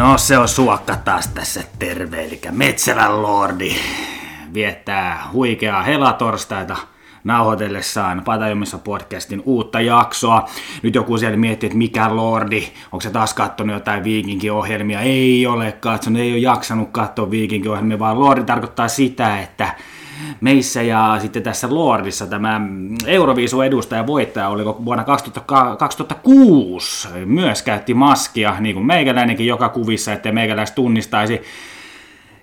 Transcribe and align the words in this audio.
No 0.00 0.18
se 0.18 0.38
on 0.38 0.48
suokka 0.48 0.96
taas 0.96 1.28
tässä 1.28 1.62
terve, 1.78 2.24
eli 2.24 2.40
Metsälän 2.50 3.22
Lordi 3.22 3.76
viettää 4.54 5.22
huikeaa 5.32 5.82
helatorstaita 5.82 6.76
nauhoitellessaan 7.24 8.22
Patajomissa 8.24 8.78
podcastin 8.78 9.42
uutta 9.44 9.80
jaksoa. 9.80 10.48
Nyt 10.82 10.94
joku 10.94 11.18
siellä 11.18 11.36
miettii, 11.36 11.66
että 11.66 11.78
mikä 11.78 12.16
Lordi, 12.16 12.68
onko 12.92 13.00
se 13.00 13.10
taas 13.10 13.34
katsonut 13.34 13.74
jotain 13.74 14.04
viikinkiohjelmia? 14.04 15.00
Ei 15.00 15.46
ole 15.46 15.72
katsonut, 15.72 16.20
ei 16.20 16.32
ole 16.32 16.38
jaksanut 16.38 16.88
katsoa 16.92 17.30
viikinkiohjelmia, 17.30 17.98
vaan 17.98 18.20
Lordi 18.20 18.44
tarkoittaa 18.44 18.88
sitä, 18.88 19.40
että 19.40 19.74
meissä 20.40 20.82
ja 20.82 21.16
sitten 21.20 21.42
tässä 21.42 21.74
Lordissa 21.74 22.26
tämä 22.26 22.60
Euroviisu 23.06 23.62
edustaja 23.62 24.06
voittaja 24.06 24.48
oli 24.48 24.64
vuonna 24.64 25.04
2000, 25.04 25.76
2006 25.78 27.08
myös 27.24 27.62
käytti 27.62 27.94
maskia, 27.94 28.56
niin 28.60 28.74
kuin 28.74 28.86
meikäläinenkin 28.86 29.46
joka 29.46 29.68
kuvissa, 29.68 30.12
että 30.12 30.32
meikäläis 30.32 30.70
tunnistaisi 30.70 31.40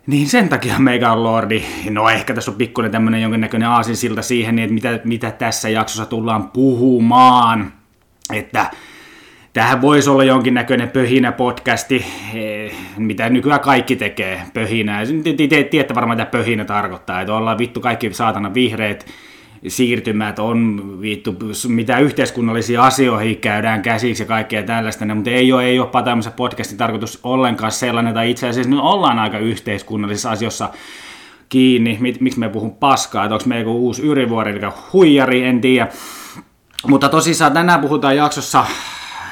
niin 0.07 0.27
sen 0.27 0.49
takia 0.49 0.79
meikä 0.79 1.23
Lordi. 1.23 1.63
No 1.89 2.09
ehkä 2.09 2.33
tässä 2.33 2.51
on 2.51 2.57
pikkuinen 2.57 2.91
tämmönen 2.91 3.21
jonkinnäköinen 3.21 3.69
aasinsilta 3.69 4.21
siihen, 4.21 4.59
että 4.59 4.73
mitä, 4.73 4.99
mitä 5.03 5.31
tässä 5.31 5.69
jaksossa 5.69 6.05
tullaan 6.05 6.49
puhumaan. 6.49 7.73
Että 8.33 8.71
Tähän 9.57 9.81
voisi 9.81 10.09
olla 10.09 10.23
jonkinnäköinen 10.23 10.89
pöhinä 10.89 11.31
podcasti, 11.31 12.05
eh, 12.33 12.71
mitä 12.97 13.29
nykyään 13.29 13.59
kaikki 13.59 13.95
tekee, 13.95 14.41
pöhinää. 14.53 15.03
Tiedätte 15.69 15.95
varmaan, 15.95 16.17
mitä 16.17 16.31
pöhinä 16.31 16.65
tarkoittaa, 16.65 17.21
että 17.21 17.33
ollaan 17.33 17.57
vittu 17.57 17.79
kaikki 17.79 18.13
saatana 18.13 18.53
vihreät 18.53 19.05
siirtymät 19.67 20.39
on 20.39 20.81
vittu, 21.01 21.35
mitä 21.67 21.99
yhteiskunnallisia 21.99 22.83
asioihin 22.83 23.37
käydään 23.37 23.81
käsiksi 23.81 24.23
ja 24.23 24.27
kaikkea 24.27 24.63
tällaista, 24.63 25.15
mutta 25.15 25.29
ei 25.29 25.53
ole, 25.53 25.65
ei 25.65 25.79
ole 25.79 26.03
tämmöisen 26.03 26.33
podcastin 26.33 26.77
tarkoitus 26.77 27.19
ollenkaan 27.23 27.71
sellainen, 27.71 28.13
tai 28.13 28.31
itse 28.31 28.47
asiassa 28.47 28.69
nyt 28.69 28.79
ollaan 28.79 29.19
aika 29.19 29.37
yhteiskunnallisissa 29.37 30.31
asioissa 30.31 30.69
kiinni, 31.49 31.97
miksi 32.19 32.39
me 32.39 32.49
puhun 32.49 32.75
paskaa, 32.75 33.25
että 33.25 33.35
onko 33.35 33.45
meillä 33.47 33.71
uusi 33.71 34.01
yrivuori, 34.01 34.51
eli 34.51 34.61
huijari, 34.93 35.43
en 35.43 35.61
tiedä. 35.61 35.87
Mutta 36.87 37.09
tosissaan 37.09 37.53
tänään 37.53 37.81
puhutaan 37.81 38.15
jaksossa 38.15 38.65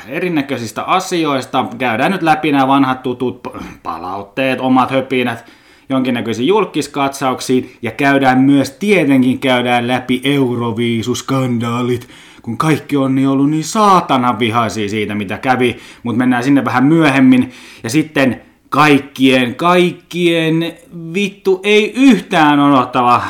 erinäköisistä 0.08 0.84
asioista. 0.84 1.66
Käydään 1.78 2.12
nyt 2.12 2.22
läpi 2.22 2.52
nämä 2.52 2.68
vanhat 2.68 3.04
tutut 3.04 3.48
palautteet, 3.84 4.60
omat 4.60 4.92
höpinät, 4.92 5.46
jonkinnäköisiin 5.90 6.48
julkiskatsauksiin 6.48 7.72
ja 7.82 7.92
käydään 7.92 8.42
myös 8.42 8.72
tietenkin 8.72 9.40
käydään 9.40 9.88
läpi 9.88 10.22
Euroviisuskandaalit, 10.24 12.08
kun 12.42 12.58
kaikki 12.58 12.98
on 12.98 13.16
niin 13.16 13.28
ollut 13.28 13.50
niin 13.50 13.64
saatana 13.64 14.40
vihaisia 14.40 14.90
siitä, 14.90 15.16
mitä 15.16 15.38
kävi, 15.38 15.78
mutta 16.04 16.18
mennään 16.18 16.44
sinne 16.44 16.66
vähän 16.66 16.86
myöhemmin. 16.86 17.52
Ja 17.84 17.90
sitten 17.90 18.42
kaikkien, 18.70 19.56
kaikkien 19.56 20.74
vittu 21.14 21.60
ei 21.64 21.94
yhtään 21.96 22.60
odottava 22.60 23.22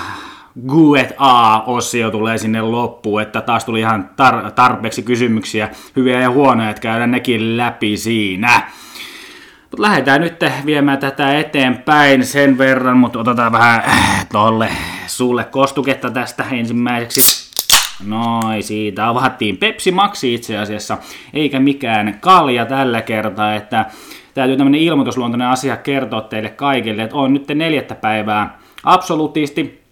Q&A-osio 0.62 2.12
tulee 2.12 2.38
sinne 2.38 2.62
loppuun, 2.62 3.22
että 3.22 3.42
taas 3.42 3.66
tuli 3.66 3.80
ihan 3.80 4.10
tar- 4.22 4.52
tarpeeksi 4.52 5.04
kysymyksiä, 5.04 5.70
hyviä 5.96 6.20
ja 6.20 6.30
huonoja, 6.30 6.70
että 6.70 6.82
käydään 6.82 7.12
nekin 7.12 7.58
läpi 7.58 7.98
siinä. 7.98 8.62
Mutta 9.62 9.82
lähdetään 9.82 10.22
nyt 10.22 10.40
viemään 10.66 10.98
tätä 10.98 11.40
eteenpäin 11.40 12.26
sen 12.26 12.58
verran, 12.58 12.98
mutta 12.98 13.20
otetaan 13.20 13.52
vähän 13.52 13.84
tolle 14.32 14.70
sulle 15.08 15.44
kostuketta 15.44 16.12
tästä 16.12 16.46
ensimmäiseksi. 16.52 17.46
Noin, 18.06 18.64
siitä 18.64 19.08
avattiin 19.08 19.58
Pepsi 19.58 19.92
Maxi 19.92 20.34
itse 20.34 20.58
asiassa, 20.58 20.98
eikä 21.34 21.60
mikään 21.60 22.18
kalja 22.22 22.66
tällä 22.66 23.02
kertaa, 23.02 23.56
että 23.56 23.86
täytyy 24.34 24.58
tämmönen 24.58 24.82
ilmoitusluontoinen 24.82 25.48
asia 25.48 25.78
kertoa 25.78 26.22
teille 26.22 26.50
kaikille, 26.50 27.04
että 27.04 27.16
on 27.16 27.34
nyt 27.34 27.48
neljättä 27.48 27.96
päivää 27.96 28.60
absolutisti, 28.84 29.85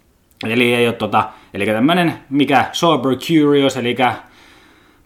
eli 0.46 0.74
ei 0.74 0.86
ole 0.86 0.94
tota, 0.94 1.24
eli 1.54 1.66
tämmönen 1.66 2.14
mikä 2.30 2.64
sober 2.72 3.16
curious, 3.16 3.76
eli 3.76 3.96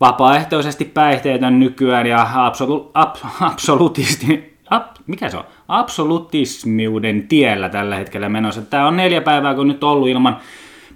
vapaaehtoisesti 0.00 0.84
päihteetön 0.84 1.60
nykyään 1.60 2.06
ja 2.06 2.26
absolu, 2.34 2.90
ab, 2.94 3.16
absolutisti, 3.40 4.56
ab, 4.70 4.86
mikä 5.06 5.28
se 5.28 5.36
on? 5.36 5.44
Absolutismiuden 5.68 7.28
tiellä 7.28 7.68
tällä 7.68 7.96
hetkellä 7.96 8.28
menossa. 8.28 8.62
Tämä 8.62 8.86
on 8.86 8.96
neljä 8.96 9.20
päivää, 9.20 9.54
kun 9.54 9.68
nyt 9.68 9.84
ollut 9.84 10.08
ilman 10.08 10.38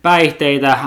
päihteitä, 0.02 0.78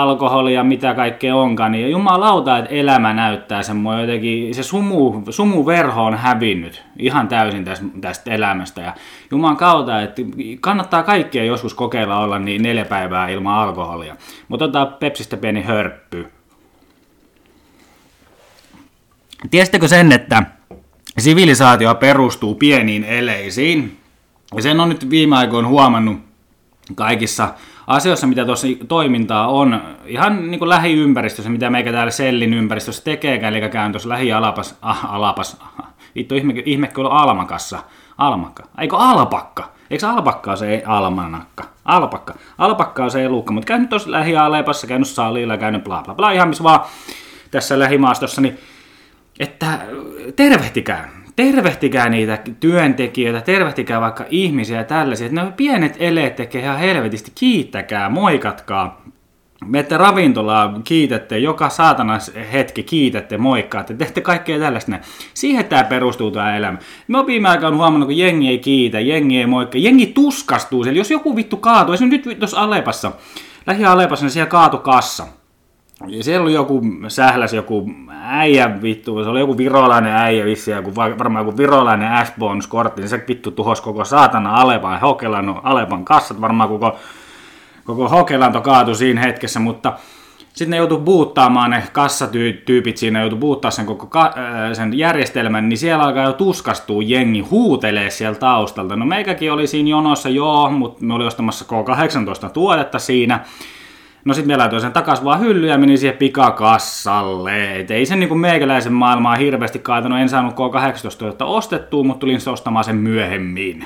alkoholia, 0.00 0.64
mitä 0.64 0.94
kaikkea 0.94 1.36
onkaan, 1.36 1.72
niin 1.72 1.90
jumalauta, 1.90 2.58
että 2.58 2.70
elämä 2.70 3.12
näyttää 3.12 3.62
semmoinen 3.62 4.00
jotenkin, 4.00 4.54
se 4.54 4.62
sumu, 4.62 5.22
sumuverho 5.30 6.04
on 6.04 6.14
hävinnyt 6.14 6.82
ihan 6.98 7.28
täysin 7.28 7.64
tästä, 7.64 7.86
tästä 8.00 8.30
elämästä. 8.30 8.80
Ja 8.80 8.94
Jumalan 9.30 9.56
kautta, 9.56 10.02
että 10.02 10.22
kannattaa 10.60 11.02
kaikkea 11.02 11.44
joskus 11.44 11.74
kokeilla 11.74 12.18
olla 12.18 12.38
niin 12.38 12.62
neljä 12.62 12.84
päivää 12.84 13.28
ilman 13.28 13.58
alkoholia. 13.58 14.16
Mutta 14.48 14.64
otetaan 14.64 14.94
Pepsistä 15.00 15.36
pieni 15.36 15.62
hörppy. 15.62 16.26
Tiesittekö 19.50 19.88
sen, 19.88 20.12
että 20.12 20.42
Sivilisaatio 21.18 21.94
perustuu 21.94 22.54
pieniin 22.54 23.04
eleisiin. 23.04 23.96
Ja 24.56 24.62
sen 24.62 24.80
on 24.80 24.88
nyt 24.88 25.10
viime 25.10 25.36
aikoina 25.36 25.68
huomannut 25.68 26.18
kaikissa 26.94 27.54
asioissa, 27.90 28.26
mitä 28.26 28.44
tuossa 28.44 28.66
toimintaa 28.88 29.48
on, 29.48 29.82
ihan 30.06 30.50
niin 30.50 30.58
kuin 30.58 30.68
lähiympäristössä, 30.68 31.50
mitä 31.50 31.70
meikä 31.70 31.92
täällä 31.92 32.10
Sellin 32.10 32.54
ympäristössä 32.54 33.04
tekee, 33.04 33.48
eli 33.48 33.68
käyn 33.68 33.92
tuossa 33.92 34.08
lähi-alapas, 34.08 34.78
ah, 34.82 35.14
alapas, 35.14 35.56
ah, 35.60 35.86
vittu 36.16 36.34
ihme, 36.34 36.54
ihme 36.64 36.86
kyllä 36.86 37.08
almakassa, 37.08 37.78
almakka, 38.18 38.62
eikö 38.78 38.96
alpakka, 38.96 39.68
eikö 39.90 40.08
alpakka 40.08 40.56
se 40.56 40.82
almanakka, 40.86 41.64
alpakka, 41.84 42.34
alpakka 42.58 43.04
on 43.04 43.10
se 43.10 43.24
elukka, 43.24 43.52
mutta 43.52 43.66
käynyt 43.66 43.88
tuossa 43.88 44.10
lähi-alepassa, 44.10 44.86
käynyt 44.86 45.08
salilla, 45.08 45.56
käynyt 45.56 45.84
bla 45.84 46.02
bla 46.04 46.14
bla, 46.14 46.30
ihan 46.30 46.48
missä 46.48 46.64
vaan 46.64 46.80
tässä 47.50 47.78
lähimaastossa, 47.78 48.40
niin 48.40 48.58
että 49.40 49.78
tervehtikää, 50.36 51.08
tervehtikää 51.36 52.08
niitä 52.08 52.38
työntekijöitä, 52.60 53.40
tervehtikää 53.40 54.00
vaikka 54.00 54.24
ihmisiä 54.30 54.78
ja 54.78 54.84
tällaisia, 54.84 55.26
että 55.26 55.44
ne 55.44 55.52
pienet 55.56 55.96
eleet 55.98 56.36
tekee 56.36 56.62
ihan 56.62 56.78
helvetisti, 56.78 57.32
kiittäkää, 57.34 58.08
moikatkaa, 58.08 59.02
Menette 59.66 59.96
ravintolaan, 59.96 60.82
kiitätte, 60.82 61.38
joka 61.38 61.68
saatana 61.68 62.18
hetki 62.52 62.82
kiitätte, 62.82 63.38
moikkaatte, 63.38 63.94
teette 63.94 64.20
kaikkea 64.20 64.58
tällaista. 64.58 64.92
Siihen 65.34 65.64
tämä 65.64 65.84
perustuu 65.84 66.30
tämä 66.30 66.56
elämä. 66.56 66.78
Me 67.08 67.18
oon 67.18 67.26
viime 67.26 67.48
aikoina 67.48 67.76
huomannut, 67.76 68.06
kun 68.06 68.18
jengi 68.18 68.48
ei 68.48 68.58
kiitä, 68.58 69.00
jengi 69.00 69.38
ei 69.38 69.46
moikka, 69.46 69.78
jengi 69.78 70.06
tuskastuu 70.06 70.84
siellä. 70.84 70.98
Jos 70.98 71.10
joku 71.10 71.36
vittu 71.36 71.56
kaatuu, 71.56 71.94
esimerkiksi 71.94 72.28
nyt 72.28 72.38
tuossa 72.38 72.60
Alepassa, 72.60 73.12
lähi-Alepassa, 73.66 74.24
niin 74.24 74.30
siellä 74.30 74.50
kaatu 74.50 74.78
kassa. 74.78 75.26
Ja 76.06 76.24
siellä 76.24 76.42
oli 76.42 76.52
joku, 76.52 76.82
sähläs 77.08 77.52
joku 77.52 77.90
äijä 78.22 78.82
vittu, 78.82 79.24
se 79.24 79.30
oli 79.30 79.40
joku 79.40 79.56
virolainen 79.56 80.12
äijä 80.12 80.44
vissi, 80.44 80.70
joku, 80.70 80.94
varmaan 80.96 81.46
joku 81.46 81.56
virolainen 81.56 82.26
s 82.26 82.66
kortti 82.68 83.00
niin 83.00 83.08
se 83.08 83.24
vittu 83.28 83.50
tuhos 83.50 83.80
koko 83.80 84.04
saatana 84.04 84.54
Alepan, 84.54 85.00
Hokelan, 85.00 85.60
Alepan 85.62 86.04
kassat, 86.04 86.40
varmaan 86.40 86.68
koko, 86.68 86.96
koko 87.84 88.08
Hokelanto 88.08 88.60
kaatui 88.60 88.94
siinä 88.94 89.20
hetkessä, 89.20 89.60
mutta 89.60 89.92
sitten 90.48 90.70
ne 90.70 90.76
joutui 90.76 90.98
buuttaamaan 90.98 91.70
ne 91.70 91.82
kassatyypit 91.92 92.96
siinä, 92.96 93.20
joutui 93.20 93.38
buuttaa 93.38 93.70
sen 93.70 93.86
koko 93.86 94.06
ka- 94.06 94.34
sen 94.72 94.98
järjestelmän, 94.98 95.68
niin 95.68 95.78
siellä 95.78 96.04
alkaa 96.04 96.24
jo 96.24 96.32
tuskastua 96.32 97.02
jengi, 97.02 97.40
huutelee 97.40 98.10
siellä 98.10 98.38
taustalta. 98.38 98.96
No 98.96 99.06
meikäkin 99.06 99.52
oli 99.52 99.66
siinä 99.66 99.90
jonossa, 99.90 100.28
joo, 100.28 100.70
mutta 100.70 101.04
me 101.04 101.14
oli 101.14 101.26
ostamassa 101.26 101.64
K18 101.64 102.50
tuotetta 102.50 102.98
siinä, 102.98 103.40
No 104.24 104.34
sitten 104.34 104.52
me 104.52 104.56
laitoin 104.56 104.82
sen 104.82 104.92
takas 104.92 105.24
vaan 105.24 105.40
hyllyä 105.40 105.72
ja 105.72 105.78
menin 105.78 105.98
siihen 105.98 106.16
pikakassalle. 106.16 107.76
Et 107.80 107.90
ei 107.90 108.06
se 108.06 108.16
niinku 108.16 108.34
meikäläisen 108.34 108.92
maailmaa 108.92 109.36
hirveästi 109.36 109.78
kaatanut. 109.78 110.18
En 110.18 110.28
saanut 110.28 110.54
K18 110.54 111.44
ostettua, 111.44 112.04
mutta 112.04 112.20
tulin 112.20 112.40
se 112.40 112.50
ostamaan 112.50 112.84
sen 112.84 112.96
myöhemmin. 112.96 113.84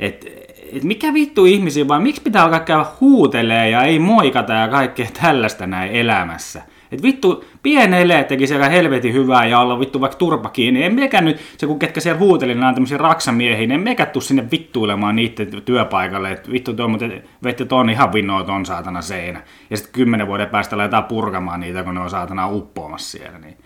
Et, 0.00 0.26
et 0.72 0.84
mikä 0.84 1.14
vittu 1.14 1.44
ihmisiä 1.44 1.88
vai 1.88 2.00
miksi 2.00 2.22
pitää 2.22 2.44
alkaa 2.44 2.60
käydä 2.60 2.86
huutelee 3.00 3.70
ja 3.70 3.82
ei 3.82 3.98
moikata 3.98 4.52
ja 4.52 4.68
kaikkea 4.68 5.06
tällaista 5.22 5.66
näin 5.66 5.92
elämässä? 5.92 6.62
Et 6.92 7.02
vittu, 7.02 7.44
pieneille 7.62 8.24
teki 8.24 8.46
siellä 8.46 8.68
helvetin 8.68 9.12
hyvää 9.12 9.46
ja 9.46 9.60
olla 9.60 9.80
vittu 9.80 10.00
vaikka 10.00 10.18
turpa 10.18 10.48
kiinni. 10.48 10.84
En 10.84 10.94
mekään 10.94 11.24
nyt, 11.24 11.40
se 11.58 11.66
kun 11.66 11.78
ketkä 11.78 12.00
siellä 12.00 12.18
huuteli, 12.18 12.54
nämä 12.54 12.72
tämmöisiä 12.72 12.98
raksamiehiä, 12.98 13.58
niin 13.58 13.72
en 13.72 13.80
mekään 13.80 14.10
tuu 14.10 14.22
sinne 14.22 14.50
vittuilemaan 14.50 15.16
niiden 15.16 15.62
työpaikalle. 15.64 16.32
Et 16.32 16.50
vittu 16.52 16.74
tuo, 16.74 16.88
mutta 16.88 17.06
vette 17.44 17.64
ton 17.64 17.90
ihan 17.90 18.12
vinnoa 18.12 18.44
ton 18.44 18.66
saatana 18.66 19.02
seinä. 19.02 19.42
Ja 19.70 19.76
sitten 19.76 19.92
kymmenen 19.92 20.26
vuoden 20.26 20.48
päästä 20.48 20.76
laitetaan 20.76 21.04
purkamaan 21.04 21.60
niitä, 21.60 21.82
kun 21.82 21.94
ne 21.94 22.00
on 22.00 22.10
saatana 22.10 22.48
uppoamassa 22.48 23.18
siellä. 23.18 23.38
Niin. 23.38 23.56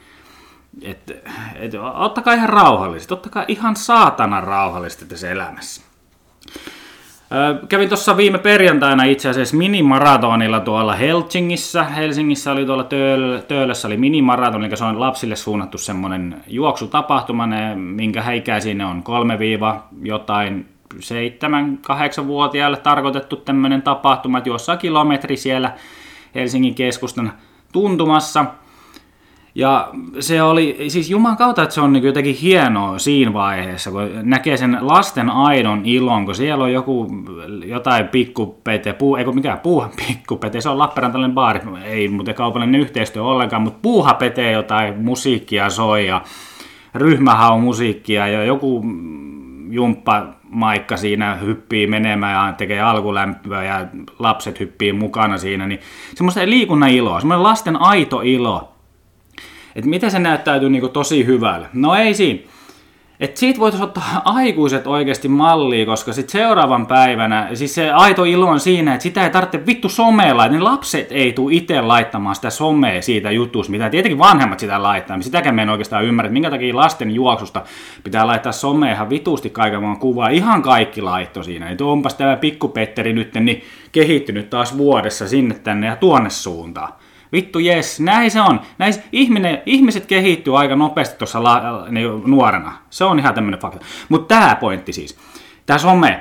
Et, 0.82 1.10
et, 1.54 1.72
ottakaa 1.94 2.34
ihan 2.34 2.48
rauhallisesti, 2.48 3.14
ottakaa 3.14 3.44
ihan 3.48 3.76
saatana 3.76 4.40
rauhallisesti 4.40 5.04
tässä 5.04 5.30
elämässä. 5.30 5.82
Kävin 7.68 7.88
tuossa 7.88 8.16
viime 8.16 8.38
perjantaina 8.38 9.04
itse 9.04 9.28
asiassa 9.28 9.56
minimaratonilla 9.56 10.60
tuolla 10.60 10.94
Helsingissä. 10.94 11.84
Helsingissä 11.84 12.52
oli 12.52 12.66
tuolla 12.66 12.86
Töölössä 13.48 13.88
oli 13.88 13.96
minimaraton, 13.96 14.64
eli 14.64 14.76
se 14.76 14.84
on 14.84 15.00
lapsille 15.00 15.36
suunnattu 15.36 15.78
semmoinen 15.78 16.42
juoksutapahtuma, 16.46 17.46
ne, 17.46 17.74
minkä 17.74 18.22
häikää 18.22 18.60
sinne 18.60 18.84
on 18.84 19.02
3 19.02 19.38
jotain 20.02 20.68
7-8-vuotiaille 20.94 22.76
tarkoitettu 22.76 23.36
tämmöinen 23.36 23.82
tapahtuma, 23.82 24.38
että 24.38 24.50
jossain 24.50 24.78
kilometri 24.78 25.36
siellä 25.36 25.72
Helsingin 26.34 26.74
keskustan 26.74 27.32
tuntumassa– 27.72 28.44
ja 29.56 29.88
se 30.20 30.42
oli, 30.42 30.76
siis 30.88 31.10
Juman 31.10 31.36
kautta, 31.36 31.62
että 31.62 31.74
se 31.74 31.80
on 31.80 31.92
niin 31.92 32.04
jotenkin 32.04 32.34
hienoa 32.34 32.98
siinä 32.98 33.32
vaiheessa, 33.32 33.90
kun 33.90 34.10
näkee 34.22 34.56
sen 34.56 34.78
lasten 34.80 35.30
aidon 35.30 35.80
ilon, 35.84 36.24
kun 36.24 36.34
siellä 36.34 36.64
on 36.64 36.72
joku, 36.72 37.06
jotain 37.64 38.08
pikkupete, 38.08 38.92
puu, 38.92 39.16
eikö 39.16 39.32
mikään 39.32 39.60
puuha 39.60 39.90
pikkupete, 40.06 40.60
se 40.60 40.68
on 40.68 40.78
Lappeenrantainen 40.78 41.32
baari, 41.32 41.60
ei 41.84 42.08
muuten 42.08 42.34
kaupallinen 42.34 42.80
yhteistyö 42.80 43.22
ollenkaan, 43.22 43.62
mutta 43.62 43.78
puuhapete 43.82 44.50
jotain 44.52 45.02
musiikkia 45.02 45.70
soi 45.70 46.06
ja 46.06 46.22
ryhmähau 46.94 47.60
musiikkia 47.60 48.28
ja 48.28 48.44
joku 48.44 48.84
jumppa 49.70 50.26
maikka 50.50 50.96
siinä 50.96 51.34
hyppii 51.34 51.86
menemään 51.86 52.46
ja 52.46 52.52
tekee 52.52 52.80
alkulämpöä 52.80 53.64
ja 53.64 53.86
lapset 54.18 54.60
hyppii 54.60 54.92
mukana 54.92 55.38
siinä, 55.38 55.66
niin 55.66 55.80
semmoista 56.14 56.40
liikunnan 56.44 56.90
iloa, 56.90 57.20
semmoinen 57.20 57.42
lasten 57.42 57.76
aito 57.80 58.20
ilo, 58.20 58.75
että 59.76 59.90
miten 59.90 60.10
se 60.10 60.18
näyttäytyy 60.18 60.70
niin 60.70 60.90
tosi 60.90 61.26
hyvälle. 61.26 61.68
No 61.72 61.94
ei 61.94 62.14
siinä. 62.14 62.40
Et 63.20 63.36
siitä 63.36 63.60
voitaisiin 63.60 63.88
ottaa 63.88 64.22
aikuiset 64.24 64.86
oikeasti 64.86 65.28
mallia, 65.28 65.86
koska 65.86 66.12
sitten 66.12 66.32
seuraavan 66.32 66.86
päivänä, 66.86 67.48
siis 67.54 67.74
se 67.74 67.90
aito 67.90 68.24
ilo 68.24 68.46
on 68.46 68.60
siinä, 68.60 68.94
että 68.94 69.02
sitä 69.02 69.24
ei 69.24 69.30
tarvitse 69.30 69.66
vittu 69.66 69.88
somella, 69.88 70.44
että 70.44 70.58
ne 70.58 70.62
lapset 70.62 71.12
ei 71.12 71.32
tule 71.32 71.54
itse 71.54 71.80
laittamaan 71.80 72.34
sitä 72.34 72.50
somea 72.50 73.02
siitä 73.02 73.30
jutusta, 73.30 73.70
mitä 73.70 73.90
tietenkin 73.90 74.18
vanhemmat 74.18 74.60
sitä 74.60 74.82
laittaa, 74.82 75.22
sitäkään 75.22 75.54
me 75.54 75.62
en 75.62 75.70
oikeastaan 75.70 76.04
ymmärrä, 76.04 76.26
että 76.26 76.32
minkä 76.32 76.50
takia 76.50 76.76
lasten 76.76 77.10
juoksusta 77.10 77.62
pitää 78.04 78.26
laittaa 78.26 78.52
somea 78.52 78.92
ihan 78.92 79.10
vitusti 79.10 79.50
kaiken 79.50 79.82
vaan 79.82 79.98
kuvaa, 79.98 80.28
ihan 80.28 80.62
kaikki 80.62 81.02
laitto 81.02 81.42
siinä, 81.42 81.70
että 81.70 81.84
onpas 81.84 82.14
tämä 82.14 82.36
pikkupetteri 82.36 83.12
nyt 83.12 83.34
niin 83.34 83.62
kehittynyt 83.92 84.50
taas 84.50 84.78
vuodessa 84.78 85.28
sinne 85.28 85.54
tänne 85.54 85.86
ja 85.86 85.96
tuonne 85.96 86.30
suuntaan. 86.30 86.92
Vittu 87.36 87.58
jes, 87.58 88.00
näin 88.00 88.30
se 88.30 88.40
on. 88.40 88.60
Näin, 88.78 88.94
ihminen, 89.12 89.62
ihmiset 89.66 90.06
kehittyy 90.06 90.58
aika 90.58 90.76
nopeasti 90.76 91.18
tuossa 91.18 91.42
la, 91.42 91.62
nuorena. 92.26 92.72
Se 92.90 93.04
on 93.04 93.18
ihan 93.18 93.34
tämmöinen 93.34 93.60
fakta. 93.60 93.86
Mutta 94.08 94.34
tämä 94.34 94.56
pointti 94.60 94.92
siis, 94.92 95.18
tämä 95.66 95.78
some. 95.78 96.20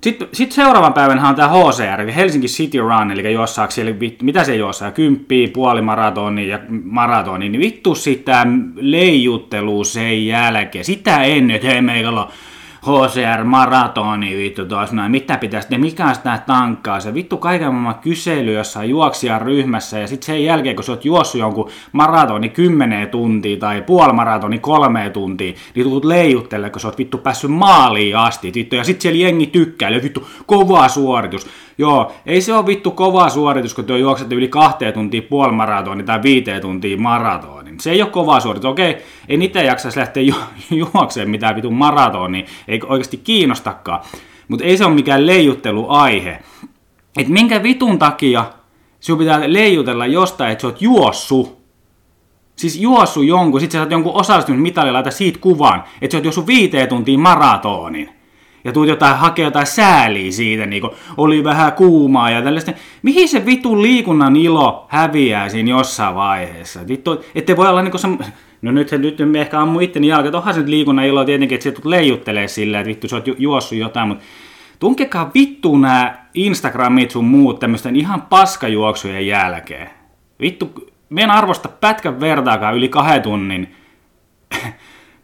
Sitten 0.00 0.28
sit 0.32 0.52
seuraavan 0.52 0.92
päivänä 0.92 1.28
on 1.28 1.34
tämä 1.34 1.48
HCR, 1.48 2.00
eli 2.00 2.14
Helsinki 2.14 2.46
City 2.46 2.78
Run, 2.78 3.10
eli 3.10 3.32
juossaako 3.32 3.70
siellä, 3.70 3.92
mitä 4.22 4.44
se 4.44 4.56
juossaa, 4.56 4.90
kymppiä, 4.90 5.48
puoli 5.52 5.82
maratoni 5.82 6.48
ja 6.48 6.58
maratoni, 6.84 7.48
niin 7.48 7.60
vittu 7.60 7.94
sitä 7.94 8.46
leijuttelu 8.74 9.84
sen 9.84 10.26
jälkeen. 10.26 10.84
Sitä 10.84 11.22
ennen, 11.22 11.56
että 11.56 11.68
hei 11.68 11.82
meikällä 11.82 12.20
HCR 12.20 12.55
maratoni 13.44 14.36
vittu 14.36 14.64
taas 14.64 14.92
näin, 14.92 15.10
mitä 15.10 15.38
pitäisi 15.38 15.68
tehdä, 15.68 15.84
mikä 15.84 16.14
sitä 16.14 16.40
tankkaa, 16.46 17.00
se 17.00 17.14
vittu 17.14 17.36
kaiken 17.36 17.68
maailman 17.68 17.94
kysely 17.94 18.52
jossain 18.52 18.90
juoksijan 18.90 19.42
ryhmässä 19.42 19.98
ja 19.98 20.06
sitten 20.06 20.26
sen 20.26 20.44
jälkeen 20.44 20.76
kun 20.76 20.84
sä 20.84 20.92
oot 20.92 21.04
juossut 21.04 21.40
jonkun 21.40 21.70
maratoni 21.92 22.48
10 22.48 23.08
tuntia 23.08 23.56
tai 23.56 23.82
puolimaratoni 23.82 24.58
kolme 24.58 25.10
tuntia, 25.10 25.52
niin 25.74 25.84
tulet 25.84 26.04
leijuttele, 26.04 26.70
kun 26.70 26.80
sä 26.80 26.88
oot 26.88 26.98
vittu 26.98 27.18
päässyt 27.18 27.50
maaliin 27.50 28.16
asti, 28.16 28.52
vittu, 28.54 28.76
ja 28.76 28.84
sitten 28.84 29.02
siellä 29.02 29.22
jengi 29.22 29.46
tykkää, 29.46 29.88
eli 29.88 30.02
vittu 30.02 30.28
kova 30.46 30.88
suoritus. 30.88 31.46
Joo, 31.78 32.12
ei 32.26 32.40
se 32.40 32.54
ole 32.54 32.66
vittu 32.66 32.90
kova 32.90 33.28
suoritus, 33.28 33.74
kun 33.74 33.84
te 33.84 33.98
juokset 33.98 34.32
yli 34.32 34.48
kahteen 34.48 34.94
tuntia 34.94 35.22
puolimaratoni 35.22 36.02
tai 36.02 36.22
viiteen 36.22 36.62
tuntia 36.62 36.96
maratonin. 36.96 37.65
Se 37.80 37.90
ei 37.90 38.02
ole 38.02 38.10
kova 38.10 38.40
suoritus. 38.40 38.70
Okei, 38.70 38.96
ei 39.28 39.36
niitä 39.36 39.62
jaksaisi 39.62 39.98
lähteä 40.00 40.22
ju- 40.22 40.34
juokseen 40.94 41.30
mitään 41.30 41.56
vitun 41.56 41.74
maratoni, 41.74 42.46
ei 42.68 42.80
oikeasti 42.86 43.16
kiinnostakaan. 43.16 44.00
Mutta 44.48 44.64
ei 44.64 44.76
se 44.76 44.84
ole 44.84 44.94
mikään 44.94 45.26
leijutteluaihe. 45.26 46.42
Että 47.16 47.32
minkä 47.32 47.62
vitun 47.62 47.98
takia 47.98 48.44
sinun 49.00 49.18
pitää 49.18 49.40
leijutella 49.46 50.06
jostain, 50.06 50.52
että 50.52 50.62
sä 50.62 50.66
oot 50.66 50.82
juossu. 50.82 51.60
Siis 52.56 52.76
juossu 52.76 53.22
jonkun, 53.22 53.60
sit 53.60 53.70
sä 53.70 53.78
saat 53.78 53.90
jonkun 53.90 54.14
osallistumismitalilla 54.14 54.92
laita 54.92 55.10
siitä 55.10 55.38
kuvan, 55.38 55.84
että 56.02 56.12
sä 56.12 56.18
oot 56.18 56.24
juossut 56.24 56.46
viiteen 56.46 56.88
tuntiin 56.88 57.20
maratonin 57.20 58.15
ja 58.66 58.72
tuut 58.72 58.88
jotain, 58.88 59.16
hakea 59.16 59.44
jotain 59.44 59.66
sääliä 59.66 60.32
siitä, 60.32 60.66
niin 60.66 60.82
oli 61.16 61.44
vähän 61.44 61.72
kuumaa 61.72 62.30
ja 62.30 62.42
tällaista. 62.42 62.72
Mihin 63.02 63.28
se 63.28 63.46
vitun 63.46 63.82
liikunnan 63.82 64.36
ilo 64.36 64.86
häviää 64.88 65.48
siinä 65.48 65.70
jossain 65.70 66.14
vaiheessa? 66.14 66.88
Vittu, 66.88 67.24
ette 67.34 67.56
voi 67.56 67.68
olla 67.68 67.82
niinku 67.82 67.98
se... 67.98 68.08
No 68.62 68.72
nyt, 68.72 68.92
nyt 68.92 69.18
me 69.24 69.40
ehkä 69.40 69.60
ammu 69.60 69.80
itteni 69.80 70.06
jalka, 70.06 70.28
että 70.28 70.38
onhan 70.38 70.54
se 70.54 70.62
liikunnan 70.66 71.04
ilo 71.04 71.24
tietenkin, 71.24 71.56
että 71.56 71.64
se 71.64 71.72
tulet 71.72 71.84
leijuttelee 71.84 72.48
silleen, 72.48 72.80
että 72.80 72.88
vittu 72.88 73.08
sä 73.08 73.16
oot 73.16 73.26
ju- 73.26 73.34
juossut 73.38 73.78
jotain, 73.78 74.08
mutta 74.08 74.24
tunkekaa 74.78 75.30
vittu 75.34 75.78
nämä 75.78 76.26
Instagramit 76.34 77.10
sun 77.10 77.24
muut 77.24 77.58
tämmöisten 77.60 77.96
ihan 77.96 78.22
paskajuoksujen 78.22 79.26
jälkeen. 79.26 79.90
Vittu, 80.40 80.72
me 81.08 81.22
en 81.22 81.30
arvosta 81.30 81.68
pätkän 81.68 82.20
vertaakaan 82.20 82.76
yli 82.76 82.88
kahden 82.88 83.22
tunnin 83.22 83.74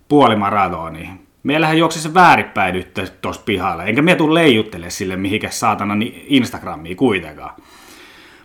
puolimaratoniin. 0.08 1.21
Meillähän 1.42 1.78
juoksi 1.78 2.00
se 2.00 2.14
väärinpäin 2.14 2.74
nyt 2.74 3.12
tuossa 3.22 3.42
pihalla, 3.44 3.84
enkä 3.84 4.02
me 4.02 4.14
tule 4.14 4.34
leijuttele 4.34 4.90
sille 4.90 5.16
mihinkään 5.16 5.52
saatana 5.52 5.94
Instagramiin 6.26 6.96
kuitenkaan. 6.96 7.54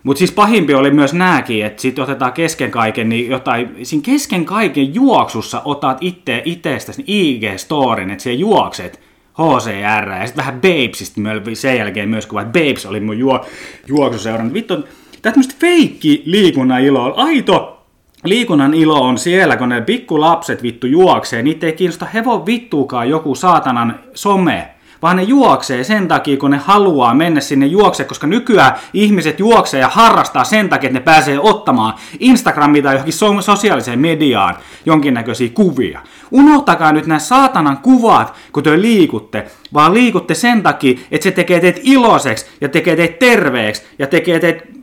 Mutta 0.04 0.20
siis 0.20 0.32
pahimpi 0.32 0.74
oli 0.74 0.92
myös 0.92 1.14
nääkin, 1.14 1.66
että 1.66 1.82
sitten 1.82 2.04
otetaan 2.04 2.34
kesken 2.34 2.72
kaiken, 2.72 3.10
niin 3.10 3.30
jotain, 3.30 3.76
siinä 3.84 4.04
kesken 4.06 4.46
kaiken 4.46 4.96
juoksussa 4.96 5.62
otat 5.66 5.98
itse 6.02 6.42
itsestäsi 6.46 7.04
IG-storin, 7.08 8.12
että 8.12 8.24
siellä 8.24 8.40
juokset 8.40 9.00
HCR 9.34 10.10
ja 10.10 10.26
sitten 10.26 10.46
vähän 10.46 10.62
Babesista 10.62 11.22
sen 11.54 11.78
jälkeen 11.78 12.10
myös, 12.10 12.26
kun 12.26 12.46
Babes 12.46 12.86
oli 12.86 13.00
mun 13.00 13.20
juo, 13.20 13.46
juoksuseurannut. 13.88 14.54
Vittu, 14.54 14.88
tämmöistä 15.22 15.56
feikki 15.60 16.22
liikunnan 16.26 16.82
iloa, 16.82 17.14
aito 17.16 17.77
liikunnan 18.24 18.74
ilo 18.74 19.02
on 19.02 19.18
siellä, 19.18 19.58
kun 19.58 19.70
ne 19.70 19.82
pikkulapset 19.82 20.64
vittu 20.64 20.88
juoksee, 20.88 21.42
niitä 21.42 21.66
ei 21.66 21.74
kiinnosta 21.74 22.06
hevon 22.06 22.46
vittuukaan 22.46 23.10
joku 23.10 23.36
saatanan 23.36 24.00
some, 24.14 24.70
vaan 25.02 25.16
ne 25.16 25.24
juoksee 25.24 25.84
sen 25.84 26.08
takia, 26.08 26.38
kun 26.38 26.52
ne 26.52 26.58
haluaa 26.58 27.14
mennä 27.14 27.42
sinne 27.42 27.66
juokse, 27.66 28.04
koska 28.04 28.28
nykyään 28.28 28.76
ihmiset 28.94 29.40
juoksee 29.40 29.80
ja 29.80 29.88
harrastaa 29.88 30.44
sen 30.44 30.70
takia, 30.70 30.88
että 30.88 31.00
ne 31.00 31.04
pääsee 31.04 31.40
ottamaan 31.40 31.94
Instagramiin 32.20 32.84
tai 32.84 32.96
johonkin 32.96 33.44
sosiaaliseen 33.44 34.00
mediaan 34.00 34.56
jonkinnäköisiä 34.86 35.50
kuvia. 35.54 36.02
Unohtakaa 36.32 36.92
nyt 36.92 37.06
nämä 37.06 37.20
saatanan 37.20 37.78
kuvat, 37.78 38.34
kun 38.52 38.64
te 38.64 38.82
liikutte, 38.82 39.46
vaan 39.74 39.94
liikutte 39.94 40.34
sen 40.34 40.64
takia, 40.64 41.00
että 41.12 41.24
se 41.24 41.32
tekee 41.32 41.60
teitä 41.60 41.80
iloiseksi 41.84 42.46
ja 42.62 42.70
tekee 42.70 42.96
teitä 42.96 43.18
terveeksi 43.20 43.84
ja 44.00 44.08
tekee 44.08 44.40
teitä 44.40 44.77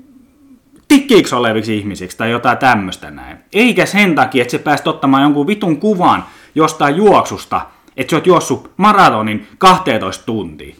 tikkiiksi 0.94 1.34
oleviksi 1.34 1.78
ihmisiksi 1.78 2.16
tai 2.16 2.30
jotain 2.30 2.58
tämmöistä 2.58 3.10
näin. 3.10 3.36
Eikä 3.52 3.86
sen 3.86 4.14
takia, 4.14 4.42
että 4.42 4.52
se 4.52 4.58
pääsit 4.58 4.86
ottamaan 4.86 5.22
jonkun 5.22 5.46
vitun 5.46 5.80
kuvan 5.80 6.24
jostain 6.54 6.96
juoksusta, 6.96 7.60
että 7.96 8.10
sä 8.10 8.16
oot 8.16 8.26
juossut 8.26 8.72
maratonin 8.76 9.46
12 9.58 10.26
tuntia. 10.26 10.76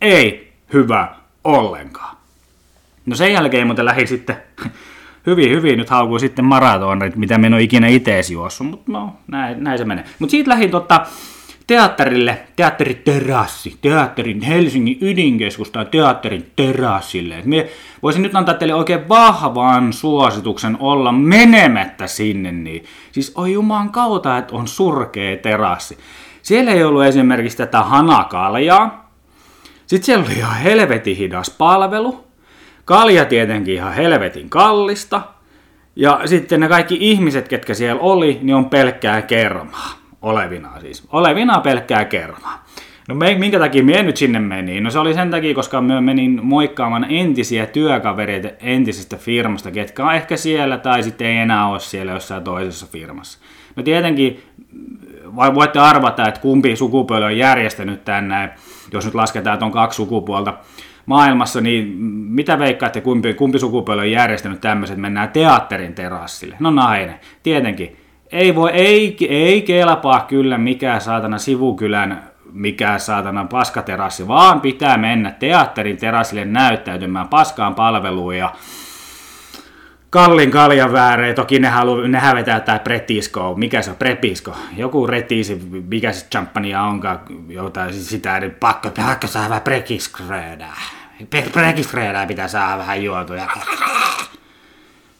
Ei 0.00 0.52
hyvä 0.72 1.14
ollenkaan. 1.44 2.16
No 3.06 3.16
sen 3.16 3.32
jälkeen 3.32 3.66
muuten 3.66 3.84
lähi 3.84 4.06
sitten 4.06 4.36
hyvin, 5.26 5.50
hyvin 5.50 5.78
nyt 5.78 5.90
haukuu 5.90 6.18
sitten 6.18 6.44
maratonit, 6.44 7.16
mitä 7.16 7.38
me 7.38 7.46
en 7.46 7.54
ole 7.54 7.62
ikinä 7.62 7.86
itse 7.86 8.20
juossut, 8.32 8.66
mutta 8.66 8.92
no, 8.92 9.16
näin, 9.26 9.64
näin 9.64 9.78
se 9.78 9.84
menee. 9.84 10.04
Mutta 10.18 10.30
siitä 10.30 10.50
lähdin 10.50 10.70
tota, 10.70 11.06
teatterille, 11.66 12.38
teatteriterassi, 12.56 13.78
teatterin 13.80 14.40
Helsingin 14.40 14.98
ydinkeskusta 15.00 15.84
teatterin 15.84 16.50
terassille. 16.56 17.42
Me 17.44 17.68
voisin 18.02 18.22
nyt 18.22 18.34
antaa 18.34 18.54
teille 18.54 18.74
oikein 18.74 19.08
vahvan 19.08 19.92
suosituksen 19.92 20.76
olla 20.80 21.12
menemättä 21.12 22.06
sinne, 22.06 22.52
niin 22.52 22.84
siis 23.12 23.32
oi 23.34 23.52
juman 23.52 23.90
kautta, 23.90 24.38
että 24.38 24.56
on 24.56 24.68
surkea 24.68 25.36
terassi. 25.36 25.98
Siellä 26.42 26.70
ei 26.70 26.84
ollut 26.84 27.04
esimerkiksi 27.04 27.56
tätä 27.56 27.82
hanakaljaa. 27.82 29.10
Sitten 29.86 30.06
siellä 30.06 30.24
oli 30.24 30.34
ihan 30.34 30.56
helvetin 30.56 31.16
hidas 31.16 31.50
palvelu. 31.50 32.24
Kalja 32.84 33.24
tietenkin 33.24 33.74
ihan 33.74 33.94
helvetin 33.94 34.50
kallista. 34.50 35.22
Ja 35.96 36.20
sitten 36.24 36.60
ne 36.60 36.68
kaikki 36.68 36.96
ihmiset, 37.00 37.48
ketkä 37.48 37.74
siellä 37.74 38.00
oli, 38.00 38.38
niin 38.42 38.54
on 38.56 38.70
pelkkää 38.70 39.22
kermaa. 39.22 40.03
Olevinaa 40.24 40.80
siis. 40.80 41.08
Olevinaa 41.12 41.60
pelkkää 41.60 42.04
kermaa. 42.04 42.64
No 43.08 43.14
minkä 43.14 43.58
takia 43.58 43.84
me 43.84 44.02
nyt 44.02 44.16
sinne 44.16 44.38
meni? 44.38 44.80
No 44.80 44.90
se 44.90 44.98
oli 44.98 45.14
sen 45.14 45.30
takia, 45.30 45.54
koska 45.54 45.80
me 45.80 46.00
menin 46.00 46.40
moikkaamaan 46.42 47.06
entisiä 47.08 47.66
työkavereita 47.66 48.48
entisestä 48.60 49.16
firmasta, 49.16 49.70
ketkä 49.70 50.04
on 50.04 50.14
ehkä 50.14 50.36
siellä 50.36 50.78
tai 50.78 51.02
sitten 51.02 51.26
ei 51.26 51.36
enää 51.36 51.66
ole 51.66 51.80
siellä 51.80 52.12
jossain 52.12 52.44
toisessa 52.44 52.86
firmassa. 52.86 53.38
No 53.76 53.82
tietenkin 53.82 54.42
vai 55.36 55.54
voitte 55.54 55.78
arvata, 55.78 56.28
että 56.28 56.40
kumpi 56.40 56.76
sukupuoli 56.76 57.24
on 57.24 57.36
järjestänyt 57.36 58.04
tänne, 58.04 58.50
jos 58.92 59.04
nyt 59.04 59.14
lasketaan, 59.14 59.54
että 59.54 59.66
on 59.66 59.72
kaksi 59.72 59.96
sukupuolta 59.96 60.54
maailmassa, 61.06 61.60
niin 61.60 61.88
mitä 62.28 62.58
veikkaatte, 62.58 63.00
kumpi, 63.00 63.34
kumpi 63.34 63.58
sukupuoli 63.58 64.00
on 64.00 64.10
järjestänyt 64.10 64.60
tämmöiset, 64.60 64.98
mennään 64.98 65.28
teatterin 65.28 65.94
terassille? 65.94 66.56
No 66.60 66.70
nainen, 66.70 67.14
tietenkin. 67.42 68.03
Ei, 68.32 68.54
voi, 68.54 68.70
ei, 68.70 69.16
ei 69.28 69.62
kelpaa 69.62 70.20
kyllä 70.20 70.58
mikään 70.58 71.00
saatana 71.00 71.38
sivukylän 71.38 72.34
mikä 72.54 72.98
saatana 72.98 73.44
paskaterassi, 73.44 74.28
vaan 74.28 74.60
pitää 74.60 74.98
mennä 74.98 75.30
teatterin 75.30 75.96
terassille 75.96 76.44
näyttäytymään 76.44 77.28
paskaan 77.28 77.74
palveluun 77.74 78.36
ja 78.36 78.52
kallin 80.10 80.50
kaljan 80.50 80.92
vääreen, 80.92 81.34
toki 81.34 81.58
ne, 81.58 81.68
halu, 81.68 82.06
ne 82.06 82.18
hävetää 82.18 82.60
tää 82.60 82.78
pretisko, 82.78 83.54
mikä 83.56 83.82
se 83.82 83.90
on, 83.90 83.96
prepisko, 83.96 84.56
joku 84.76 85.06
retiisi, 85.06 85.60
mikä 85.88 86.12
se 86.12 86.26
champagnea 86.30 86.82
onkaan, 86.82 87.20
jota 87.48 87.92
sitä 87.92 88.38
ei 88.38 88.50
pakko, 88.50 88.90
pakko 88.90 89.26
saa 89.26 89.48
vähän 89.48 89.62
prekiskreedää. 89.62 90.76
Prekiskreedää 91.52 92.26
pitää 92.26 92.48
saada 92.48 92.78
vähän 92.78 93.04
juotua. 93.04 93.36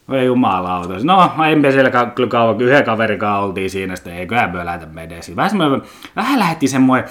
Voi 0.08 0.25
jumalauta. 0.25 0.94
No, 1.02 1.30
emme 1.50 1.73
siellä 1.73 2.06
kyllä 2.14 2.28
kauan, 2.28 2.61
yhden 2.61 2.84
kaverin 2.84 3.18
kanssa 3.18 3.38
oltiin 3.38 3.70
siinä, 3.70 3.96
sitten 3.96 4.14
eiköhän 4.14 4.52
me 4.56 4.64
lähdetä 4.64 4.92
medesi. 4.92 5.37
Vähän, 5.37 5.82
vähän 6.16 6.38
lähti 6.38 6.68
semmoinen 6.68 7.11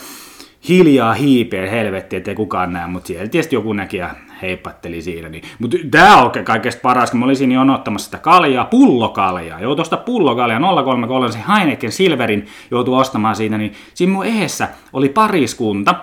hiljaa 0.70 1.14
hiipeen 1.14 1.70
helvetti, 1.70 2.16
ettei 2.16 2.36
kukaan 2.36 2.74
näe, 2.74 2.88
mutta 2.88 3.08
siellä 3.08 3.28
tietysti 3.28 3.56
joku 3.56 3.74
näki 3.74 3.98
ja 3.98 4.10
heippatteli 4.42 5.02
siinä. 5.02 5.30
Niin. 5.30 5.44
Mutta 5.60 5.78
tämä 5.92 6.18
on 6.18 6.32
kaikesta 6.44 6.82
paras, 6.82 7.12
kun 7.12 7.20
mä 7.20 7.26
olisin 7.26 7.52
jo 7.52 7.62
ottamassa 7.74 8.06
sitä 8.06 8.18
kaljaa, 8.18 8.66
pullokaljaa. 8.66 9.60
Joo, 9.60 9.76
tuosta 9.76 9.98
pullokaljaa 9.98 10.60
033, 10.60 11.32
se 11.32 11.40
Heineken 11.54 11.92
Silverin 11.92 12.48
joutui 12.72 13.00
ostamaan 13.00 13.36
siitä, 13.36 13.58
niin 13.58 13.74
siinä 13.94 14.14
mun 14.14 14.26
ehessä 14.26 14.68
oli 14.94 15.10
pariskunta, 15.10 15.96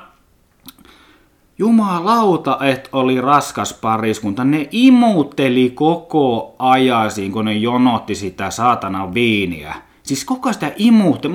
Jumalauta, 1.60 2.58
että 2.60 2.88
oli 2.92 3.20
raskas 3.20 3.74
pariskunta. 3.74 4.44
Ne 4.44 4.68
imutteli 4.70 5.70
koko 5.70 6.56
ajasin, 6.58 7.32
kun 7.32 7.44
ne 7.44 7.54
jonotti 7.54 8.14
sitä 8.14 8.50
saatana 8.50 9.14
viiniä. 9.14 9.74
Siis 10.02 10.24
koko 10.24 10.52
sitä 10.52 10.72
imuutte. 10.76 11.28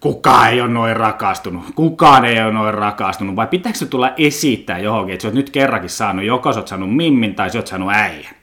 Kukaan 0.00 0.50
ei 0.50 0.60
ole 0.60 0.70
noin 0.70 0.96
rakastunut. 0.96 1.64
Kukaan 1.74 2.24
ei 2.24 2.42
ole 2.42 2.52
noin 2.52 2.74
rakastunut. 2.74 3.36
Vai 3.36 3.46
pitääkö 3.46 3.78
se 3.78 3.86
tulla 3.86 4.12
esittää 4.16 4.78
johonkin, 4.78 5.12
että 5.12 5.22
sä 5.22 5.28
oot 5.28 5.34
nyt 5.34 5.50
kerrankin 5.50 5.90
saanut, 5.90 6.24
joko 6.24 6.52
sä 6.52 6.58
oot 6.58 6.68
saanut 6.68 6.96
mimmin 6.96 7.34
tai 7.34 7.50
sä 7.50 7.58
oot 7.58 7.66
saanut 7.66 7.90
äijän. 7.92 8.37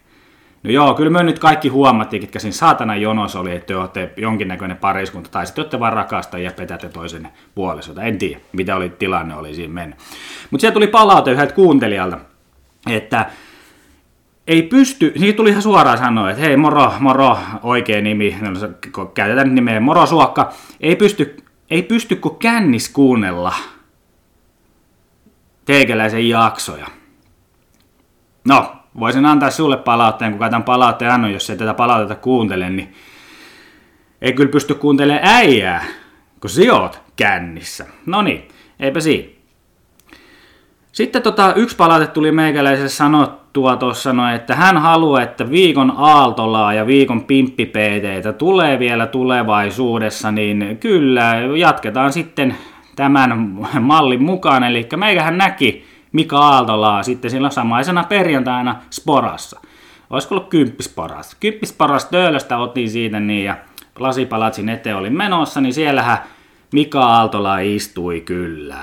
No 0.65 0.71
joo, 0.71 0.93
kyllä 0.93 1.09
me 1.09 1.23
nyt 1.23 1.39
kaikki 1.39 1.67
huomattiin, 1.67 2.23
että 2.23 2.39
siinä 2.39 2.53
saatana 2.53 2.95
jonos 2.95 3.35
oli, 3.35 3.55
että 3.55 3.65
te 3.67 3.75
olette 3.75 4.13
jonkinnäköinen 4.17 4.77
pariskunta, 4.77 5.29
tai 5.29 5.45
sitten 5.45 5.61
olette 5.61 5.79
vaan 5.79 5.93
rakasta 5.93 6.37
ja 6.37 6.51
petätte 6.51 6.89
toisen 6.89 7.29
puolisota. 7.55 8.03
En 8.03 8.17
tiedä, 8.17 8.39
mitä 8.51 8.75
oli 8.75 8.89
tilanne 8.89 9.35
oli 9.35 9.53
siinä 9.53 9.73
mennyt. 9.73 9.99
Mutta 10.51 10.61
siellä 10.61 10.73
tuli 10.73 10.87
palaute 10.87 11.31
yhdeltä 11.31 11.53
kuuntelijalta, 11.53 12.17
että 12.87 13.25
ei 14.47 14.61
pysty, 14.61 15.13
niin 15.19 15.35
tuli 15.35 15.49
ihan 15.49 15.61
suoraan 15.61 15.97
sanoa, 15.97 16.29
että 16.29 16.41
hei 16.41 16.57
moro, 16.57 16.93
moro, 16.99 17.37
oikea 17.63 18.01
nimi, 18.01 18.37
no, 18.41 19.05
käytetään 19.05 19.55
nimeä 19.55 19.79
moro 19.79 20.05
suokka, 20.05 20.53
ei 20.79 20.95
pysty, 20.95 21.37
ei 21.69 21.81
pysty 21.81 22.15
kuin 22.15 22.35
kännis 22.35 22.89
kuunnella 22.89 23.53
teikäläisen 25.65 26.29
jaksoja. 26.29 26.87
No, 28.47 28.74
voisin 28.99 29.25
antaa 29.25 29.51
sulle 29.51 29.77
palautteen, 29.77 30.31
kun 30.31 30.39
tämän 30.39 30.63
palautteen 30.63 31.11
annon, 31.11 31.33
jos 31.33 31.49
ei 31.49 31.57
tätä 31.57 31.73
palautetta 31.73 32.15
kuuntele, 32.15 32.69
niin 32.69 32.93
ei 34.21 34.33
kyllä 34.33 34.51
pysty 34.51 34.75
kuuntelemaan 34.75 35.27
äijää, 35.27 35.83
kun 36.41 36.49
sä 36.49 36.61
oot 36.73 37.01
kännissä. 37.15 37.85
No 38.05 38.21
niin, 38.21 38.47
eipä 38.79 38.99
siinä. 38.99 39.35
Sitten 40.91 41.21
tota, 41.21 41.53
yksi 41.53 41.75
palaute 41.75 42.07
tuli 42.07 42.31
meikäläiselle 42.31 42.89
sanottua 42.89 43.75
tuossa, 43.75 44.13
no, 44.13 44.33
että 44.33 44.55
hän 44.55 44.77
haluaa, 44.77 45.21
että 45.21 45.49
viikon 45.49 45.93
aaltolaa 45.97 46.73
ja 46.73 46.87
viikon 46.87 47.23
pimppipeeteitä 47.23 48.33
tulee 48.33 48.79
vielä 48.79 49.07
tulevaisuudessa, 49.07 50.31
niin 50.31 50.77
kyllä 50.79 51.35
jatketaan 51.57 52.13
sitten 52.13 52.55
tämän 52.95 53.57
mallin 53.79 54.23
mukaan. 54.23 54.63
Eli 54.63 54.87
meikähän 54.95 55.37
näki 55.37 55.84
Mika 56.15 56.37
Aaltolaa 56.37 57.03
sitten 57.03 57.31
silloin 57.31 57.53
samaisena 57.53 58.03
perjantaina 58.03 58.75
Sporassa. 58.89 59.59
Olisiko 60.09 60.35
ollut 60.35 60.49
kymppisporas? 60.49 61.35
Kymppisporas 61.39 62.05
Töölöstä 62.05 62.57
otin 62.57 62.89
siitä 62.89 63.19
niin 63.19 63.45
ja 63.45 63.57
lasipalatsin 63.99 64.69
eteen 64.69 64.95
oli 64.95 65.09
menossa, 65.09 65.61
niin 65.61 65.73
siellähän 65.73 66.17
Mika 66.73 67.05
Aaltola 67.05 67.59
istui 67.59 68.21
kyllä. 68.21 68.77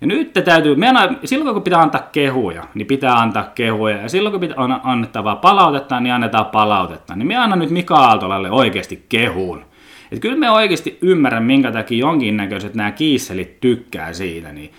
Ja 0.00 0.06
nyt 0.06 0.32
te 0.32 0.42
täytyy, 0.42 0.76
me 0.76 0.86
aina, 0.86 1.14
silloin 1.24 1.54
kun 1.54 1.62
pitää 1.62 1.80
antaa 1.80 2.08
kehuja, 2.12 2.64
niin 2.74 2.86
pitää 2.86 3.14
antaa 3.14 3.50
kehuja. 3.54 3.96
Ja 3.96 4.08
silloin 4.08 4.32
kun 4.32 4.40
pitää 4.40 4.56
on 4.56 4.80
annettavaa 4.84 5.36
palautetta, 5.36 6.00
niin 6.00 6.14
annetaan 6.14 6.46
palautetta. 6.46 7.16
Niin 7.16 7.26
me 7.26 7.36
anna 7.36 7.56
nyt 7.56 7.70
Mika 7.70 7.96
Aaltolalle 7.96 8.50
oikeasti 8.50 9.04
kehuun. 9.08 9.64
Että 10.12 10.22
kyllä 10.22 10.36
me 10.36 10.50
oikeasti 10.50 10.98
ymmärrän, 11.02 11.44
minkä 11.44 11.72
takia 11.72 11.98
jonkinnäköiset 11.98 12.74
nämä 12.74 12.90
kiisselit 12.90 13.60
tykkää 13.60 14.12
siitä. 14.12 14.52
Niin 14.52 14.72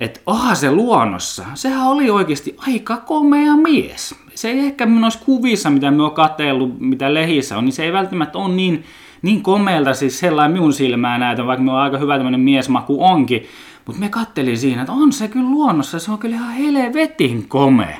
että 0.00 0.20
onhan 0.26 0.56
se 0.56 0.72
luonnossa, 0.72 1.44
sehän 1.54 1.86
oli 1.86 2.10
oikeasti 2.10 2.56
aika 2.66 2.96
komea 2.96 3.56
mies. 3.56 4.14
Se 4.34 4.50
ei 4.50 4.58
ehkä 4.58 4.86
noissa 4.86 5.20
kuvissa, 5.24 5.70
mitä 5.70 5.90
me 5.90 6.02
on 6.02 6.10
katsellut, 6.10 6.80
mitä 6.80 7.14
lehissä 7.14 7.58
on, 7.58 7.64
niin 7.64 7.72
se 7.72 7.84
ei 7.84 7.92
välttämättä 7.92 8.38
ole 8.38 8.54
niin, 8.54 8.84
niin 9.22 9.42
komeelta 9.42 9.94
siis 9.94 10.18
sellainen 10.18 10.52
minun 10.52 10.72
silmään 10.72 11.20
näytön, 11.20 11.46
vaikka 11.46 11.62
me 11.62 11.72
on 11.72 11.78
aika 11.78 11.98
hyvä 11.98 12.16
tämmöinen 12.16 12.40
miesmaku 12.40 13.04
onkin. 13.04 13.46
Mutta 13.86 14.00
me 14.00 14.08
kattelin 14.08 14.58
siinä, 14.58 14.82
että 14.82 14.92
on 14.92 15.12
se 15.12 15.28
kyllä 15.28 15.50
luonnossa, 15.50 15.98
se 15.98 16.12
on 16.12 16.18
kyllä 16.18 16.36
ihan 16.36 16.52
helvetin 16.52 17.48
komea. 17.48 17.96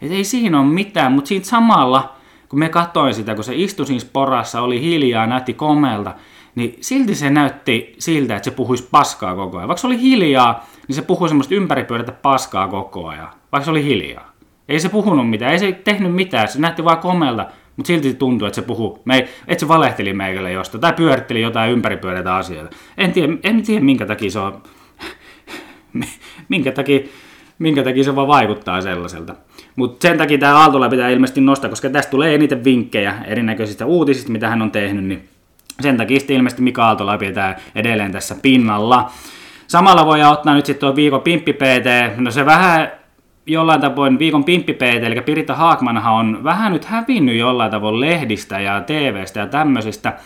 Että 0.00 0.14
ei 0.14 0.24
siinä 0.24 0.60
ole 0.60 0.68
mitään, 0.68 1.12
mutta 1.12 1.28
siitä 1.28 1.46
samalla, 1.46 2.16
kun 2.48 2.58
me 2.58 2.68
katsoin 2.68 3.14
sitä, 3.14 3.34
kun 3.34 3.44
se 3.44 3.54
istui 3.54 3.86
siinä 3.86 4.00
sporassa, 4.00 4.60
oli 4.60 4.80
hiljaa, 4.80 5.26
näytti 5.26 5.54
komeelta, 5.54 6.14
niin 6.54 6.76
silti 6.80 7.14
se 7.14 7.30
näytti 7.30 7.94
siltä, 7.98 8.36
että 8.36 8.44
se 8.44 8.50
puhuisi 8.50 8.88
paskaa 8.90 9.34
koko 9.34 9.56
ajan. 9.56 9.68
Vaikka 9.68 9.80
se 9.80 9.86
oli 9.86 10.00
hiljaa, 10.00 10.66
niin 10.88 10.96
se 10.96 11.02
puhui 11.02 11.28
semmoista 11.28 11.54
ympäripyörätä 11.54 12.12
paskaa 12.12 12.68
koko 12.68 13.08
ajan, 13.08 13.28
vaikka 13.52 13.64
se 13.64 13.70
oli 13.70 13.84
hiljaa. 13.84 14.32
Ei 14.68 14.80
se 14.80 14.88
puhunut 14.88 15.30
mitään, 15.30 15.52
ei 15.52 15.58
se 15.58 15.72
tehnyt 15.72 16.14
mitään, 16.14 16.48
se 16.48 16.60
näytti 16.60 16.84
vaan 16.84 16.98
komelta, 16.98 17.46
mutta 17.76 17.86
silti 17.86 18.14
tuntui, 18.14 18.48
että 18.48 18.54
se 18.54 18.62
puhuu, 18.62 19.02
me, 19.04 19.28
että 19.46 19.60
se 19.60 19.68
valehteli 19.68 20.12
meikälle 20.12 20.52
jostain, 20.52 20.80
tai 20.80 20.92
pyöritteli 20.92 21.40
jotain 21.40 21.72
ympäripyöreitä 21.72 22.36
asioita. 22.36 22.76
En 22.96 23.12
tiedä, 23.12 23.32
en 23.42 23.62
tiedä 23.62 23.84
minkä 23.84 24.06
takia 24.06 24.30
se 24.30 24.38
on, 24.38 24.62
minkä 26.48 26.72
takia, 26.72 27.00
minkä 27.58 27.84
takia 27.84 28.04
se 28.04 28.16
vaan 28.16 28.28
vaikuttaa 28.28 28.80
sellaiselta. 28.80 29.34
Mutta 29.76 30.08
sen 30.08 30.18
takia 30.18 30.38
tämä 30.38 30.56
Aaltola 30.56 30.88
pitää 30.88 31.08
ilmeisesti 31.08 31.40
nostaa, 31.40 31.70
koska 31.70 31.90
tästä 31.90 32.10
tulee 32.10 32.34
eniten 32.34 32.64
vinkkejä 32.64 33.18
erinäköisistä 33.26 33.86
uutisista, 33.86 34.32
mitä 34.32 34.48
hän 34.48 34.62
on 34.62 34.70
tehnyt, 34.70 35.04
niin 35.04 35.28
sen 35.80 35.96
takia 35.96 36.18
ilmeisesti 36.28 36.62
Mika 36.62 36.86
Aaltola 36.86 37.18
pitää 37.18 37.60
edelleen 37.74 38.12
tässä 38.12 38.36
pinnalla. 38.42 39.10
Samalla 39.68 40.06
voi 40.06 40.24
ottaa 40.24 40.54
nyt 40.54 40.66
sitten 40.66 40.80
tuo 40.80 40.96
viikon 40.96 41.20
pimppi 41.20 41.52
PT. 41.52 42.16
No 42.16 42.30
se 42.30 42.46
vähän 42.46 42.90
jollain 43.46 43.80
tavoin 43.80 44.18
viikon 44.18 44.44
pimppi 44.44 44.72
PT, 44.74 44.82
eli 44.82 45.20
Pirita 45.20 45.54
Haakmanhan 45.54 46.14
on 46.14 46.44
vähän 46.44 46.72
nyt 46.72 46.84
hävinnyt 46.84 47.36
jollain 47.36 47.70
tavoin 47.70 48.00
lehdistä 48.00 48.60
ja 48.60 48.80
TVstä 48.80 49.40
ja 49.40 49.46
tämmöisistä. 49.46 50.18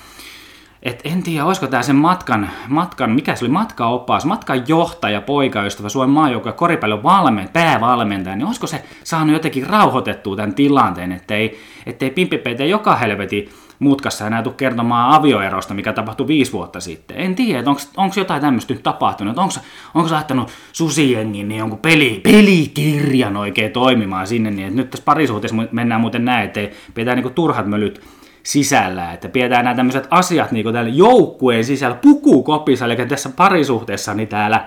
Et 0.82 1.00
en 1.04 1.22
tiedä, 1.22 1.44
olisiko 1.44 1.66
tämä 1.66 1.82
sen 1.82 1.96
matkan, 1.96 2.50
matkan, 2.68 3.10
mikä 3.10 3.34
se 3.34 3.44
oli, 3.44 3.52
matkaopas, 3.52 4.24
matkan 4.24 4.64
johtaja, 4.68 5.20
poikaystävä, 5.20 5.88
Suomen 5.88 6.10
maajoukkoja, 6.10 6.52
koripallon 6.52 7.02
valmen, 7.02 7.48
päävalmentaja, 7.52 8.36
niin 8.36 8.46
olisiko 8.46 8.66
se 8.66 8.84
saanut 9.04 9.32
jotenkin 9.32 9.66
rauhoitettua 9.66 10.36
tämän 10.36 10.54
tilanteen, 10.54 11.12
ettei, 11.12 11.58
ettei 11.86 12.10
Pimppi 12.10 12.38
PT 12.38 12.60
joka 12.68 12.96
helveti 12.96 13.50
mutkassa 13.82 14.26
enää 14.26 14.42
tule 14.42 14.54
kertomaan 14.54 15.14
avioerosta, 15.14 15.74
mikä 15.74 15.92
tapahtui 15.92 16.26
viisi 16.26 16.52
vuotta 16.52 16.80
sitten. 16.80 17.16
En 17.16 17.34
tiedä, 17.34 17.70
onko 17.96 18.14
jotain 18.16 18.42
tämmöistä 18.42 18.74
nyt 18.74 18.82
tapahtunut. 18.82 19.38
Onko 19.38 20.08
se 20.08 20.14
laittanut 20.14 20.50
susiengin 20.72 21.48
niin 21.48 21.58
jonkun 21.58 21.78
peli, 21.78 22.20
pelikirjan 22.24 23.36
oikein 23.36 23.72
toimimaan 23.72 24.26
sinne, 24.26 24.50
niin 24.50 24.68
että 24.68 24.76
nyt 24.76 24.90
tässä 24.90 25.04
parisuhteessa 25.04 25.56
mennään 25.72 26.00
muuten 26.00 26.24
näin, 26.24 26.44
että 26.44 26.60
pitää 26.94 27.14
niinku 27.14 27.30
turhat 27.30 27.66
mölyt 27.66 28.00
sisällä, 28.42 29.12
että 29.12 29.28
pidetään 29.28 29.64
nämä 29.64 29.74
tämmöiset 29.76 30.06
asiat 30.10 30.52
niin 30.52 30.72
täällä 30.72 30.90
joukkueen 30.90 31.64
sisällä 31.64 31.96
pukukopissa, 31.96 32.84
eli 32.84 32.96
tässä 32.96 33.30
parisuhteessa 33.36 34.14
niin 34.14 34.28
täällä 34.28 34.66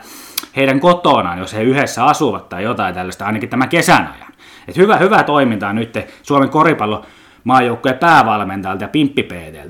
heidän 0.56 0.80
kotonaan, 0.80 1.40
jos 1.40 1.54
he 1.54 1.64
yhdessä 1.64 2.06
asuvat 2.06 2.50
tai 2.50 2.64
jotain 2.64 2.96
tällaista, 2.96 3.26
ainakin 3.26 3.50
tämän 3.50 3.70
kesän 3.70 4.10
ajan. 4.16 4.34
Et 4.68 4.78
hyvä, 4.78 4.98
hyvä 4.98 5.24
toimintaa 5.24 5.74
nyt 5.74 5.98
Suomen 6.24 6.50
koripallo 6.50 7.06
maajoukkojen 7.46 7.98
päävalmentajalta 7.98 8.84
ja 8.84 8.88
Pimppi 8.88 9.28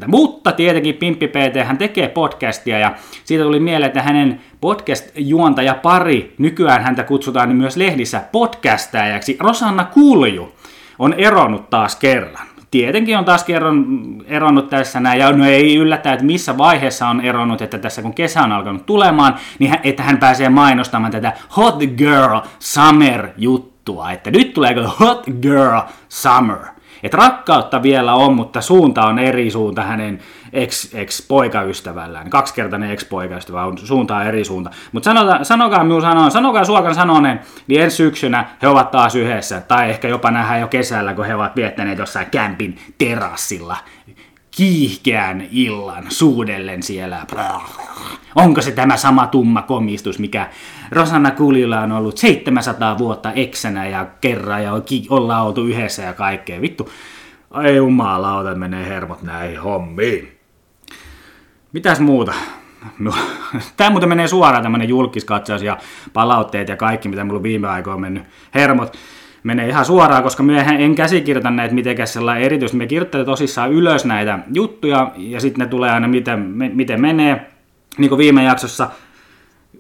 Mutta 0.08 0.52
tietenkin 0.52 0.96
Pimppi 0.96 1.32
hän 1.64 1.78
tekee 1.78 2.08
podcastia 2.08 2.80
ja 2.80 2.96
siitä 3.24 3.44
tuli 3.44 3.60
mieleen, 3.60 3.88
että 3.88 4.02
hänen 4.02 4.42
podcast-juontaja 4.62 5.74
pari, 5.74 6.36
nykyään 6.38 6.84
häntä 6.84 7.04
kutsutaan 7.04 7.56
myös 7.56 7.78
lehdissä 7.78 8.22
podcastajaksi, 8.32 9.38
Rosanna 9.40 9.84
Kulju. 9.84 10.52
on 11.00 11.14
eronnut 11.14 11.70
taas 11.70 11.96
kerran. 11.96 12.48
Tietenkin 12.72 13.18
on 13.18 13.26
taas 13.26 13.44
kerran 13.44 13.86
eronnut 14.26 14.70
tässä 14.70 15.00
näin, 15.00 15.20
ja 15.20 15.32
no 15.32 15.46
ei 15.46 15.76
yllätä, 15.76 16.14
että 16.14 16.26
missä 16.26 16.58
vaiheessa 16.58 17.08
on 17.08 17.22
eronnut, 17.22 17.62
että 17.62 17.78
tässä 17.78 18.02
kun 18.02 18.14
kesä 18.14 18.44
on 18.44 18.52
alkanut 18.52 18.86
tulemaan, 18.86 19.36
niin 19.60 19.70
hän, 19.70 19.80
että 19.84 20.04
hän 20.04 20.18
pääsee 20.18 20.50
mainostamaan 20.50 21.12
tätä 21.12 21.34
Hot 21.58 21.80
Girl 21.98 22.40
Summer 22.60 23.28
juttua, 23.38 24.12
että 24.12 24.32
nyt 24.32 24.54
tulee 24.54 24.76
Hot 25.00 25.24
Girl 25.42 25.80
Summer. 26.10 26.75
Että 27.06 27.18
rakkautta 27.18 27.84
vielä 27.84 28.14
on, 28.14 28.34
mutta 28.34 28.62
suunta 28.62 29.06
on 29.06 29.20
eri 29.20 29.52
suunta 29.52 29.82
hänen 29.82 30.20
ex, 30.54 30.94
ex-poikaystävällään. 30.94 32.30
Kaksikertainen 32.30 32.92
ex-poikaystävä 32.92 33.66
on 33.66 33.78
suuntaa 33.78 34.24
eri 34.24 34.46
suunta. 34.46 34.72
Mutta 34.92 35.12
sanokaa 35.44 35.84
minun 35.84 36.02
sanoa, 36.02 36.30
sanokaa 36.30 36.66
suokan 36.66 36.96
sanoneen, 36.96 37.40
niin 37.68 37.82
ensi 37.82 37.98
syksynä 37.98 38.46
he 38.62 38.68
ovat 38.68 38.92
taas 38.92 39.16
yhdessä. 39.16 39.62
Tai 39.62 39.90
ehkä 39.90 40.08
jopa 40.08 40.32
nähdään 40.32 40.62
jo 40.62 40.68
kesällä, 40.68 41.14
kun 41.14 41.26
he 41.26 41.36
ovat 41.36 41.56
viettäneet 41.56 42.00
jossain 42.00 42.28
kämpin 42.32 42.78
terassilla 42.98 43.78
kiihkeän 44.56 45.48
illan 45.52 46.06
suudellen 46.10 46.84
siellä. 46.84 47.26
Onko 48.36 48.62
se 48.62 48.72
tämä 48.72 48.98
sama 48.98 49.28
tumma 49.28 49.62
komistus, 49.62 50.20
mikä 50.20 50.50
Rosanna 50.92 51.32
Kulilla 51.32 51.80
on 51.80 51.92
ollut 51.92 52.18
700 52.18 52.98
vuotta 52.98 53.32
eksänä 53.32 53.88
ja 53.88 54.08
kerran 54.22 54.64
ja 54.64 54.72
ollaan 55.10 55.46
oltu 55.46 55.66
yhdessä 55.66 56.02
ja 56.02 56.14
kaikkea. 56.14 56.62
Vittu, 56.62 56.90
ei 57.64 57.76
jumalauta, 57.76 58.56
menee 58.56 58.88
hermot 58.88 59.22
näihin 59.22 59.62
hommiin. 59.62 60.38
Mitäs 61.74 62.00
muuta? 62.00 62.34
Tämä 63.78 63.90
muuten 63.90 64.10
menee 64.10 64.28
suoraan 64.28 64.64
tämmönen 64.64 64.90
julkiskatsaus 64.90 65.62
ja 65.62 65.78
palautteet 66.14 66.68
ja 66.68 66.78
kaikki, 66.78 67.10
mitä 67.10 67.24
mulla 67.24 67.44
viime 67.44 67.68
aikoina 67.68 67.96
on 67.96 68.02
mennyt 68.02 68.24
hermot 68.54 68.98
menee 69.46 69.70
ihan 69.70 69.86
suoraan, 69.86 70.24
koska 70.24 70.44
me 70.44 70.66
en 70.80 70.96
käsikirjoita 70.96 71.52
näitä 71.52 71.76
mitenkään 71.76 72.08
sellainen 72.08 72.44
erityisesti. 72.44 72.78
Me 72.78 72.88
kirjoittelemme 72.88 73.26
tosissaan 73.26 73.72
ylös 73.72 74.06
näitä 74.06 74.40
juttuja 74.54 75.12
ja 75.18 75.40
sitten 75.40 75.66
ne 75.66 75.70
tulee 75.70 75.92
aina 75.92 76.08
miten, 76.08 76.40
miten 76.74 77.02
menee. 77.02 77.52
Niin 77.98 78.10
kuin 78.10 78.20
viime 78.20 78.44
jaksossa 78.44 78.90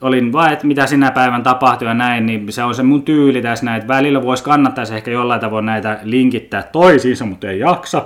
olin 0.02 0.34
vaan, 0.34 0.54
että 0.54 0.68
mitä 0.68 0.88
sinä 0.88 1.12
päivän 1.12 1.44
tapahtui 1.44 1.88
ja 1.88 1.94
näin, 1.94 2.26
niin 2.26 2.54
se 2.54 2.64
on 2.64 2.76
se 2.76 2.84
mun 2.84 3.04
tyyli 3.04 3.42
tässä 3.42 3.66
näin, 3.66 3.88
välillä 3.88 4.24
voisi 4.24 4.44
kannattaisi 4.44 4.96
ehkä 4.96 5.12
jollain 5.12 5.42
tavoin 5.42 5.66
näitä 5.66 6.00
linkittää 6.04 6.64
toisiinsa, 6.64 7.26
mutta 7.26 7.50
ei 7.50 7.60
jaksa. 7.60 8.06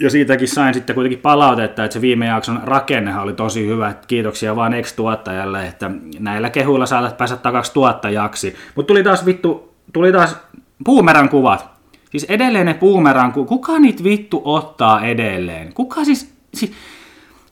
Ja 0.00 0.10
siitäkin 0.10 0.48
sain 0.48 0.74
sitten 0.74 0.94
kuitenkin 0.94 1.18
palautetta, 1.18 1.84
että 1.84 1.92
se 1.92 2.00
viime 2.00 2.26
jakson 2.26 2.60
rakennehan 2.64 3.22
oli 3.22 3.32
tosi 3.32 3.66
hyvä. 3.66 3.94
Kiitoksia 4.06 4.56
vaan 4.56 4.74
ex-tuottajalle, 4.74 5.66
että 5.66 5.90
näillä 6.18 6.50
kehuilla 6.50 6.86
saatat 6.86 7.16
päästä 7.16 7.36
takaisin 7.36 7.74
tuottajaksi. 7.74 8.56
Mutta 8.74 8.86
tuli 8.86 9.02
taas 9.02 9.26
vittu, 9.26 9.74
tuli 9.92 10.12
taas 10.12 10.36
Puumerän 10.84 11.28
kuvat. 11.28 11.70
Siis 12.10 12.24
edelleen 12.24 12.66
ne 12.66 12.74
puumerän 12.74 13.32
kuvat. 13.32 13.48
Kuka 13.48 13.78
niitä 13.78 14.04
vittu 14.04 14.42
ottaa 14.44 15.04
edelleen? 15.04 15.72
Kuka 15.74 16.04
siis... 16.04 16.34
siis 16.54 16.72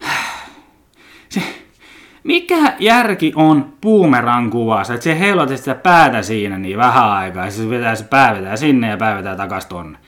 mikä 2.25 2.77
järki 2.79 3.33
on 3.37 3.73
puumeran 3.81 4.51
kuvassa, 4.51 4.95
että 4.95 5.05
se 5.05 5.19
heilotat 5.19 5.59
sitä 5.59 5.75
päätä 5.75 6.23
siinä 6.23 6.59
niin 6.59 6.79
vähän 6.79 7.11
aikaa, 7.11 7.45
ja 7.45 7.51
se 7.51 7.71
vetää 7.71 7.95
se 7.95 8.05
pää 8.05 8.35
vetää 8.35 8.57
sinne 8.57 8.89
ja 8.89 8.97
pää 8.97 9.17
vetää 9.17 9.37
takas 9.37 9.67
tonne. 9.67 9.99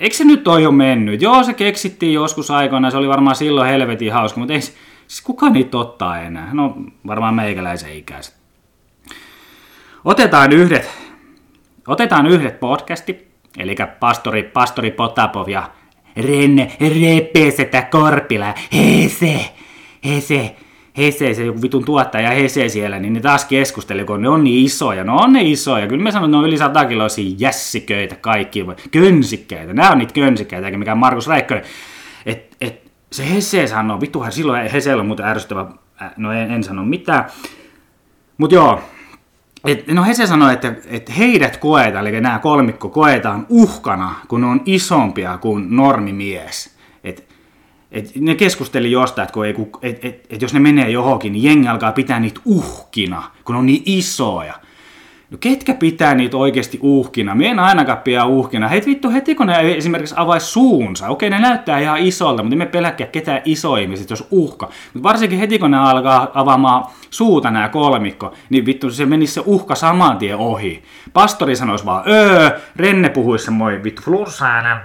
Eikö 0.00 0.16
se 0.16 0.24
nyt 0.24 0.48
ole 0.48 0.60
jo 0.60 0.72
mennyt? 0.72 1.22
Joo, 1.22 1.42
se 1.42 1.54
keksittiin 1.54 2.12
joskus 2.12 2.50
aikoina, 2.50 2.90
se 2.90 2.96
oli 2.96 3.08
varmaan 3.08 3.36
silloin 3.36 3.70
helvetin 3.70 4.12
hauska, 4.12 4.40
mutta 4.40 4.54
ei 4.54 4.60
siis 4.60 5.22
kuka 5.24 5.50
niitä 5.50 5.78
ottaa 5.78 6.20
enää? 6.20 6.48
No 6.52 6.76
varmaan 7.06 7.34
meikäläisen 7.34 7.96
ikäiset. 7.96 8.34
Otetaan 10.04 10.52
yhdet 10.52 10.90
Otetaan 11.88 12.26
yhdet 12.26 12.60
podcasti, 12.60 13.28
eli 13.58 13.76
pastori, 14.00 14.42
pastori 14.42 14.90
Potapov 14.90 15.48
ja 15.48 15.70
Renne 16.16 16.72
Repesetä 16.80 17.82
Korpila, 17.82 18.54
Hese, 18.72 19.40
Hese, 20.04 20.56
Hese, 20.98 21.34
se 21.34 21.44
joku 21.44 21.62
vitun 21.62 21.84
tuottaja 21.84 22.30
Hese 22.30 22.68
siellä, 22.68 22.98
niin 22.98 23.12
ne 23.12 23.20
taas 23.20 23.44
keskusteli, 23.44 24.04
kun 24.04 24.22
ne 24.22 24.28
on 24.28 24.44
niin 24.44 24.64
isoja. 24.64 25.04
No 25.04 25.16
on 25.16 25.32
ne 25.32 25.42
isoja, 25.42 25.86
kyllä 25.86 26.02
me 26.02 26.12
sanon, 26.12 26.28
että 26.30 26.36
ne 26.36 26.38
on 26.38 26.48
yli 26.48 26.58
100 26.58 26.84
kiloisia 26.84 27.34
jässiköitä 27.38 28.14
kaikki, 28.14 28.66
könsikkäitä. 28.90 29.72
Nämä 29.72 29.90
on 29.90 29.98
niitä 29.98 30.14
könsikkäitä, 30.14 30.66
eikä 30.66 30.78
mikään 30.78 30.98
Markus 30.98 31.26
Räikkönen. 31.26 31.64
Et, 32.26 32.56
et, 32.60 32.92
se 33.12 33.34
Hese 33.34 33.66
sanoo, 33.66 34.00
vittuhan 34.00 34.32
silloin 34.32 34.70
Hesellä 34.70 35.00
on 35.00 35.06
muuten 35.06 35.26
ärsyttävä, 35.26 35.66
no 36.16 36.32
en, 36.32 36.50
en 36.50 36.64
sano 36.64 36.84
mitään. 36.84 37.24
Mutta 38.38 38.54
joo, 38.54 38.80
et, 39.64 39.86
no 39.86 40.04
he 40.04 40.14
se 40.14 40.26
sanoi, 40.26 40.52
että, 40.52 40.74
että 40.86 41.12
heidät 41.12 41.56
koetaan, 41.56 42.06
eli 42.06 42.20
nämä 42.20 42.38
kolmikko 42.38 42.88
koetaan 42.88 43.46
uhkana, 43.48 44.14
kun 44.28 44.40
ne 44.40 44.46
on 44.46 44.60
isompia 44.66 45.38
kuin 45.38 45.76
normimies. 45.76 46.76
Et, 47.04 47.24
et 47.92 48.16
ne 48.16 48.34
keskusteli 48.34 48.90
jostain, 48.90 49.28
että, 49.28 49.40
et, 49.82 50.04
et, 50.04 50.26
et, 50.30 50.42
jos 50.42 50.54
ne 50.54 50.60
menee 50.60 50.90
johonkin, 50.90 51.32
niin 51.32 51.44
jengi 51.44 51.68
alkaa 51.68 51.92
pitää 51.92 52.20
niitä 52.20 52.40
uhkina, 52.44 53.22
kun 53.44 53.56
on 53.56 53.66
niin 53.66 53.82
isoja. 53.86 54.54
No 55.32 55.38
ketkä 55.40 55.74
pitää 55.74 56.14
niitä 56.14 56.36
oikeasti 56.36 56.78
uhkina? 56.82 57.34
Mie 57.34 57.50
en 57.50 57.58
ainakaan 57.58 57.98
pidä 57.98 58.24
uhkina. 58.24 58.68
Hei 58.68 58.82
vittu, 58.86 59.10
heti 59.10 59.34
kun 59.34 59.46
ne 59.46 59.74
esimerkiksi 59.76 60.14
avaisi 60.18 60.46
suunsa, 60.46 61.08
okei 61.08 61.30
ne 61.30 61.38
näyttää 61.38 61.78
ihan 61.78 61.98
isolta, 61.98 62.42
mutta 62.42 62.56
me 62.56 62.66
peläkkää 62.66 63.06
ketään 63.06 63.42
iso 63.44 63.76
ihmiset, 63.76 64.10
jos 64.10 64.26
uhka. 64.30 64.68
Mutta 64.94 65.08
varsinkin 65.08 65.38
heti 65.38 65.58
kun 65.58 65.70
ne 65.70 65.78
alkaa 65.78 66.30
avaamaan 66.34 66.84
suuta 67.10 67.50
nämä 67.50 67.68
kolmikko, 67.68 68.34
niin 68.50 68.66
vittu 68.66 68.90
se 68.90 69.06
menisi 69.06 69.32
se 69.32 69.42
uhka 69.46 69.74
saman 69.74 70.18
tien 70.18 70.36
ohi. 70.36 70.82
Pastori 71.12 71.56
sanoisi 71.56 71.84
vaan 71.84 72.04
öö, 72.06 72.50
Renne 72.76 73.08
puhuisi 73.08 73.44
semmoinen 73.44 73.84
vittu 73.84 74.02
flursaana, 74.02 74.80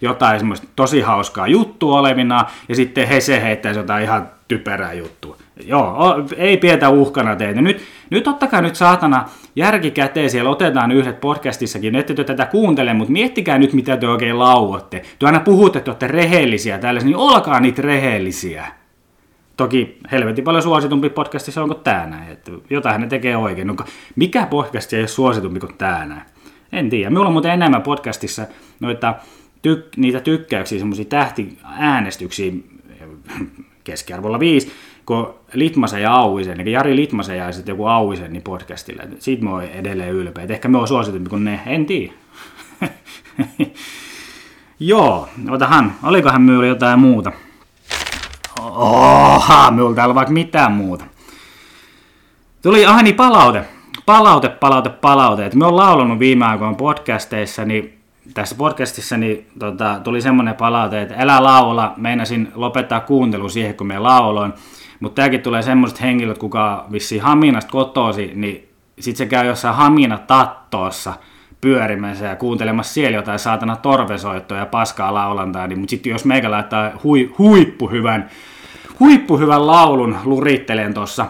jotain 0.00 0.38
semmoista 0.38 0.66
tosi 0.76 1.00
hauskaa 1.00 1.46
juttua 1.46 1.98
olevina, 1.98 2.44
ja 2.68 2.74
sitten 2.74 3.08
he 3.08 3.20
se 3.20 3.42
heittäisi 3.42 3.80
jotain 3.80 4.04
ihan 4.04 4.28
typerää 4.48 4.92
juttua. 4.92 5.36
Joo, 5.66 5.96
ei 6.36 6.56
pietä 6.56 6.88
uhkana 6.88 7.36
teitä. 7.36 7.62
Nyt, 7.62 7.82
nyt 8.10 8.28
ottakaa 8.28 8.60
nyt 8.60 8.76
saatana 8.76 9.28
järki 9.56 9.90
käteen, 9.90 10.30
siellä 10.30 10.50
otetaan 10.50 10.92
yhdet 10.92 11.20
podcastissakin, 11.20 11.94
ette 11.94 12.14
te 12.14 12.24
tätä 12.24 12.46
kuuntele, 12.46 12.94
mutta 12.94 13.12
miettikää 13.12 13.58
nyt, 13.58 13.72
mitä 13.72 13.96
te 13.96 14.08
oikein 14.08 14.38
lauotte. 14.38 15.02
Te 15.18 15.26
aina 15.26 15.40
puhutte, 15.40 15.78
että 15.78 15.90
olette 15.90 16.06
rehellisiä 16.06 16.78
tällaisia, 16.78 17.06
niin 17.06 17.16
olkaa 17.16 17.60
niitä 17.60 17.82
rehellisiä. 17.82 18.66
Toki 19.56 19.98
helvetin 20.12 20.44
paljon 20.44 20.62
suositumpi 20.62 21.10
podcastissa 21.10 21.62
on 21.62 21.68
kuin 21.68 21.80
tää 21.84 22.06
näin, 22.06 22.32
että 22.32 22.52
jotain 22.70 23.00
ne 23.00 23.06
tekee 23.06 23.36
oikein. 23.36 23.66
No, 23.66 23.76
mikä 24.16 24.46
podcast 24.46 24.92
ei 24.92 25.00
ole 25.00 25.08
suositumpi 25.08 25.60
kuin 25.60 25.74
tää 25.78 26.06
näin? 26.06 26.22
En 26.72 26.90
tiedä. 26.90 27.10
Minulla 27.10 27.26
on 27.26 27.32
muuten 27.32 27.50
enemmän 27.52 27.82
podcastissa 27.82 28.46
noita 28.80 29.14
tyk- 29.68 29.90
niitä 29.96 30.20
tykkäyksiä, 30.20 30.78
semmoisia 30.78 31.04
tähtiäänestyksiä 31.04 32.52
keskiarvolla 33.84 34.40
viisi, 34.40 34.72
kun 35.06 35.34
Litmasen 35.52 36.02
ja 36.02 36.14
Auisen, 36.14 36.60
eli 36.60 36.72
Jari 36.72 36.96
Litmasen 36.96 37.38
ja 37.38 37.52
sitten 37.52 37.72
joku 37.72 37.86
Auisen 37.86 38.32
niin 38.32 38.42
podcastille. 38.42 39.08
Siitä 39.18 39.44
mä 39.44 39.50
oon 39.50 39.62
edelleen 39.64 40.12
ylpeä. 40.12 40.46
Ehkä 40.48 40.68
me 40.68 40.78
on 40.78 40.88
suositumpi 40.88 41.30
kuin 41.30 41.44
ne, 41.44 41.60
en 41.66 41.86
tiedä. 41.86 42.12
Joo, 44.80 45.28
otahan, 45.50 45.94
olikohan 46.02 46.42
minulla 46.42 46.66
jotain 46.66 46.98
muuta? 46.98 47.32
Oha, 48.60 49.70
minulla 49.70 49.94
täällä 49.94 50.14
vaikka 50.14 50.32
mitään 50.32 50.72
muuta. 50.72 51.04
Tuli, 52.62 52.86
ah 52.86 53.02
niin, 53.02 53.14
palaute. 53.14 53.64
Palaute, 54.06 54.48
palaute, 54.48 54.90
palaute. 54.90 55.46
Et 55.46 55.54
me 55.54 55.66
on 55.66 55.76
laulanut 55.76 56.18
viime 56.18 56.44
aikoina 56.44 56.74
podcasteissa, 56.74 57.64
niin 57.64 57.98
tässä 58.34 58.54
podcastissa 58.54 59.16
niin, 59.16 59.46
tota, 59.58 60.00
tuli 60.04 60.20
semmoinen 60.20 60.54
palaute, 60.54 61.02
että 61.02 61.14
älä 61.18 61.42
laula, 61.42 61.94
meinasin 61.96 62.52
lopettaa 62.54 63.00
kuuntelu 63.00 63.48
siihen, 63.48 63.74
kun 63.74 63.86
me 63.86 63.98
lauloin. 63.98 64.52
Mutta 65.02 65.16
tämäkin 65.16 65.42
tulee 65.42 65.62
semmoiset 65.62 66.00
henkilöt, 66.00 66.38
kuka 66.38 66.86
vissiin 66.92 67.22
Haminasta 67.22 67.70
kotosi, 67.70 68.32
niin 68.34 68.68
sit 68.98 69.16
se 69.16 69.26
käy 69.26 69.46
jossain 69.46 69.74
Hamina 69.74 70.18
tattoossa 70.18 71.12
pyörimässä 71.60 72.24
ja 72.24 72.36
kuuntelemassa 72.36 72.92
siellä 72.92 73.16
jotain 73.16 73.38
saatana 73.38 73.76
torvesoittoa 73.76 74.58
ja 74.58 74.66
paskaa 74.66 75.14
laulantaa, 75.14 75.66
niin, 75.66 75.78
mutta 75.78 75.90
sitten 75.90 76.10
jos 76.10 76.24
meikä 76.24 76.50
laittaa 76.50 76.90
hui, 77.04 77.34
huippuhyvän, 77.38 78.30
huippuhyvän 79.00 79.66
laulun 79.66 80.16
lurittelen 80.24 80.94
tuossa 80.94 81.26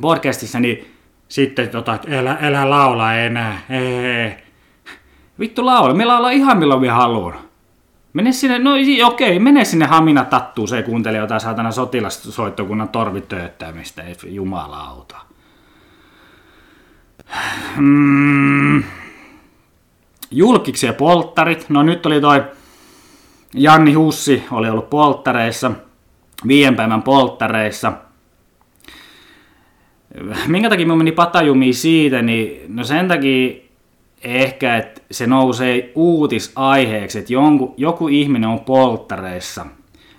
podcastissa, 0.00 0.60
niin 0.60 0.86
sitten 1.28 1.68
tota, 1.68 1.98
älä, 2.10 2.38
älä 2.40 2.70
laula 2.70 3.14
enää, 3.14 3.58
ei, 3.70 4.36
Vittu 5.40 5.66
laula, 5.66 5.94
me 5.94 6.04
laulaa 6.04 6.30
ihan 6.30 6.58
milloin 6.58 6.80
me 6.80 6.88
haluan. 6.88 7.34
Mene 8.14 8.32
sinne, 8.32 8.58
no 8.58 8.70
okei, 9.06 9.38
mene 9.38 9.64
sinne 9.64 9.86
Hamina 9.86 10.24
tattuu, 10.24 10.66
se 10.66 10.82
kuuntelee 10.82 11.20
jotain 11.20 11.40
saatana 11.40 11.72
sotilassoittokunnan 11.72 12.88
torvitööttämistä, 12.88 14.02
jumalauta. 14.26 15.16
Mm. 17.76 18.82
Julkiksi 20.30 20.86
ja 20.86 20.92
polttarit, 20.92 21.66
no 21.68 21.82
nyt 21.82 22.06
oli 22.06 22.20
toi 22.20 22.44
Janni 23.54 23.92
Hussi 23.92 24.44
oli 24.50 24.68
ollut 24.68 24.90
polttareissa, 24.90 25.70
viien 26.46 26.76
päivän 26.76 27.02
polttareissa. 27.02 27.92
Minkä 30.46 30.70
takia 30.70 30.86
mä 30.86 30.96
meni 30.96 31.12
patajumiin 31.12 31.74
siitä, 31.74 32.22
niin 32.22 32.76
no 32.76 32.84
sen 32.84 33.08
takia, 33.08 33.63
ehkä, 34.24 34.76
että 34.76 35.00
se 35.10 35.26
nousee 35.26 35.92
uutisaiheeksi, 35.94 37.18
että 37.18 37.32
jonku, 37.32 37.74
joku 37.76 38.08
ihminen 38.08 38.48
on 38.50 38.60
polttareissa. 38.60 39.66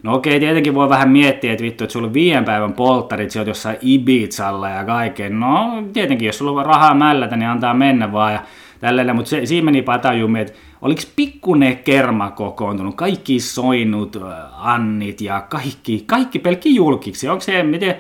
No 0.03 0.15
okei, 0.15 0.39
tietenkin 0.39 0.75
voi 0.75 0.89
vähän 0.89 1.09
miettiä, 1.09 1.51
että 1.51 1.63
vittu, 1.63 1.83
että 1.83 1.93
sulla 1.93 2.07
on 2.07 2.13
viiden 2.13 2.45
päivän 2.45 2.73
polttarit, 2.73 3.31
sä 3.31 3.39
oot 3.39 3.47
jossain 3.47 3.77
Ibizalla 3.81 4.69
ja 4.69 4.83
kaiken. 4.83 5.39
No 5.39 5.83
tietenkin, 5.93 6.25
jos 6.25 6.37
sulla 6.37 6.59
on 6.59 6.65
rahaa 6.65 6.93
mällätä, 6.93 7.35
niin 7.35 7.49
antaa 7.49 7.73
mennä 7.73 8.11
vaan 8.11 8.33
ja 8.33 8.39
tälleen. 8.79 9.15
Mutta 9.15 9.29
se, 9.29 9.45
siinä 9.45 9.65
meni 9.65 9.81
patajummi, 9.81 10.39
että 10.39 10.53
oliko 10.81 11.01
pikkunen 11.15 11.77
kerma 11.77 12.31
kokoontunut, 12.31 12.95
kaikki 12.95 13.39
soinut, 13.39 14.17
annit 14.57 15.21
ja 15.21 15.41
kaikki, 15.41 16.03
kaikki 16.05 16.39
pelkki 16.39 16.75
julkiksi. 16.75 17.29
Onko 17.29 17.41
se, 17.41 17.63
miten, 17.63 17.95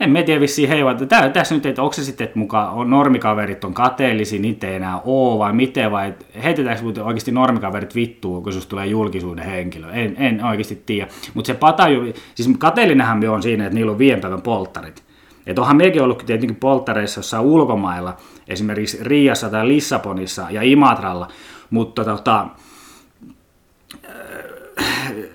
en 0.00 0.10
mä 0.10 0.22
tiedä 0.22 0.40
vissiin 0.40 0.68
heivat. 0.68 1.08
Tää, 1.08 1.28
tässä 1.28 1.54
nyt, 1.54 1.66
että 1.66 1.82
onko 1.82 1.92
se 1.92 2.04
sitten, 2.04 2.24
että 2.24 2.38
mukaan 2.38 2.72
on, 2.74 2.90
normikaverit 2.90 3.64
on 3.64 3.74
kateellisia, 3.74 4.40
niitä 4.40 4.66
ei 4.66 4.74
enää 4.74 5.00
oo, 5.04 5.38
vai 5.38 5.52
miten, 5.52 5.90
vai 5.90 6.14
heitetäänkö 6.42 7.02
oikeasti 7.04 7.32
normikaverit 7.32 7.94
vittuu, 7.94 8.42
kun 8.42 8.52
susta 8.52 8.70
tulee 8.70 8.86
julkisuuden 8.86 9.44
henkilö. 9.44 9.92
En, 9.92 10.16
en 10.18 10.44
oikeasti 10.44 10.82
tiedä. 10.86 11.08
Mutta 11.34 11.46
se 11.46 11.54
pataju, 11.54 12.12
siis 12.34 12.50
kateellinenhan 12.58 13.18
me 13.18 13.28
on 13.28 13.42
siinä, 13.42 13.66
että 13.66 13.74
niillä 13.74 13.92
on 13.92 13.98
viiden 13.98 14.20
päivän 14.20 14.42
polttarit. 14.42 15.02
Että 15.46 15.60
onhan 15.60 15.76
mekin 15.76 16.02
ollut 16.02 16.22
tietenkin 16.26 16.56
polttareissa 16.56 17.18
jossain 17.18 17.44
ulkomailla, 17.44 18.16
esimerkiksi 18.48 18.98
Riassa 19.00 19.50
tai 19.50 19.68
Lissabonissa 19.68 20.46
ja 20.50 20.62
Imatralla, 20.62 21.28
mutta 21.70 22.04
tota, 22.04 22.46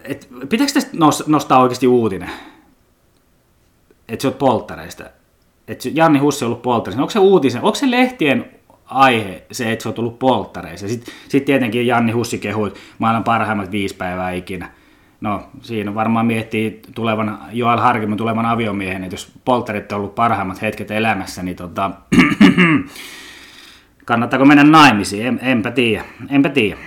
et, 0.03 0.27
pitääkö 0.49 0.73
tästä 0.73 0.91
nostaa 1.27 1.61
oikeasti 1.61 1.87
uutinen? 1.87 2.29
Että 4.09 4.21
se 4.21 4.27
on 4.27 4.33
polttareista. 4.33 5.03
Että 5.67 5.89
Janni 5.93 6.19
Hussi 6.19 6.45
on 6.45 6.49
ollut 6.49 6.61
polttareista. 6.61 7.01
Onko 7.01 7.11
se 7.11 7.19
uutisen, 7.19 7.61
onko 7.61 7.75
se 7.75 7.91
lehtien 7.91 8.45
aihe 8.85 9.43
se, 9.51 9.71
että 9.71 9.83
se 9.83 9.89
on 9.89 9.95
tullut 9.95 10.19
polttareissa? 10.19 10.87
Sitten 10.87 11.13
sit 11.29 11.45
tietenkin 11.45 11.87
Janni 11.87 12.11
Hussi 12.11 12.37
kehui 12.37 12.73
maailman 12.99 13.23
parhaimmat 13.23 13.71
viisi 13.71 13.95
päivää 13.95 14.31
ikinä. 14.31 14.69
No, 15.21 15.43
siinä 15.61 15.95
varmaan 15.95 16.25
miettii 16.25 16.81
tulevan, 16.95 17.39
Joel 17.51 17.77
Harkimon 17.77 18.17
tulevan 18.17 18.45
aviomiehen, 18.45 19.03
että 19.03 19.13
jos 19.13 19.31
polttarit 19.45 19.91
on 19.91 19.97
ollut 19.97 20.15
parhaimmat 20.15 20.61
hetket 20.61 20.91
elämässä, 20.91 21.43
niin 21.43 21.55
tota, 21.55 21.91
kannattaako 24.05 24.45
mennä 24.45 24.63
naimisiin? 24.63 25.27
En, 25.27 25.39
enpä 25.41 25.71
tiedä, 25.71 26.03
enpä 26.29 26.49
tiedä. 26.49 26.77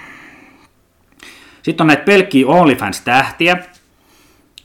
Sitten 1.63 1.85
on 1.85 1.89
näitä 1.89 2.05
pelkkiä 2.05 2.47
OnlyFans-tähtiä, 2.47 3.57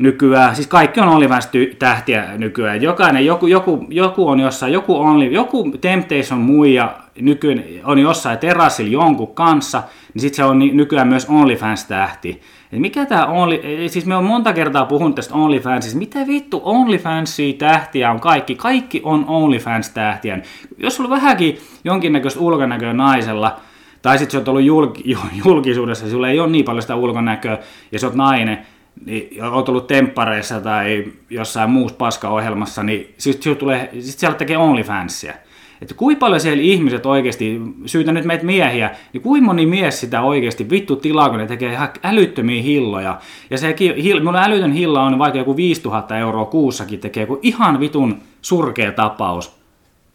nykyään, 0.02 0.56
siis 0.56 0.68
kaikki 0.68 1.00
on 1.00 1.08
OnlyFans-tähtiä 1.08 2.38
nykyään. 2.38 2.82
Jokainen, 2.82 3.26
joku, 3.26 3.48
joku, 3.48 3.86
joku 3.90 4.28
on 4.30 4.40
jossain, 4.40 4.74
joku, 4.74 4.98
only, 4.98 5.26
joku 5.26 5.74
Temptation 5.82 6.40
muija 6.40 6.96
nykyään 7.22 7.64
on 7.84 8.00
jossain 8.00 8.38
terassilla 8.38 8.92
jonkun 8.92 9.36
kanssa, 9.36 9.84
niin 10.14 10.22
sitten 10.22 10.36
se 10.36 10.44
on 10.44 10.60
nykyään 10.60 11.08
myös 11.08 11.28
OnlyFans-tähti. 11.30 12.42
Mikä 12.72 13.06
tämä 13.06 13.26
Only, 13.26 13.60
siis 13.88 14.06
me 14.06 14.16
on 14.16 14.24
monta 14.24 14.54
kertaa 14.54 14.86
puhunut 14.86 15.16
tästä 15.16 15.34
OnlyFansista, 15.34 16.00
mitä 16.00 16.28
vittu 16.28 16.62
OnlyFansia 16.64 17.54
tähtiä 17.54 18.12
on 18.12 18.20
kaikki, 18.20 18.56
kaikki 18.56 19.02
on 19.04 19.26
OnlyFans-tähtiä. 19.28 20.40
Jos 20.78 20.96
sulla 20.96 21.10
vähänkin 21.10 21.58
jonkinnäköistä 21.84 22.40
ulkonäköä 22.40 22.94
naisella, 22.94 23.60
tai 24.02 24.18
sitten 24.18 24.32
sä 24.32 24.38
oot 24.38 24.48
ollut 24.48 24.62
julk- 24.62 25.18
julkisuudessa, 25.46 26.10
sulla 26.10 26.30
ei 26.30 26.40
ole 26.40 26.50
niin 26.50 26.66
paljon 26.66 26.82
sitä 26.82 26.96
ulkonäköä, 26.96 27.58
ja 27.92 28.00
sä 28.00 28.08
oot 28.08 28.16
nainen, 28.16 28.58
niin 29.06 29.44
olet 29.44 29.70
ollut 29.70 29.88
temppareissa 29.88 30.62
tai 30.62 31.06
jossain 31.30 31.70
muussa 31.70 31.98
paskaohjelmassa, 31.98 32.84
niin 32.84 33.14
sitten 33.18 33.56
tulee, 33.56 33.90
sit 34.00 34.20
siellä 34.20 34.38
tekee 34.38 34.58
OnlyFansia. 34.58 35.34
Että 35.82 35.94
kuinka 35.94 36.20
paljon 36.20 36.42
siellä 36.42 36.64
ihmiset 36.64 37.06
oikeasti, 37.06 37.62
syytä 37.86 38.12
nyt 38.12 38.26
meitä 38.26 38.46
miehiä, 38.46 38.92
niin 39.14 39.22
kuinka 39.22 39.46
moni 39.46 39.66
mies 39.66 40.00
sitä 40.00 40.22
oikeasti 40.22 40.70
vittu 40.70 40.96
tilaa, 40.96 41.30
kun 41.30 41.38
ne 41.38 41.48
tekee 41.48 41.72
ihan 41.72 41.90
älyttömiä 42.04 42.62
hilloja. 42.62 43.20
Ja 43.50 43.58
se 43.58 43.76
mun 44.24 44.36
älytön 44.36 44.72
hilla 44.72 45.04
on 45.04 45.20
vaikka 45.20 45.38
joku 45.38 45.56
5000 45.56 46.18
euroa 46.18 46.46
kuussakin 46.46 47.00
tekee, 47.00 47.26
kun 47.26 47.40
ihan 47.42 47.80
vitun 47.80 48.18
surkea 48.42 48.92
tapaus 48.92 49.62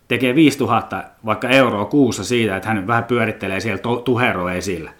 tekee 0.08 0.34
5000 0.34 1.04
vaikka 1.24 1.48
euroa 1.48 1.84
kuussa 1.84 2.24
siitä, 2.24 2.56
että 2.56 2.68
hän 2.68 2.86
vähän 2.86 3.04
pyörittelee 3.04 3.60
siellä 3.60 3.82
tuhero 4.04 4.48
esillä. 4.48 4.90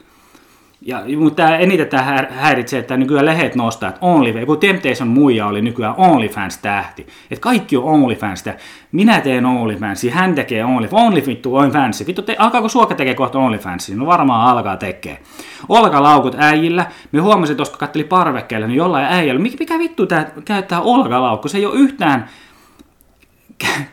Ja, 0.80 1.02
mutta 1.18 1.42
tämä, 1.42 1.56
eniten 1.56 1.88
tämä 1.88 2.26
häiritsee, 2.30 2.80
että 2.80 2.96
nykyään 2.96 3.24
lehet 3.24 3.54
nostaa, 3.54 3.88
että 3.88 4.06
Only, 4.06 4.46
kun 4.46 4.58
Temptation 4.58 5.08
muija 5.08 5.46
oli 5.46 5.62
nykyään 5.62 5.94
OnlyFans-tähti. 5.96 7.06
Että 7.30 7.42
kaikki 7.42 7.76
on 7.76 7.84
OnlyFans 7.84 8.44
Minä 8.92 9.20
teen 9.20 9.46
OnlyFansia, 9.46 10.14
hän 10.14 10.34
tekee 10.34 10.64
Only, 10.64 10.88
Only 10.92 11.22
vittu 11.26 11.56
on 11.56 11.70
fansi. 11.70 12.06
Vittu, 12.06 12.22
te, 12.22 12.36
alkaako 12.38 12.68
suoka 12.68 12.94
tekee 12.94 13.14
kohta 13.14 13.38
OnlyFansia? 13.38 13.96
No 13.96 14.06
varmaan 14.06 14.56
alkaa 14.56 14.76
tekee. 14.76 15.18
Olkalaukut 15.68 16.34
äijillä. 16.38 16.86
Me 17.12 17.20
huomasin 17.20 17.56
tuossa, 17.56 17.72
kun 17.72 17.78
katteli 17.78 18.04
parvekkeella, 18.04 18.66
niin 18.66 18.76
jollain 18.76 19.06
äijällä, 19.06 19.42
mikä, 19.42 19.56
mikä 19.58 19.78
vittu 19.78 20.06
tämä 20.06 20.26
käyttää 20.44 20.80
olkalaukku? 20.80 21.48
Se 21.48 21.58
ei 21.58 21.66
ole 21.66 21.74
yhtään 21.74 22.28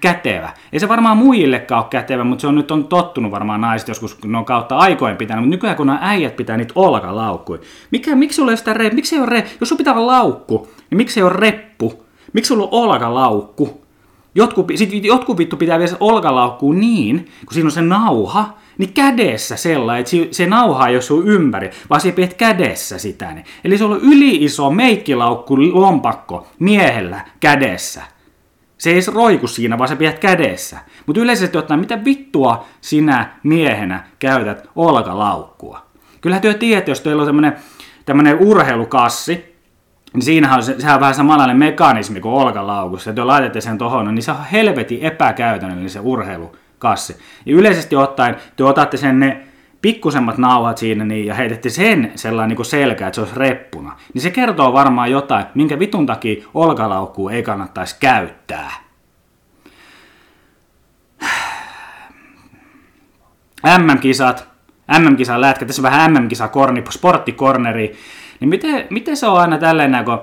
kätevä. 0.02 0.50
Ei 0.74 0.80
se 0.80 0.90
varmaan 0.90 1.18
muillekaan 1.18 1.84
ole 1.84 1.90
kätevä, 1.90 2.24
mutta 2.24 2.42
se 2.42 2.48
on 2.48 2.56
nyt 2.56 2.72
on 2.72 2.88
tottunut 2.88 3.32
varmaan 3.32 3.62
naiset 3.62 3.88
joskus, 3.88 4.16
kun 4.16 4.32
ne 4.32 4.38
on 4.38 4.46
kautta 4.46 4.78
aikojen 4.78 5.18
pitänyt, 5.18 5.44
mutta 5.44 5.56
nykyään 5.56 5.78
kun 5.78 5.88
nämä 5.88 6.00
äijät 6.02 6.36
pitää 6.36 6.58
niitä 6.58 6.74
olkalaukkuja. 6.76 7.62
Mikä, 7.92 8.16
miksi 8.16 8.36
sulla 8.36 8.52
ei 8.52 8.58
sitä 8.58 8.74
re, 8.74 8.90
miksi 8.90 9.16
ei 9.16 9.22
ole 9.22 9.30
re, 9.30 9.46
jos 9.60 9.70
sulla 9.70 9.78
pitää 9.78 9.94
olla 9.94 10.08
laukku, 10.08 10.68
niin 10.90 10.98
miksi 10.98 11.20
ei 11.20 11.24
ole 11.24 11.34
reppu? 11.34 12.04
Miksi 12.34 12.48
sulla 12.48 12.64
on 12.64 12.70
olkalaukku? 12.72 13.84
Jotkut, 14.36 14.72
sit 14.76 15.06
jotkut 15.06 15.38
vittu 15.38 15.58
pitää 15.58 15.80
vielä 15.80 15.98
olkalaukkuun 16.00 16.80
niin, 16.80 17.18
kun 17.46 17.54
siinä 17.54 17.68
on 17.68 17.72
se 17.72 17.82
nauha, 17.82 18.58
niin 18.78 18.94
kädessä 18.94 19.56
sellainen, 19.56 20.02
että 20.02 20.36
se 20.36 20.46
nauha 20.46 20.88
ei 20.88 20.96
ole 20.96 21.02
sun 21.02 21.28
ympäri, 21.28 21.70
vaan 21.90 22.02
se 22.02 22.12
pidät 22.12 22.34
kädessä 22.34 22.98
sitä. 22.98 23.34
Niin. 23.34 23.46
Eli 23.64 23.78
se 23.78 23.84
on 23.84 24.00
yli 24.02 24.36
iso 24.44 24.72
meikkilaukku 24.72 25.58
lompakko 25.58 26.48
miehellä 26.60 27.26
kädessä. 27.40 28.02
Se 28.84 28.90
ei 28.90 29.00
roiku 29.14 29.48
siinä, 29.48 29.78
vaan 29.78 29.88
sä 29.88 29.96
pidät 29.96 30.20
kädessä. 30.20 30.80
Mutta 31.06 31.22
yleisesti 31.22 31.58
ottaen, 31.58 31.80
mitä 31.80 32.06
vittua 32.06 32.66
sinä 32.82 33.30
miehenä 33.44 34.04
käytät 34.20 34.68
olkalaukkua? 34.76 35.86
Kyllähän 36.22 36.42
työ 36.42 36.54
tiedät, 36.54 36.88
jos 36.88 37.02
teillä 37.02 37.22
on 37.22 37.28
tämmönen, 37.28 37.56
tämmönen 38.06 38.38
urheilukassi, 38.40 39.56
niin 40.14 40.22
siinähän 40.22 40.58
on, 40.58 40.64
se, 40.64 40.76
sehän 40.80 40.96
on 40.96 41.02
vähän 41.02 41.16
samanlainen 41.16 41.58
mekanismi 41.58 42.20
kuin 42.20 42.34
olkalaukussa. 42.34 43.10
Että 43.10 43.28
laitatte 43.28 43.62
sen 43.62 43.78
tohon, 43.78 44.16
niin 44.16 44.24
se 44.24 44.32
on 44.32 44.46
helvetin 44.52 45.02
epäkäytännöllinen 45.02 45.90
se 45.90 46.00
urheilukassi. 46.00 47.18
Ja 47.46 47.56
yleisesti 47.56 47.96
ottaen, 47.96 48.36
te 48.56 48.64
otatte 48.64 48.98
sen 48.98 49.20
ne 49.20 49.48
pikkusemmat 49.84 50.38
nauhat 50.38 50.78
siinä 50.78 51.06
niin, 51.06 51.26
ja 51.26 51.34
heitettiin 51.34 51.72
sen 51.72 52.12
sellainen 52.16 52.58
niin 52.58 52.66
selkä, 52.66 53.08
että 53.08 53.16
se 53.16 53.22
olisi 53.22 53.40
reppuna, 53.40 53.96
niin 54.14 54.22
se 54.22 54.32
kertoo 54.32 54.74
varmaan 54.74 55.12
jotain, 55.12 55.46
minkä 55.56 55.80
vitun 55.80 56.06
takia 56.06 56.44
olkalaukkuu 56.54 57.30
ei 57.30 57.44
kannattaisi 57.44 57.96
käyttää. 58.00 58.72
MM-kisat, 63.78 64.48
MM-kisan 65.00 65.42
lätkä, 65.42 65.66
tässä 65.66 65.82
on 65.82 65.92
vähän 65.92 66.14
MM-kisa 66.14 66.48
korni, 66.48 66.84
sporttikorneri, 66.90 67.94
niin 68.40 68.50
miten, 68.50 68.88
miten 68.90 69.18
se 69.18 69.28
on 69.28 69.40
aina 69.40 69.58
tälleen, 69.58 70.06
kun 70.06 70.20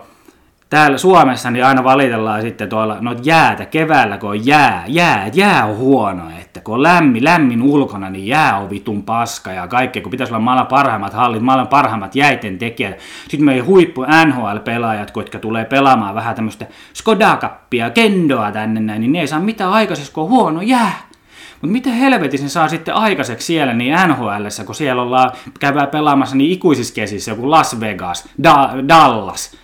täällä 0.71 0.99
Suomessa 0.99 1.51
niin 1.51 1.65
aina 1.65 1.85
valitellaan 1.85 2.43
sitten 2.43 2.69
tuolla 2.69 2.97
no 3.01 3.17
jäätä 3.23 3.67
keväällä, 3.67 4.19
kun 4.19 4.31
on 4.31 4.47
jää, 4.47 4.85
jää, 4.87 5.31
jää 5.35 5.67
on 5.67 5.77
huono, 5.77 6.23
että 6.41 6.61
kun 6.61 6.75
on 6.75 6.83
lämmin, 6.83 7.25
lämmin 7.25 7.63
ulkona, 7.63 8.11
niin 8.11 8.27
jää 8.27 8.59
on 8.59 8.71
vitun 8.71 9.03
paska 9.03 9.53
ja 9.53 9.69
kaikkea, 9.69 10.03
kun 10.03 10.11
pitäisi 10.11 10.33
olla 10.33 10.45
maailman 10.45 10.67
parhaimmat 10.67 11.13
hallit, 11.13 11.43
maailman 11.43 11.69
parhaimmat 11.69 12.17
jäiten 12.17 12.59
tekijät. 12.59 12.99
Sitten 13.23 13.45
meidän 13.45 13.67
huippu 13.67 14.03
NHL-pelaajat, 14.03 15.13
jotka 15.17 15.39
tulee 15.39 15.65
pelaamaan 15.65 16.15
vähän 16.15 16.35
tämmöistä 16.35 16.67
Skodakappia, 16.95 17.91
kendoa 17.91 18.53
tänne 18.53 18.81
näin, 18.81 19.01
niin 19.01 19.13
ne 19.13 19.21
ei 19.21 19.27
saa 19.27 19.41
mitään 19.41 19.73
aikaiseksi, 19.73 20.13
kun 20.13 20.25
on 20.25 20.31
huono 20.31 20.63
jää. 20.63 21.11
Mutta 21.53 21.73
miten 21.73 21.93
helvetissä 21.93 22.49
saa 22.49 22.69
sitten 22.69 22.95
aikaiseksi 22.95 23.47
siellä 23.47 23.73
niin 23.73 23.95
NHL, 24.09 24.65
kun 24.67 24.75
siellä 24.75 25.03
ollaan, 25.03 25.33
käydään 25.61 25.89
pelaamassa 25.89 26.37
niin 26.37 26.53
ikuisissa 26.53 26.95
kesissä, 26.95 27.31
joku 27.31 27.51
Las 27.51 27.81
Vegas, 27.81 28.29
da- 28.43 28.89
Dallas, 28.89 29.57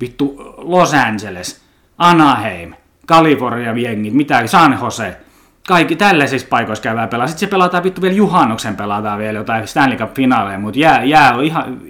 vittu 0.00 0.54
Los 0.58 0.94
Angeles, 0.94 1.62
Anaheim, 1.98 2.74
Kalifornia 3.06 3.72
jengit, 3.72 4.14
mitä, 4.14 4.46
San 4.46 4.78
Jose, 4.82 5.16
kaikki 5.68 5.96
tällaisissa 5.96 6.48
paikoissa 6.50 6.82
käydään 6.82 7.08
pelaa. 7.08 7.26
Sitten 7.26 7.40
se 7.40 7.50
pelataan 7.50 7.82
vittu 7.82 8.02
vielä 8.02 8.14
juhannuksen 8.14 8.76
pelataan 8.76 9.18
vielä 9.18 9.38
jotain 9.38 9.68
Stanley 9.68 9.98
Cup-finaaleja, 9.98 10.58
mutta 10.58 10.80
jää, 10.80 11.04
jää 11.04 11.34
on 11.34 11.44
ihan, 11.44 11.80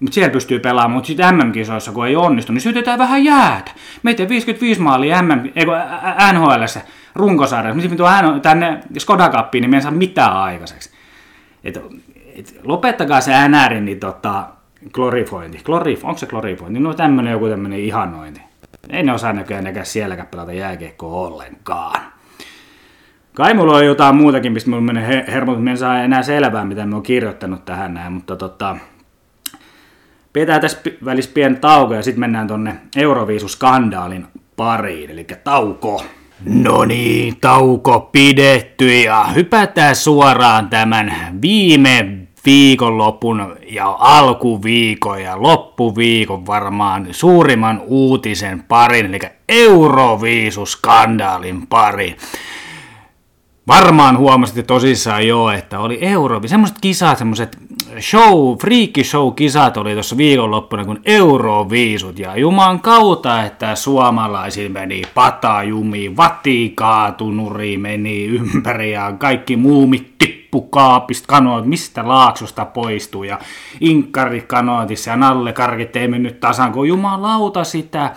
mutta 0.00 0.14
siellä 0.14 0.32
pystyy 0.32 0.58
pelaamaan, 0.58 0.90
mutta 0.90 1.06
sitten 1.06 1.34
MM-kisoissa, 1.34 1.92
kun 1.92 2.06
ei 2.06 2.16
onnistu, 2.16 2.52
niin 2.52 2.60
syötetään 2.60 2.98
vähän 2.98 3.24
jäätä. 3.24 3.70
Meitä 4.02 4.28
55 4.28 4.80
maalia 4.80 5.22
MM, 5.22 5.50
ei 5.56 5.66
NHL 6.32 6.62
runkosarjassa, 7.14 7.80
sitten 7.80 7.98
tuo 7.98 8.08
tänne 8.42 8.80
Skoda 8.98 9.28
Cupiin, 9.28 9.62
niin 9.62 9.70
me 9.70 9.76
ei 9.76 9.82
saa 9.82 9.90
mitään 9.90 10.32
aikaiseksi. 10.32 10.90
Et, 11.64 11.76
et, 12.34 12.60
lopettakaa 12.62 13.20
se 13.20 13.32
NR, 13.48 13.80
niin 13.80 14.00
tota, 14.00 14.44
glorifointi. 14.92 15.60
Glorif, 15.64 16.04
onko 16.04 16.18
se 16.18 16.26
glorifointi? 16.26 16.80
No 16.80 16.94
tämmönen 16.94 17.32
joku 17.32 17.48
tämmönen 17.48 17.78
ihanointi. 17.78 18.40
Ei 18.90 19.02
ne 19.02 19.12
osaa 19.12 19.32
näköjään 19.32 19.64
näkään 19.64 19.86
sielläkään 19.86 20.28
pelata 20.28 20.52
jääkiekkoa 20.52 21.26
ollenkaan. 21.26 22.00
Kai 23.34 23.54
mulla 23.54 23.76
on 23.76 23.86
jotain 23.86 24.16
muutakin, 24.16 24.52
mistä 24.52 24.70
mulla 24.70 24.82
menee 24.82 25.24
hermot, 25.28 25.58
että 25.58 25.70
en 25.70 25.78
saa 25.78 26.02
enää 26.02 26.22
selvää, 26.22 26.64
mitä 26.64 26.86
mä 26.86 26.96
oon 26.96 27.02
kirjoittanut 27.02 27.64
tähän 27.64 27.94
näin, 27.94 28.12
mutta 28.12 28.36
tota, 28.36 28.76
Pidetään 30.32 30.60
tässä 30.60 30.78
välissä 31.04 31.30
pieni 31.34 31.56
tauko 31.56 31.94
ja 31.94 32.02
sitten 32.02 32.20
mennään 32.20 32.46
tonne 32.46 32.76
Euroviisuskandaalin 32.96 34.26
pariin, 34.56 35.10
eli 35.10 35.26
tauko. 35.44 36.04
No 36.44 36.84
niin, 36.84 37.36
tauko 37.40 38.00
pidetty 38.00 39.00
ja 39.00 39.24
hypätään 39.24 39.96
suoraan 39.96 40.68
tämän 40.68 41.12
viime 41.42 42.27
viikonlopun 42.48 43.56
ja 43.70 43.96
alkuviikon 43.98 45.22
ja 45.22 45.42
loppuviikon 45.42 46.46
varmaan 46.46 47.06
suurimman 47.10 47.82
uutisen 47.86 48.62
parin, 48.62 49.06
eli 49.06 49.18
Euroviisuskandaalin 49.48 51.66
pariin. 51.66 52.16
Varmaan 53.68 54.18
huomasitte 54.18 54.62
tosissaan 54.62 55.26
jo, 55.26 55.50
että 55.50 55.80
oli 55.80 55.98
Eurovi, 56.00 56.48
semmoiset 56.48 56.76
kisat, 56.80 57.18
semmoiset 57.18 57.58
show, 58.00 58.58
freaky 58.60 59.04
show 59.04 59.34
kisat 59.34 59.76
oli 59.76 59.92
tuossa 59.92 60.16
viikonloppuna 60.16 60.84
kuin 60.84 61.00
Euroviisut. 61.04 62.18
Ja 62.18 62.36
juman 62.36 62.80
kautta, 62.80 63.42
että 63.42 63.74
suomalaisilla 63.74 64.70
meni 64.70 65.02
patajumi, 65.14 66.16
vatikatunuri 66.16 67.76
meni 67.76 68.24
ympäri 68.24 68.92
ja 68.92 69.12
kaikki 69.18 69.56
muumit 69.56 70.18
tippu 70.18 70.62
kaapista, 70.62 71.26
kanoot, 71.28 71.66
mistä 71.66 72.08
laaksosta 72.08 72.64
poistuu. 72.64 73.24
Ja 73.24 73.38
inkarikanootissa 73.80 75.10
ja 75.10 75.16
nallekarkit 75.16 75.96
ei 75.96 76.08
mennyt 76.08 76.40
tasan, 76.40 76.72
kun 76.72 76.88
jumalauta 76.88 77.64
sitä, 77.64 78.14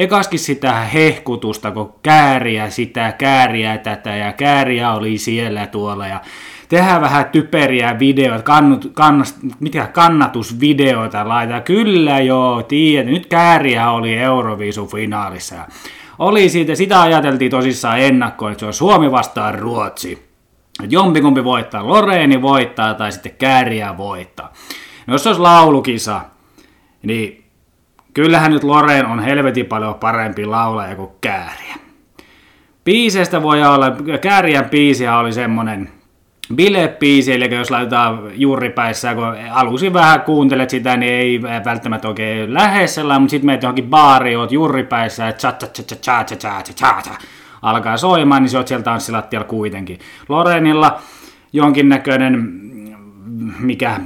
ekaskin 0.00 0.38
sitä 0.38 0.72
hehkutusta, 0.72 1.70
kun 1.70 1.94
kääriä 2.02 2.70
sitä, 2.70 3.12
kääriä 3.18 3.78
tätä 3.78 4.16
ja 4.16 4.32
kääriä 4.32 4.92
oli 4.92 5.18
siellä 5.18 5.66
tuolla 5.66 6.06
ja 6.06 6.20
tehdään 6.68 7.00
vähän 7.00 7.24
typeriä 7.24 7.98
videoita, 7.98 8.42
kannut, 8.42 8.90
kannast, 8.94 9.36
mitä, 9.60 9.86
kannatusvideoita 9.86 11.28
laita. 11.28 11.60
Kyllä 11.60 12.20
joo, 12.20 12.62
tiedät, 12.62 13.12
nyt 13.12 13.26
kääriä 13.26 13.90
oli 13.90 14.16
Euroviisun 14.16 14.88
finaalissa. 14.88 15.56
Oli 16.18 16.48
siitä, 16.48 16.74
sitä 16.74 17.02
ajateltiin 17.02 17.50
tosissaan 17.50 18.00
ennakkoon, 18.00 18.52
että 18.52 18.60
se 18.60 18.66
on 18.66 18.74
Suomi 18.74 19.10
vastaan 19.10 19.58
Ruotsi. 19.58 20.12
Että 20.82 20.94
jompikumpi 20.94 21.44
voittaa, 21.44 21.86
Loreeni 21.86 22.42
voittaa 22.42 22.94
tai 22.94 23.12
sitten 23.12 23.32
kääriä 23.38 23.96
voittaa. 23.96 24.52
No 25.06 25.14
jos 25.14 25.26
olisi 25.26 25.40
laulukisa, 25.40 26.20
niin 27.02 27.39
kyllähän 28.14 28.52
nyt 28.52 28.64
Loreen 28.64 29.06
on 29.06 29.20
helvetin 29.20 29.66
paljon 29.66 29.94
parempi 29.94 30.46
laulaja 30.46 30.96
kuin 30.96 31.10
kääriä. 31.20 31.74
Biiseistä 32.84 33.42
voi 33.42 33.62
olla, 33.62 33.96
kääriän 34.20 34.70
biisiä 34.70 35.18
oli 35.18 35.32
semmonen 35.32 35.90
bilepiisi, 36.54 37.32
eli 37.32 37.54
jos 37.54 37.70
laitetaan 37.70 38.18
juuripäissä, 38.34 39.14
kun 39.14 39.24
aluksi 39.50 39.92
vähän 39.92 40.20
kuuntelet 40.20 40.70
sitä, 40.70 40.96
niin 40.96 41.12
ei 41.12 41.42
välttämättä 41.42 42.08
oikein 42.08 42.54
lähde 42.54 42.86
sellainen, 42.86 43.22
mutta 43.22 43.30
sitten 43.30 43.46
menet 43.46 43.62
johonkin 43.62 43.88
baariin, 43.88 44.38
oot 44.38 44.52
juuripäissä, 44.52 45.24
ja 45.24 45.32
cha 45.32 45.52
cha 45.52 45.66
cha 45.66 45.82
cha 45.82 45.96
cha 45.96 46.24
cha 46.24 46.36
cha 46.36 46.62
cha 46.62 47.02
cha 47.02 47.18
alkaa 47.62 47.96
soimaan, 47.96 48.42
niin 48.42 48.50
se 48.50 48.58
oot 48.58 48.68
siellä 48.68 48.84
tanssilattialla 48.84 49.46
kuitenkin. 49.46 49.98
Lorenilla 50.28 51.00
jonkinnäköinen, 51.52 52.60
mikä 53.58 54.00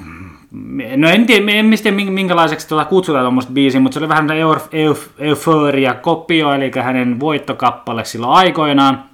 No 0.96 1.08
en 1.08 1.26
tiedä, 1.26 1.52
en 1.52 1.70
tiedä 1.82 1.96
minkälaiseksi 1.96 2.68
tuota 2.68 2.84
kutsutaan 2.84 3.24
tuommoista 3.24 3.52
biisiä, 3.52 3.80
mutta 3.80 3.94
se 3.94 4.00
oli 4.00 4.08
vähän 4.08 4.30
euf, 4.30 4.66
euf, 4.72 5.06
eufeuria 5.18 5.94
kopio, 5.94 6.52
eli 6.52 6.70
hänen 6.82 7.20
voittokappale 7.20 8.04
silloin 8.04 8.32
aikoinaan, 8.32 9.04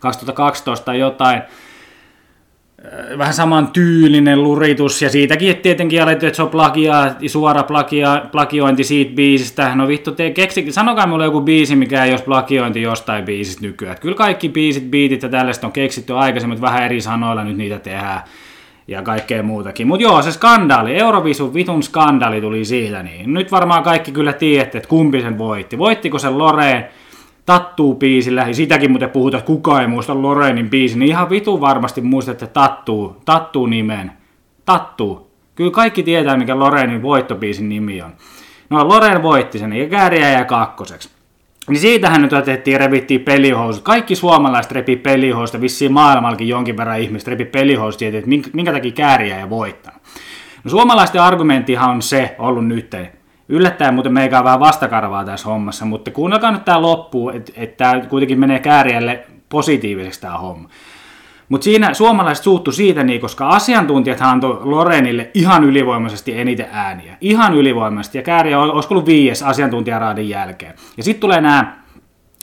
2012 0.00 0.84
tai 0.84 0.98
jotain. 0.98 1.36
Äh, 1.36 3.18
vähän 3.18 3.34
saman 3.34 3.66
tyylinen 3.66 4.42
luritus, 4.42 5.02
ja 5.02 5.10
siitäkin 5.10 5.56
tietenkin 5.56 6.02
alettu, 6.02 6.26
että 6.26 6.36
se 6.36 6.42
on 6.42 6.50
plagia, 6.50 7.14
suora 7.26 7.62
plagia, 7.62 8.22
plagiointi 8.32 8.84
siitä 8.84 9.14
biisistä. 9.14 9.74
No 9.74 9.88
vittu, 9.88 10.12
te 10.12 10.30
keksi, 10.30 10.72
sanokaa 10.72 11.06
mulle 11.06 11.24
joku 11.24 11.40
biisi, 11.40 11.76
mikä 11.76 12.04
ei 12.04 12.10
olisi 12.10 12.24
plagiointi 12.24 12.82
jostain 12.82 13.24
biisistä 13.24 13.62
nykyään. 13.62 13.96
Kyllä 14.00 14.16
kaikki 14.16 14.48
biisit, 14.48 14.90
biitit 14.90 15.22
ja 15.22 15.28
tällaista 15.28 15.66
on 15.66 15.72
keksitty 15.72 16.14
aikaisemmin, 16.14 16.60
vähän 16.60 16.82
eri 16.82 17.00
sanoilla 17.00 17.44
nyt 17.44 17.56
niitä 17.56 17.78
tehdään 17.78 18.22
ja 18.88 19.02
kaikkea 19.02 19.42
muutakin. 19.42 19.86
Mutta 19.86 20.02
joo, 20.02 20.22
se 20.22 20.32
skandaali, 20.32 20.98
Eurovisun 20.98 21.54
vitun 21.54 21.82
skandaali 21.82 22.40
tuli 22.40 22.64
siitä, 22.64 23.02
niin 23.02 23.34
nyt 23.34 23.52
varmaan 23.52 23.82
kaikki 23.82 24.12
kyllä 24.12 24.32
tiedätte, 24.32 24.78
että 24.78 24.88
kumpi 24.88 25.20
sen 25.20 25.38
voitti. 25.38 25.78
Voittiko 25.78 26.18
sen 26.18 26.38
Loreen 26.38 26.84
Tattuu-biisillä, 27.46 28.48
ja 28.48 28.54
sitäkin 28.54 28.90
muuten 28.90 29.10
puhutaan, 29.10 29.38
että 29.38 29.46
kukaan 29.46 29.82
ei 29.82 29.88
muista 29.88 30.22
Lorenin 30.22 30.70
biisin, 30.70 30.98
niin 30.98 31.08
ihan 31.08 31.30
vitu 31.30 31.60
varmasti 31.60 32.00
muistatte 32.00 32.46
Tattuu, 32.46 33.16
Tattuu-nimen. 33.24 34.12
Tattuu. 34.64 35.30
Kyllä 35.54 35.70
kaikki 35.70 36.02
tietää, 36.02 36.36
mikä 36.36 36.58
Lorenin 36.58 37.02
voittobiisin 37.02 37.68
nimi 37.68 38.02
on. 38.02 38.12
No 38.70 38.88
Loren 38.88 39.22
voitti 39.22 39.58
sen, 39.58 39.72
ja 39.72 39.88
kääriä 39.88 40.30
ja 40.30 40.44
kakkoseksi. 40.44 41.15
Niin 41.68 41.80
siitähän 41.80 42.22
nyt 42.22 42.32
otettiin, 42.32 42.80
revittiin 42.80 43.20
pelihousut. 43.20 43.84
Kaikki 43.84 44.16
suomalaiset 44.16 44.72
repi 44.72 44.96
pelihousut, 44.96 45.60
vissiin 45.60 45.92
maailmallakin 45.92 46.48
jonkin 46.48 46.76
verran 46.76 47.00
ihmistä 47.00 47.30
repi 47.30 47.44
pelihousut, 47.44 48.02
että 48.02 48.30
minkä, 48.54 48.72
takia 48.72 48.92
kääriä 48.92 49.38
ja 49.38 49.50
voittanut. 49.50 50.02
No 50.64 50.70
suomalaisten 50.70 51.22
argumenttihan 51.22 51.90
on 51.90 52.02
se 52.02 52.36
ollut 52.38 52.66
nyt, 52.66 52.94
Yllättäen 53.48 53.94
muuten 53.94 54.12
meikä 54.12 54.44
vähän 54.44 54.60
vastakarvaa 54.60 55.24
tässä 55.24 55.48
hommassa, 55.48 55.84
mutta 55.84 56.10
kuunnelkaa 56.10 56.50
nyt 56.50 56.64
tämä 56.64 56.82
loppu, 56.82 57.30
että 57.30 57.52
et 57.56 57.76
tämä 57.76 58.00
kuitenkin 58.00 58.40
menee 58.40 58.58
kääriälle 58.58 59.24
positiiviseksi 59.48 60.20
tämä 60.20 60.38
homma. 60.38 60.68
Mutta 61.48 61.64
siinä 61.64 61.94
suomalaiset 61.94 62.44
suuttu 62.44 62.72
siitä, 62.72 63.04
niin, 63.04 63.20
koska 63.20 63.48
asiantuntijat 63.48 64.20
antoi 64.20 64.60
Lorenille 64.62 65.30
ihan 65.34 65.64
ylivoimaisesti 65.64 66.38
eniten 66.38 66.66
ääniä. 66.72 67.16
Ihan 67.20 67.54
ylivoimaisesti. 67.54 68.18
Ja 68.18 68.22
Kääriä 68.22 68.60
olisi 68.60 68.88
ollut 68.90 69.06
viies 69.06 69.42
asiantuntijaraadin 69.42 70.28
jälkeen. 70.28 70.74
Ja 70.96 71.02
sitten 71.02 71.20
tulee 71.20 71.40
nämä 71.40 71.76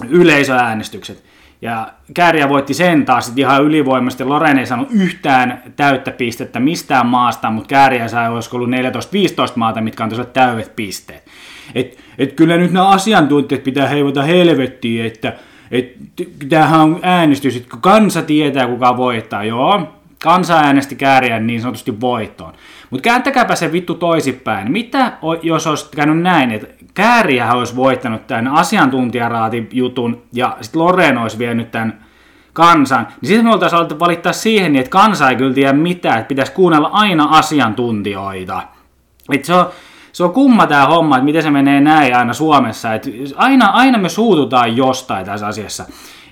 yleisöäänestykset. 0.10 1.24
Ja 1.62 1.88
Kääriä 2.14 2.50
voitti 2.50 2.74
sen 2.74 3.06
taas 3.06 3.26
sit 3.26 3.40
ihan 3.40 3.64
ylivoimaisesti. 3.64 4.24
Loren 4.24 4.60
ei 4.60 4.66
saanut 4.66 4.88
yhtään 4.92 5.64
täyttä 5.76 6.12
pistettä 6.12 6.60
mistään 6.60 7.08
maasta, 7.08 7.50
mutta 7.50 7.68
Kääriä 7.68 8.08
sai 8.08 8.30
olisiko 8.30 8.58
ollut 8.58 8.70
14-15 8.70 8.74
maata, 9.56 9.82
mitkä 9.82 10.04
antoivat 10.04 10.34
täydet 10.34 10.76
pisteet. 10.76 11.28
Et, 11.76 12.00
et 12.18 12.34
kyllä 12.34 12.58
nyt 12.58 12.72
nämä 12.72 12.90
asiantuntijat 12.90 13.64
pitää 13.64 13.88
heivota 13.88 14.24
helvettiin, 14.24 15.06
että 15.06 15.34
tämähän 16.50 16.82
on 16.82 17.00
äänestys, 17.02 17.56
että 17.56 17.78
kansa 17.82 18.22
tietää 18.22 18.68
kuka 18.68 18.98
voittaa. 18.98 19.44
Joo, 19.44 19.88
kansa 20.24 20.60
äänesti 20.60 20.96
Kääriän 20.96 21.48
niin 21.48 21.62
sanotusti 21.62 22.02
voittoon. 22.02 22.54
Mutta 22.90 23.04
kääntäkääpä 23.04 23.56
se 23.56 23.72
vittu 23.72 23.96
toisinpäin. 23.96 24.72
Mitä 24.72 25.12
jos 25.42 25.68
olisi 25.68 25.90
käynyt 25.96 26.22
näin, 26.22 26.52
että 26.52 26.68
Kääriä 26.94 27.54
olisi 27.54 27.76
voittanut 27.76 28.28
tämän 28.28 28.48
asiantuntijaraatijutun 28.48 30.24
ja 30.34 30.58
sitten 30.62 30.82
Loren 30.82 31.18
olisi 31.18 31.40
vienyt 31.40 31.72
tämän 31.72 32.06
kansan, 32.54 33.08
niin 33.22 33.28
sitten 33.28 33.46
me 33.46 33.54
oltaisiin 33.54 33.78
alettu 33.78 34.00
valittaa 34.00 34.34
siihen, 34.34 34.74
niin 34.74 34.80
että 34.80 34.90
kansa 34.90 35.30
ei 35.30 35.36
kyllä 35.36 35.54
tiedä 35.54 35.74
mitään, 35.74 36.20
että 36.20 36.28
pitäisi 36.28 36.52
kuunnella 36.52 36.90
aina 36.94 37.24
asiantuntijoita. 37.24 38.62
Et 39.32 39.46
se 39.46 39.54
on, 39.54 39.66
se 40.14 40.24
on 40.24 40.34
kumma 40.34 40.68
tämä 40.68 40.86
homma, 40.86 41.18
että 41.18 41.26
miten 41.26 41.44
se 41.44 41.52
menee 41.52 41.82
näin 41.82 42.16
aina 42.16 42.34
Suomessa. 42.34 42.94
Et 42.94 43.10
aina, 43.36 43.66
aina 43.66 43.98
me 43.98 44.10
suututaan 44.10 44.78
jostain 44.78 45.26
tässä 45.26 45.48
asiassa. 45.48 45.86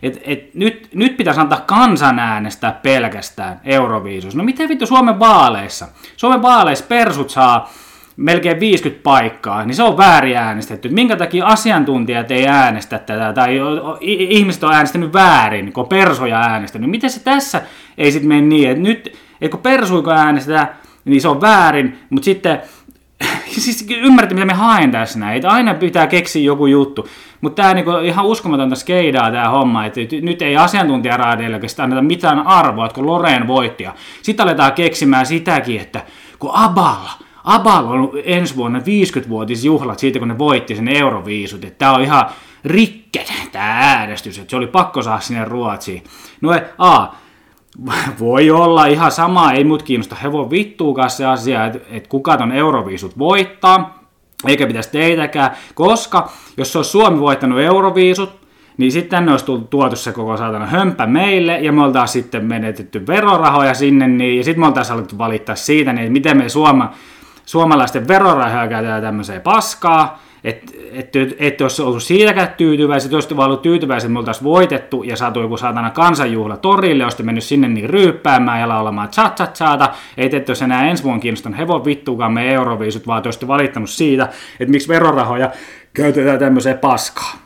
Et, 0.04 0.22
et 0.26 0.54
nyt, 0.54 0.90
nyt 0.94 1.18
pitäisi 1.18 1.40
antaa 1.40 1.64
kansanäänestää 1.66 2.80
pelkästään 2.84 3.62
Euroviisus. 3.64 4.36
No 4.36 4.44
miten 4.44 4.70
vittu 4.70 4.86
Suomen 4.86 5.20
vaaleissa? 5.20 5.88
Suomen 6.18 6.42
vaaleissa 6.42 6.86
persut 6.88 7.30
saa 7.30 7.70
melkein 8.18 8.60
50 8.60 9.04
paikkaa, 9.04 9.66
niin 9.66 9.76
se 9.76 9.84
on 9.84 9.98
väärin 9.98 10.38
äänestetty. 10.38 10.90
Minkä 10.90 11.16
takia 11.16 11.46
asiantuntijat 11.46 12.32
ei 12.32 12.48
äänestä 12.48 13.00
tätä, 13.00 13.34
tai 13.34 13.60
ihmiset 14.02 14.64
on 14.64 14.74
äänestänyt 14.74 15.14
väärin, 15.14 15.74
kun 15.74 15.88
persoja 15.88 16.40
äänestänyt. 16.40 16.90
Miten 16.90 17.10
se 17.10 17.24
tässä 17.24 17.62
ei 17.98 18.12
sitten 18.12 18.28
mene 18.28 18.42
niin, 18.42 18.70
että 18.70 18.84
nyt, 18.84 19.14
että 19.42 19.56
kun 19.56 19.64
persuiko 19.64 20.12
äänestetään, 20.12 20.70
niin 21.06 21.22
se 21.22 21.28
on 21.28 21.42
väärin, 21.42 22.00
mutta 22.10 22.26
sitten 22.26 22.62
siis 23.48 23.86
ymmärrätte, 23.90 24.36
mitä 24.36 24.46
me 24.46 24.54
haen 24.54 24.92
tässä 24.92 25.20
näin. 25.20 25.36
Että 25.36 25.50
aina 25.50 25.74
pitää 25.74 26.08
keksiä 26.08 26.42
joku 26.42 26.66
juttu. 26.66 27.08
Mutta 27.42 27.62
tämä 27.62 27.74
niinku 27.74 27.92
ihan 27.92 28.26
uskomatonta 28.26 28.76
skeidaa 28.76 29.32
tämä 29.32 29.50
homma, 29.50 29.86
että 29.86 30.00
nyt 30.22 30.42
ei 30.42 30.58
asiantuntijaraadeille 30.58 31.60
anneta 31.78 32.02
mitään 32.02 32.48
arvoa, 32.48 32.86
että 32.86 32.96
kun 32.96 33.06
Loreen 33.06 33.48
voitti. 33.48 33.86
Sitten 34.22 34.44
aletaan 34.44 34.74
keksimään 34.74 35.26
sitäkin, 35.26 35.82
että 35.82 36.02
kun 36.40 36.52
Aballa, 36.54 37.12
Abal 37.44 37.86
on 37.86 38.12
ensi 38.24 38.56
vuonna 38.56 38.80
50-vuotisjuhlat 38.80 40.00
siitä, 40.00 40.20
kun 40.20 40.28
ne 40.28 40.38
voitti 40.38 40.76
sen 40.76 40.88
Euroviisut. 40.88 41.66
Että 41.66 41.78
tämä 41.78 41.94
on 41.94 42.02
ihan 42.02 42.26
rikke 42.66 43.26
tämä 43.52 43.80
äänestys, 43.80 44.38
että 44.38 44.50
se 44.50 44.56
oli 44.56 44.68
pakko 44.68 45.02
saada 45.02 45.20
sinne 45.20 45.46
Ruotsiin. 45.46 46.04
No 46.42 46.52
A, 46.78 47.08
voi 48.20 48.52
olla 48.52 48.86
ihan 48.86 49.12
sama, 49.12 49.52
ei 49.52 49.64
mut 49.64 49.84
kiinnosta. 49.84 50.16
Hevon 50.16 50.50
vittuukaan 50.50 51.10
se 51.10 51.26
asia, 51.26 51.66
että, 51.66 51.80
että 51.90 52.10
kuka 52.10 52.38
ton 52.38 52.52
Euroviisut 52.52 53.20
voittaa, 53.20 54.04
eikä 54.48 54.68
pitäisi 54.68 54.92
teitäkään, 54.92 55.52
koska 55.74 56.32
jos 56.58 56.72
se 56.72 56.78
olisi 56.80 56.92
Suomi 56.92 57.20
voittanut 57.20 57.60
Euroviisut, 57.60 58.42
niin 58.78 58.92
sitten 58.92 59.10
tänne 59.10 59.32
olisi 59.32 59.46
tullut, 59.46 59.70
tuotu 59.70 59.96
se 59.96 60.12
koko 60.12 60.38
saatana 60.38 60.66
hömpä 60.66 61.06
meille, 61.06 61.60
ja 61.60 61.72
me 61.72 61.84
oltaisiin 61.84 62.24
sitten 62.24 62.46
menetetty 62.46 63.08
verorahoja 63.08 63.74
sinne, 63.74 64.08
niin, 64.08 64.38
ja 64.38 64.44
sitten 64.44 64.60
me 64.60 64.68
oltaisiin 64.68 64.98
alettu 64.98 65.18
valittaa 65.18 65.56
siitä, 65.56 65.94
niin 65.94 66.12
miten 66.12 66.38
me 66.38 66.50
Suoma, 66.50 66.92
suomalaisten 67.46 68.08
verorahoja 68.08 68.68
käytetään 68.68 69.02
tämmöiseen 69.02 69.42
paskaa, 69.42 70.20
että 70.44 70.72
et, 70.92 71.16
et, 71.16 71.36
et 71.40 71.62
olisi 71.62 71.82
ollut 71.82 72.04
siitäkään 72.04 72.54
tyytyväisiä, 72.58 73.06
että 73.06 73.16
olisitte 73.16 73.38
vaan 73.38 73.50
ollut 73.50 73.62
tyytyväisiä, 73.62 74.06
että 74.06 74.14
me 74.14 74.20
oltaisiin 74.20 74.44
voitettu 74.44 75.04
ja 75.04 75.16
saatu 75.16 75.40
joku 75.40 75.58
saatana 75.58 75.90
kansanjuhla 75.90 76.58
torille, 76.58 77.04
olisitte 77.04 77.24
mennyt 77.24 77.44
sinne 77.44 77.68
niin 77.68 77.90
ryyppäämään 77.90 78.60
ja 78.60 78.68
laulamaan 78.68 79.10
chat 79.10 79.38
chat 79.38 79.54
chata, 79.54 79.90
ei 80.18 80.30
te 80.30 80.44
olisi 80.48 80.64
enää 80.64 80.90
ensi 80.90 81.04
vuonna 81.04 81.22
kiinnostanut 81.22 81.60
hevon 81.60 81.86
vittuukaan 81.86 82.34
me 82.34 82.54
euroviisut, 82.54 83.08
vaan 83.08 83.22
te 83.22 83.28
olisitte 83.28 83.48
valittanut 83.48 83.90
siitä, 83.90 84.30
että 84.60 84.72
miksi 84.72 84.88
verorahoja 84.88 85.52
käytetään 85.94 86.40
tämmöiseen 86.40 86.78
paskaan. 86.78 87.40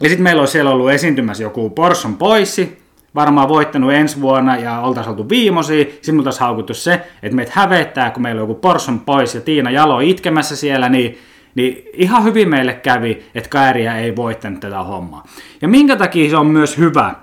Ja 0.00 0.08
sitten 0.08 0.22
meillä 0.22 0.42
on 0.42 0.48
siellä 0.48 0.70
ollut 0.70 0.90
esiintymässä 0.90 1.42
joku 1.42 1.70
Porson 1.70 2.16
Poissi, 2.16 2.84
varmaan 3.14 3.48
voittanut 3.48 3.92
ensi 3.92 4.20
vuonna 4.20 4.56
ja 4.56 4.80
oltaisiin 4.80 5.10
oltu 5.10 5.28
viimosia. 5.28 5.84
Sitten 5.84 6.14
me 6.14 6.22
haukuttu 6.40 6.74
se, 6.74 7.00
että 7.22 7.36
meitä 7.36 7.52
hävettää, 7.54 8.10
kun 8.10 8.22
meillä 8.22 8.42
on 8.42 8.48
joku 8.48 8.60
Porson 8.60 9.00
pois 9.00 9.34
ja 9.34 9.40
Tiina 9.40 9.70
Jalo 9.70 10.00
itkemässä 10.00 10.56
siellä, 10.56 10.88
niin 10.88 11.18
niin 11.54 11.84
ihan 11.92 12.24
hyvin 12.24 12.48
meille 12.48 12.74
kävi, 12.74 13.22
että 13.34 13.50
Kääriä 13.50 13.98
ei 13.98 14.16
voittanut 14.16 14.60
tätä 14.60 14.82
hommaa. 14.82 15.24
Ja 15.62 15.68
minkä 15.68 15.96
takia 15.96 16.30
se 16.30 16.36
on 16.36 16.46
myös 16.46 16.78
hyvä, 16.78 17.14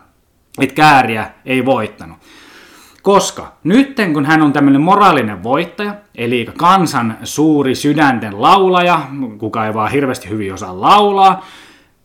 että 0.61 0.75
Kääriä 0.75 1.29
ei 1.45 1.65
voittanut? 1.65 2.17
Koska 3.01 3.53
nyt 3.63 3.97
kun 4.13 4.25
hän 4.25 4.41
on 4.41 4.53
tämmöinen 4.53 4.81
moraalinen 4.81 5.43
voittaja, 5.43 5.95
eli 6.15 6.47
kansan 6.57 7.17
suuri 7.23 7.75
sydänten 7.75 8.41
laulaja, 8.41 9.01
kuka 9.37 9.65
ei 9.65 9.73
vaan 9.73 9.91
hirveästi 9.91 10.29
hyvin 10.29 10.53
osaa 10.53 10.81
laulaa, 10.81 11.45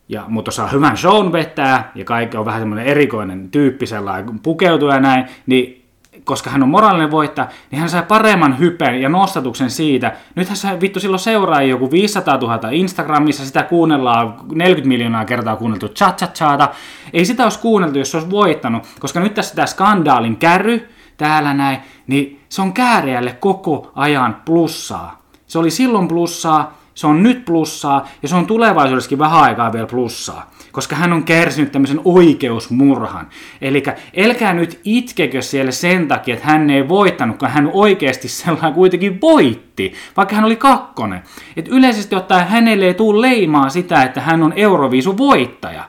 ja, 0.09 0.23
mutta 0.27 0.49
osaa 0.49 0.67
hyvän 0.67 0.97
shown 0.97 1.31
vetää, 1.31 1.91
ja 1.95 2.05
kaikki 2.05 2.37
on 2.37 2.45
vähän 2.45 2.61
semmoinen 2.61 2.85
erikoinen 2.85 3.51
tyyppi 3.51 3.85
sellainen 3.85 4.39
pukeutua 4.39 4.93
ja 4.93 4.99
näin, 4.99 5.25
niin 5.45 5.86
koska 6.27 6.49
hän 6.49 6.63
on 6.63 6.69
moraalinen 6.69 7.11
voittaja, 7.11 7.47
niin 7.71 7.79
hän 7.79 7.89
sai 7.89 8.03
paremman 8.03 8.59
hypen 8.59 9.01
ja 9.01 9.09
nostatuksen 9.09 9.69
siitä. 9.69 10.15
Nythän 10.35 10.57
se 10.57 10.81
vittu 10.81 10.99
silloin 10.99 11.19
seuraa 11.19 11.61
joku 11.61 11.91
500 11.91 12.37
000 12.37 12.59
Instagramissa, 12.71 13.45
sitä 13.45 13.63
kuunnellaan 13.63 14.35
40 14.51 14.87
miljoonaa 14.87 15.25
kertaa 15.25 15.55
kuunneltu 15.55 15.89
chat 15.89 16.17
chat 16.17 16.33
chata. 16.33 16.69
Ei 17.13 17.25
sitä 17.25 17.43
olisi 17.43 17.59
kuunneltu, 17.59 17.99
jos 17.99 18.11
se 18.11 18.17
olisi 18.17 18.31
voittanut, 18.31 18.83
koska 18.99 19.19
nyt 19.19 19.33
tässä 19.33 19.55
tämä 19.55 19.65
skandaalin 19.65 20.37
kärry 20.37 20.89
täällä 21.17 21.53
näin, 21.53 21.77
niin 22.07 22.41
se 22.49 22.61
on 22.61 22.73
kääriälle 22.73 23.31
koko 23.31 23.91
ajan 23.95 24.41
plussaa. 24.45 25.21
Se 25.47 25.59
oli 25.59 25.71
silloin 25.71 26.07
plussaa, 26.07 26.77
se 26.93 27.07
on 27.07 27.23
nyt 27.23 27.45
plussaa 27.45 28.07
ja 28.21 28.27
se 28.27 28.35
on 28.35 28.47
tulevaisuudessakin 28.47 29.19
vähän 29.19 29.41
aikaa 29.41 29.73
vielä 29.73 29.87
plussaa 29.87 30.51
koska 30.77 30.95
hän 30.95 31.13
on 31.13 31.23
kärsinyt 31.23 31.71
tämmöisen 31.71 32.01
oikeusmurhan. 32.05 33.27
Eli 33.61 33.83
älkää 34.25 34.53
nyt 34.53 34.79
itkekö 34.83 35.41
siellä 35.41 35.71
sen 35.71 36.07
takia, 36.07 36.33
että 36.33 36.47
hän 36.47 36.69
ei 36.69 36.87
voittanut, 36.87 37.37
kun 37.37 37.49
hän 37.49 37.69
oikeasti 37.73 38.27
sellainen 38.27 38.73
kuitenkin 38.73 39.21
voitti, 39.21 39.93
vaikka 40.17 40.35
hän 40.35 40.45
oli 40.45 40.55
kakkonen. 40.55 41.21
Et 41.55 41.67
yleisesti 41.67 42.15
ottaen 42.15 42.47
hänelle 42.47 42.85
ei 42.85 42.93
tule 42.93 43.21
leimaa 43.21 43.69
sitä, 43.69 44.03
että 44.03 44.21
hän 44.21 44.43
on 44.43 44.53
Euroviisu 44.55 45.17
voittaja, 45.17 45.83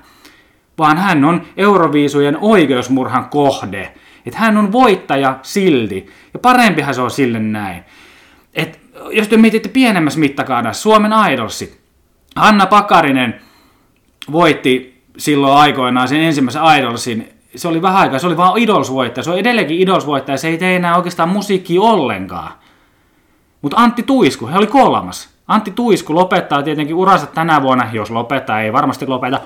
vaan 0.78 0.98
hän 0.98 1.24
on 1.24 1.42
Euroviisujen 1.56 2.38
oikeusmurhan 2.40 3.28
kohde. 3.28 3.94
Että 4.26 4.38
hän 4.38 4.56
on 4.56 4.72
voittaja 4.72 5.38
silti. 5.42 6.06
Ja 6.34 6.38
parempihan 6.38 6.94
se 6.94 7.00
on 7.00 7.10
sille 7.10 7.38
näin. 7.38 7.84
Et 8.54 8.80
jos 9.10 9.28
te 9.28 9.36
mietitte 9.36 9.68
pienemmässä 9.68 10.20
mittakaavassa, 10.20 10.82
Suomen 10.82 11.12
Idolsit, 11.32 11.80
Anna 12.36 12.66
Pakarinen– 12.66 13.40
voitti 14.32 15.02
silloin 15.18 15.58
aikoinaan 15.58 16.08
sen 16.08 16.20
ensimmäisen 16.20 16.62
Idolsin. 16.78 17.28
Se 17.56 17.68
oli 17.68 17.82
vähän 17.82 18.00
aikaa, 18.00 18.18
se 18.18 18.26
oli 18.26 18.36
vaan 18.36 18.58
Idols-voittaja. 18.58 19.24
Se 19.24 19.30
on 19.30 19.38
edelleenkin 19.38 19.88
Idols-voittaja, 19.88 20.38
se 20.38 20.48
ei 20.48 20.58
tee 20.58 20.76
enää 20.76 20.96
oikeastaan 20.96 21.28
musiikkia 21.28 21.80
ollenkaan. 21.80 22.52
Mutta 23.62 23.76
Antti 23.76 24.02
Tuisku, 24.02 24.46
he 24.46 24.58
oli 24.58 24.66
kolmas. 24.66 25.28
Antti 25.48 25.70
Tuisku 25.70 26.14
lopettaa 26.14 26.62
tietenkin 26.62 26.96
uransa 26.96 27.26
tänä 27.26 27.62
vuonna, 27.62 27.86
jos 27.92 28.10
lopettaa, 28.10 28.60
ei 28.60 28.72
varmasti 28.72 29.06
lopeta, 29.06 29.40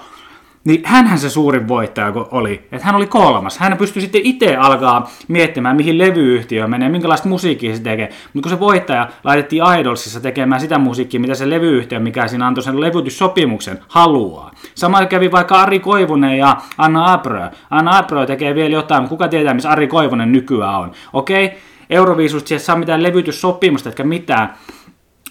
niin 0.64 0.82
hänhän 0.84 1.18
se 1.18 1.30
suurin 1.30 1.68
voittaja 1.68 2.12
oli, 2.30 2.68
että 2.72 2.86
hän 2.86 2.94
oli 2.94 3.06
kolmas. 3.06 3.58
Hän 3.58 3.76
pystyi 3.76 4.02
sitten 4.02 4.20
itse 4.24 4.56
alkaa 4.56 5.10
miettimään, 5.28 5.76
mihin 5.76 5.98
levyyhtiö 5.98 6.68
menee, 6.68 6.88
minkälaista 6.88 7.28
musiikkia 7.28 7.76
se 7.76 7.82
tekee. 7.82 8.08
Mutta 8.32 8.48
kun 8.48 8.56
se 8.56 8.60
voittaja 8.60 9.08
laitettiin 9.24 9.62
Idolsissa 9.80 10.20
tekemään 10.20 10.60
sitä 10.60 10.78
musiikkia, 10.78 11.20
mitä 11.20 11.34
se 11.34 11.50
levyyhtiö, 11.50 12.00
mikä 12.00 12.28
siinä 12.28 12.46
antoi 12.46 12.64
sen 12.64 12.80
levytyssopimuksen, 12.80 13.78
haluaa. 13.88 14.50
Sama 14.74 15.06
kävi 15.06 15.32
vaikka 15.32 15.60
Ari 15.60 15.78
Koivunen 15.78 16.38
ja 16.38 16.56
Anna 16.78 17.12
Abrö. 17.12 17.50
Anna 17.70 17.98
Abrö 17.98 18.26
tekee 18.26 18.54
vielä 18.54 18.74
jotain, 18.74 19.08
kuka 19.08 19.28
tietää, 19.28 19.54
missä 19.54 19.70
Ari 19.70 19.88
Koivunen 19.88 20.32
nykyään 20.32 20.80
on. 20.80 20.92
Okei? 21.12 21.58
Euroviisusta 21.90 22.58
saa 22.58 22.76
mitään 22.76 23.02
levytyssopimusta, 23.02 23.88
etkä 23.88 24.04
mitään. 24.04 24.54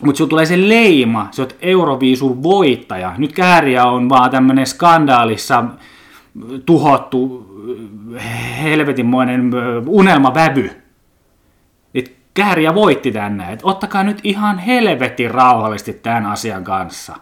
Mutta 0.02 0.18
sinulla 0.18 0.30
tulee 0.30 0.46
se 0.46 0.70
leima, 0.70 1.28
se 1.32 1.42
oot 1.42 1.56
Euroviisun 1.62 2.44
voittaja. 2.44 3.14
Nyt 3.18 3.34
Kääriä 3.34 3.86
on 3.86 4.10
vaan 4.10 4.32
tämmöinen 4.32 4.68
skandaalissa 4.68 5.64
tuhottu 6.66 7.52
helvetinmoinen 8.64 9.52
unelmavävy. 9.88 10.72
Et 11.96 12.16
Kääriä 12.34 12.76
voitti 12.76 13.12
tänne. 13.12 13.54
Et 13.54 13.60
ottakaa 13.64 14.04
nyt 14.04 14.20
ihan 14.24 14.60
helvetin 14.60 15.32
rauhallisesti 15.32 15.94
tämän 15.94 16.26
asian 16.26 16.64
kanssa. 16.64 17.16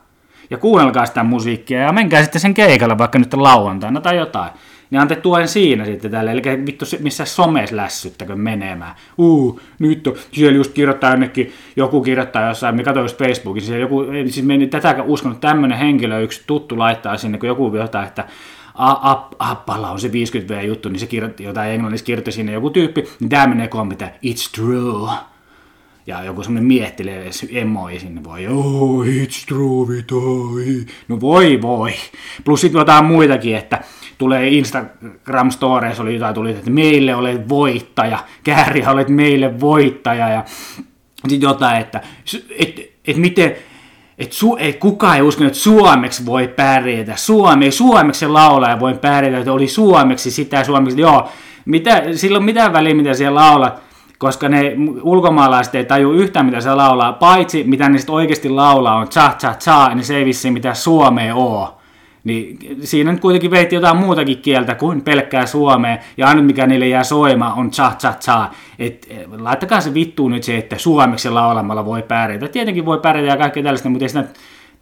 Ja 0.50 0.58
kuunnelkaa 0.58 1.06
sitä 1.06 1.24
musiikkia 1.24 1.80
ja 1.80 1.94
menkää 1.94 2.24
sitten 2.24 2.42
sen 2.42 2.54
keikalle 2.54 2.98
vaikka 2.98 3.20
nyt 3.20 3.34
lauantaina 3.34 4.02
tai 4.02 4.18
jotain 4.18 4.52
niin 4.92 5.00
ante 5.00 5.16
tuen 5.16 5.48
siinä 5.48 5.86
sitten 5.86 6.12
tälle, 6.12 6.32
eli 6.32 6.42
vittu 6.66 6.86
missä 7.00 7.26
somes 7.26 7.72
lässyttäkö 7.72 8.36
menemään. 8.36 8.96
Uu, 9.18 9.62
nyt 9.80 10.08
on, 10.08 10.16
siellä 10.32 10.56
just 10.56 10.74
kirjoittaa 10.74 11.12
jonnekin, 11.12 11.54
joku 11.76 12.02
kirjoittaa 12.02 12.48
jossain, 12.48 12.76
mikä 12.76 12.94
toi 12.94 13.04
just 13.04 13.18
Facebookissa, 13.18 13.68
siellä 13.68 13.84
joku, 13.84 14.06
siis 14.30 14.46
meni 14.46 14.68
tätä 14.68 15.04
uskonut, 15.04 15.42
tämmöinen 15.42 15.78
henkilö, 15.78 16.20
yksi 16.20 16.42
tuttu 16.48 16.80
laittaa 16.80 17.18
sinne, 17.18 17.38
kun 17.38 17.48
joku 17.48 17.76
jotain, 17.76 18.08
että 18.08 18.28
Appalla 19.40 19.92
on 19.92 20.00
se 20.00 20.08
50V-juttu, 20.08 20.90
niin 20.90 21.00
se 21.00 21.08
kirjoitti 21.08 21.44
jotain 21.44 21.72
englannissa, 21.72 22.06
kirjoitti 22.06 22.32
sinne 22.32 22.52
joku 22.52 22.70
tyyppi, 22.70 23.08
niin 23.20 23.30
tämä 23.30 23.48
menee 23.48 23.68
kommentti, 23.68 24.06
it's 24.06 24.52
true 24.56 25.10
ja 26.08 26.24
joku 26.24 26.44
semmoinen 26.44 26.68
miettilee 26.68 27.30
emoi 27.52 28.00
sinne 28.00 28.24
voi, 28.24 28.48
oh, 28.48 29.06
it's 29.06 29.46
true, 29.48 29.88
vitoi. 29.88 30.86
No 31.08 31.22
voi 31.22 31.62
voi. 31.62 31.94
Plus 32.46 32.62
sitten 32.62 32.80
jotain 32.80 33.06
muitakin, 33.06 33.56
että 33.56 33.82
tulee 34.18 34.48
Instagram 34.48 35.52
Stories, 35.52 36.00
oli 36.00 36.14
jotain 36.14 36.36
tuli, 36.36 36.52
että 36.52 36.72
meille 36.72 37.16
olet 37.16 37.50
voittaja, 37.50 38.20
kääriä 38.44 38.92
olet 38.92 39.10
meille 39.10 39.60
voittaja 39.60 40.30
ja 40.30 40.44
sitten 41.28 41.48
jotain, 41.48 41.82
että 41.82 42.02
et, 42.60 42.80
et 43.08 43.18
miten, 43.18 43.56
et, 44.18 44.34
su, 44.34 44.58
et 44.60 44.80
kukaan 44.80 45.16
ei 45.16 45.22
usko, 45.22 45.44
että 45.44 45.60
suomeksi 45.60 46.26
voi 46.26 46.48
pärjätä. 46.48 47.16
Suome, 47.16 47.72
suomeksi 47.72 48.28
laulaja 48.28 48.80
voi 48.80 48.94
pärjätä, 48.94 49.38
että 49.38 49.54
oli 49.54 49.68
suomeksi 49.68 50.32
sitä 50.32 50.64
suomeksi. 50.64 51.02
Joo, 51.02 51.30
mitä, 51.66 52.04
silloin 52.16 52.44
mitään 52.44 52.74
väliä, 52.74 52.94
mitä 52.94 53.14
siellä 53.14 53.40
laulat 53.42 53.89
koska 54.20 54.50
ne 54.50 54.76
ulkomaalaiset 55.02 55.76
ei 55.76 55.86
taju 55.86 56.12
yhtään, 56.12 56.46
mitä 56.46 56.62
se 56.62 56.76
laulaa, 56.76 57.14
paitsi 57.14 57.64
mitä 57.64 57.90
ne 57.90 57.98
sitten 57.98 58.16
oikeasti 58.16 58.50
laulaa 58.50 58.96
on 58.96 59.10
cha 59.10 59.36
cha 59.40 59.54
cha, 59.54 59.96
niin 59.96 60.06
se 60.06 60.18
ei 60.18 60.26
vissiin 60.26 60.54
mitä 60.54 60.74
suomea 60.74 61.36
oo. 61.36 61.76
Niin 62.24 62.58
siinä 62.82 63.12
nyt 63.12 63.22
kuitenkin 63.22 63.52
veitti 63.52 63.76
jotain 63.76 63.98
muutakin 63.98 64.38
kieltä 64.38 64.76
kuin 64.76 65.02
pelkkää 65.02 65.46
suomea, 65.46 65.98
ja 66.18 66.28
ainut 66.28 66.46
mikä 66.46 66.68
niille 66.68 66.88
jää 66.88 67.04
soima 67.04 67.54
on 67.54 67.72
cha 67.72 67.92
cha 68.00 68.14
cha. 68.20 68.50
Et, 68.80 69.08
laittakaa 69.38 69.82
se 69.82 69.94
vittuun 69.94 70.32
nyt 70.32 70.44
se, 70.44 70.58
että 70.58 70.78
suomeksi 70.78 71.30
laulamalla 71.30 71.86
voi 71.86 72.02
pärjätä. 72.02 72.48
Tietenkin 72.48 72.86
voi 72.86 73.00
pärjätä 73.00 73.30
ja 73.30 73.38
kaikkea 73.38 73.64
tällaista, 73.64 73.90
mutta 73.90 74.06
ei 74.06 74.10
siinä 74.10 74.28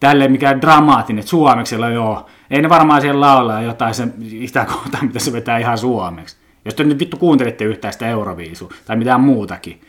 tälle 0.00 0.28
mikään 0.28 0.60
dramaattinen, 0.60 1.18
että 1.18 1.30
suomeksi 1.30 1.74
joo. 1.94 2.26
Ei 2.50 2.62
ne 2.62 2.68
varmaan 2.68 3.00
siellä 3.00 3.20
laulaa 3.20 3.62
jotain 3.62 3.94
se, 3.94 4.08
sitä 4.46 4.64
kohtaa, 4.64 5.02
mitä 5.02 5.18
se 5.18 5.32
vetää 5.32 5.58
ihan 5.58 5.78
suomeksi. 5.78 6.37
Jos 6.68 6.74
te 6.74 6.84
nyt 6.84 6.98
vittu 6.98 7.16
kuuntelette 7.16 7.64
yhtään 7.64 7.92
sitä 7.92 8.08
Euroviisu 8.08 8.72
tai 8.84 8.96
mitään 8.96 9.20
muutakin. 9.20 9.80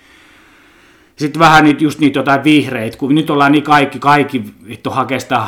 Sitten 1.16 1.40
vähän 1.40 1.64
niitä, 1.64 1.84
just 1.84 2.00
niitä 2.00 2.20
jotain 2.20 2.44
vihreitä, 2.44 2.98
kun 2.98 3.16
nyt 3.16 3.30
ollaan 3.30 3.52
niin 3.52 3.64
kaikki, 3.64 4.00
kaikki 4.00 4.44
vittu 4.68 4.90
hakee 4.90 5.20
sitä, 5.20 5.42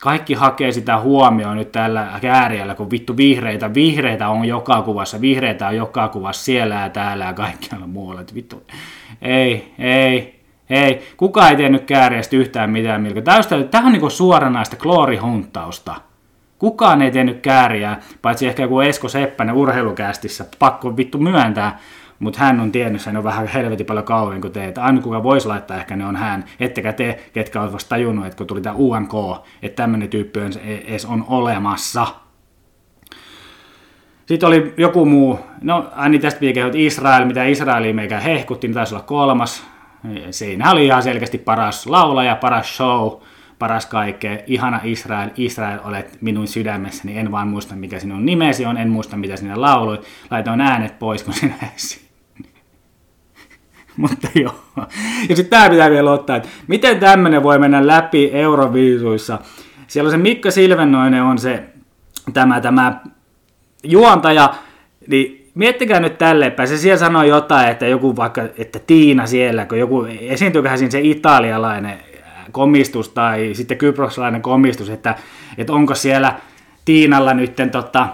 kaikki 0.00 0.34
hakee 0.34 0.72
sitä 0.72 1.00
huomioon 1.00 1.56
nyt 1.56 1.72
tällä 1.72 2.18
kääriällä, 2.20 2.74
kun 2.74 2.90
vittu 2.90 3.16
vihreitä, 3.16 3.74
vihreitä 3.74 4.28
on 4.28 4.44
joka 4.44 4.82
kuvassa, 4.82 5.20
vihreitä 5.20 5.68
on 5.68 5.76
joka 5.76 6.08
kuvassa 6.08 6.44
siellä 6.44 6.74
ja 6.74 6.88
täällä 6.88 7.24
ja 7.24 7.32
kaikkialla 7.32 7.86
muualla. 7.86 8.20
Että 8.20 8.34
vittu, 8.34 8.62
ei, 9.22 9.74
ei, 9.78 10.40
ei, 10.70 11.02
kukaan 11.16 11.50
ei 11.50 11.56
tiennyt 11.56 11.84
kääriästä 11.84 12.36
yhtään 12.36 12.70
mitään, 12.70 13.02
milkä. 13.02 13.22
Tämä 13.70 13.86
on 13.86 13.92
niin 13.92 14.10
suoranaista 14.10 14.76
kloorihunttausta. 14.76 15.94
Kukaan 16.64 17.02
ei 17.02 17.10
tehnyt 17.10 17.40
kääriä, 17.40 17.96
paitsi 18.22 18.46
ehkä 18.46 18.62
joku 18.62 18.80
Esko 18.80 19.08
Seppänen 19.08 19.54
urheilukästissä, 19.54 20.44
pakko 20.58 20.96
vittu 20.96 21.18
myöntää, 21.18 21.78
mutta 22.18 22.40
hän 22.40 22.60
on 22.60 22.72
tiennyt 22.72 23.02
sen 23.02 23.16
on 23.16 23.24
vähän 23.24 23.46
helvetin 23.46 23.86
paljon 23.86 24.04
kauemmin 24.04 24.40
kuin 24.40 24.52
te. 24.52 24.64
Että 24.64 24.82
aina 24.82 25.00
kuka 25.00 25.22
voisi 25.22 25.48
laittaa 25.48 25.76
ehkä 25.76 25.96
ne 25.96 26.06
on 26.06 26.16
hän, 26.16 26.44
ettekä 26.60 26.92
te, 26.92 27.20
ketkä 27.32 27.60
ovat 27.60 27.72
vasta 27.72 27.88
tajunnut, 27.88 28.26
että 28.26 28.36
kun 28.36 28.46
tuli 28.46 28.60
tämä 28.60 28.76
UMK, 28.78 29.12
että 29.62 29.82
tämmöinen 29.82 30.08
tyyppi 30.08 30.40
on, 30.40 30.52
edes 30.64 31.04
on 31.04 31.24
olemassa. 31.28 32.06
Sitten 34.26 34.46
oli 34.46 34.74
joku 34.76 35.06
muu, 35.06 35.38
no 35.62 35.90
Anni 35.96 36.18
tästä 36.18 36.40
vielä 36.40 36.70
Israel, 36.74 37.24
mitä 37.24 37.44
Israelia 37.44 37.94
meikä 37.94 38.20
hehkutti, 38.20 38.66
niin 38.66 38.74
taisi 38.74 38.94
olla 38.94 39.04
kolmas. 39.04 39.66
Siinä 40.30 40.70
oli 40.70 40.86
ihan 40.86 41.02
selkeästi 41.02 41.38
paras 41.38 41.86
laulaja, 41.86 42.36
paras 42.36 42.76
show, 42.76 43.12
paras 43.58 43.86
kaikkea. 43.86 44.38
Ihana 44.46 44.80
Israel, 44.84 45.30
Israel 45.36 45.78
olet 45.84 46.18
minun 46.20 46.48
sydämessäni. 46.48 47.18
En 47.18 47.32
vaan 47.32 47.48
muista, 47.48 47.74
mikä 47.74 47.98
sinun 47.98 48.26
nimesi 48.26 48.66
on, 48.66 48.76
en 48.76 48.88
muista, 48.88 49.16
mitä 49.16 49.36
sinä 49.36 49.60
lauloit. 49.60 50.04
Laitoin 50.30 50.60
äänet 50.60 50.98
pois, 50.98 51.22
kun 51.22 51.34
sinä 51.34 51.54
Mutta 53.96 54.28
joo. 54.34 54.60
Ja 55.28 55.36
sitten 55.36 55.58
tämä 55.58 55.70
pitää 55.70 55.90
vielä 55.90 56.12
ottaa, 56.12 56.36
että 56.36 56.48
miten 56.66 57.00
tämmöinen 57.00 57.42
voi 57.42 57.58
mennä 57.58 57.86
läpi 57.86 58.30
Euroviisuissa. 58.32 59.38
Siellä 59.86 60.08
on 60.08 60.10
se 60.10 60.16
Mikko 60.16 60.50
Silvennoinen 60.50 61.22
on 61.22 61.38
se 61.38 61.62
tämä, 62.32 62.60
tämä 62.60 63.00
juontaja, 63.84 64.54
niin 65.08 65.50
miettikää 65.54 66.00
nyt 66.00 66.18
tällepäin, 66.18 66.68
se 66.68 66.76
siellä 66.76 66.98
sanoi 66.98 67.28
jotain, 67.28 67.68
että 67.68 67.86
joku 67.86 68.16
vaikka, 68.16 68.42
että 68.58 68.78
Tiina 68.78 69.26
siellä, 69.26 69.66
kun 69.66 69.78
joku, 69.78 70.06
esiintyyköhän 70.20 70.78
siinä 70.78 70.90
se 70.90 71.00
italialainen 71.00 71.98
komistus 72.54 73.08
tai 73.08 73.50
sitten 73.52 73.78
kyproslainen 73.78 74.42
komistus, 74.42 74.90
että, 74.90 75.14
että 75.58 75.72
onko 75.72 75.94
siellä 75.94 76.40
Tiinalla 76.84 77.34
nyt 77.34 77.56
tota, 77.72 78.08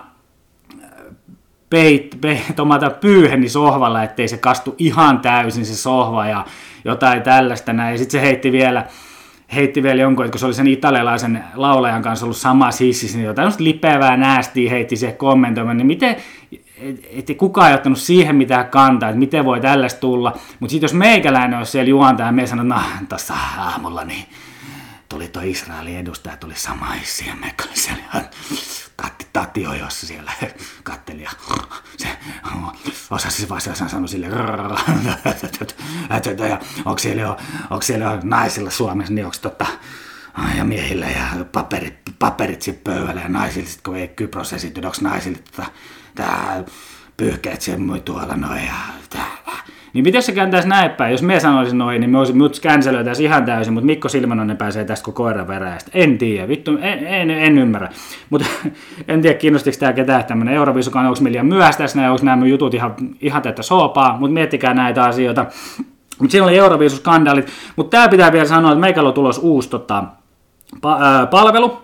peit, 1.70 2.18
peit, 2.20 2.43
tomata 2.57 2.91
pyyheni 2.91 3.49
sohvalla, 3.49 4.03
ettei 4.03 4.28
se 4.28 4.36
kastu 4.36 4.74
ihan 4.78 5.20
täysin 5.20 5.66
se 5.66 5.76
sohva 5.76 6.26
ja 6.26 6.45
jotain 6.84 7.22
tällaista 7.22 7.72
näin. 7.72 7.93
Ja 7.95 7.99
sitten 7.99 8.20
se 8.20 8.26
heitti 8.26 8.53
vielä, 8.53 8.84
heitti 9.55 9.82
vielä 9.82 10.01
jonkun, 10.01 10.24
että 10.24 10.32
kun 10.32 10.38
se 10.41 10.47
oli 10.47 10.55
sen 10.55 10.66
italialaisen 10.66 11.45
laulajan 11.55 12.03
kanssa 12.03 12.26
ollut 12.26 12.36
sama 12.36 12.70
hississä, 12.80 13.18
niin 13.18 13.26
jotain 13.26 13.53
lipevää 13.59 14.16
näästiä 14.16 14.70
heitti 14.70 14.97
siihen 14.97 15.16
kommentoimaan, 15.16 15.76
niin 15.76 15.86
miten, 15.86 16.16
että 17.11 17.35
kukaan 17.35 17.68
ei 17.68 17.74
ottanut 17.74 17.99
siihen 17.99 18.37
mitään 18.37 18.68
kantaa, 18.68 19.09
että 19.09 19.18
miten 19.18 19.45
voi 19.45 19.61
tällaista 19.61 20.01
tulla. 20.01 20.39
Mutta 20.61 20.70
sitten 20.70 20.85
jos 20.85 20.95
meikäläinen 20.95 21.59
olisi 21.59 21.72
siellä 21.72 21.89
juontaja 21.89 22.26
ja 22.26 22.33
me 22.33 22.47
sanoo, 22.47 22.64
no 22.64 22.81
tuossa 23.09 23.35
aamulla 23.59 24.05
niin 24.05 24.24
tuli 25.09 25.28
tuo 25.28 25.43
Israelin 25.43 25.99
edustaja, 25.99 26.37
tuli 26.37 26.55
sama 26.57 26.87
hissi 26.87 27.28
ja 27.28 27.35
me 27.37 27.55
siellä 27.74 28.03
ihan 28.12 28.24
Tatti, 29.03 29.26
tatti 29.33 29.62
jossa 29.62 30.07
siellä 30.07 30.33
katteli 30.83 31.22
ja 31.22 31.31
se 31.97 32.09
osasi 33.11 33.49
vastata 33.49 33.89
sanoi 33.89 34.09
sille 34.09 34.26
ja 36.49 36.59
onko 36.85 36.99
siellä 36.99 37.22
jo, 37.22 37.37
onko 37.70 37.83
siellä 37.83 38.05
jo 38.05 38.18
naisilla 38.22 38.70
Suomessa, 38.70 39.14
niin 39.14 39.24
onko 39.24 39.37
totta, 39.43 39.66
ja 40.57 40.64
miehillä 40.64 41.07
ja 41.07 41.45
paperit, 41.53 41.95
paperit 42.18 42.62
sitten 42.62 42.95
pöydällä 42.95 43.20
ja 43.20 43.28
naisille, 43.28 43.68
sit, 43.68 43.81
kun 43.83 43.97
ei 43.97 44.09
Kypros 44.09 44.53
esity, 44.53 44.81
onko 44.81 44.97
naisille 45.01 45.39
tota, 45.39 45.70
tää 46.14 46.64
pyyhkeet 47.16 47.61
sen 47.61 48.02
tuolla 48.04 48.36
noin 48.36 48.64
ja 48.66 48.72
tää, 49.11 49.40
niin 49.92 50.04
miten 50.04 50.22
se 50.22 50.32
kääntäisi 50.32 50.68
näin 50.68 50.90
päin? 50.90 51.12
Jos 51.12 51.22
me 51.22 51.40
sanoisin 51.40 51.78
noin, 51.78 52.00
niin 52.00 52.11
me 52.11 52.18
olisi 52.18 52.32
mut 52.32 52.61
känselöitäisi 52.61 53.24
ihan 53.24 53.44
täysin, 53.44 53.72
mutta 53.72 53.86
Mikko 53.86 54.08
Silmanonen 54.08 54.56
pääsee 54.56 54.84
tästä 54.84 55.04
koko 55.04 55.22
koiran 55.22 55.48
veräjästä. 55.48 55.90
En 55.94 56.18
tiedä, 56.18 56.48
vittu, 56.48 56.78
en, 56.80 57.06
en, 57.06 57.30
en 57.30 57.58
ymmärrä. 57.58 57.88
Mutta 58.30 58.46
en 59.08 59.22
tiedä, 59.22 59.38
kiinnostiko 59.38 59.76
tämä 59.80 59.92
ketään 59.92 60.24
tämmöinen 60.24 60.54
Euroviisukan, 60.54 61.06
onko 61.06 61.20
meillä 61.20 61.32
liian 61.32 61.46
myöhäistä 61.46 61.82
tässä, 61.82 62.11
onko 62.11 62.24
nämä 62.24 62.46
jutut 62.46 62.74
ihan, 62.74 62.94
ihan 63.20 63.42
tätä 63.42 63.62
soopaa, 63.62 64.16
mutta 64.18 64.34
miettikää 64.34 64.74
näitä 64.74 65.04
asioita. 65.04 65.46
Mutta 66.18 66.32
siinä 66.32 66.44
oli 66.44 66.58
Euroviisuskandaalit, 66.58 67.48
mutta 67.76 67.96
tämä 67.96 68.08
pitää 68.08 68.32
vielä 68.32 68.46
sanoa, 68.46 68.72
että 68.72 68.80
meikällä 68.80 69.08
on 69.08 69.14
tulos 69.14 69.38
uusi 69.38 69.70
tota, 69.70 70.04
pa- 70.76 71.02
ää, 71.02 71.26
palvelu. 71.26 71.82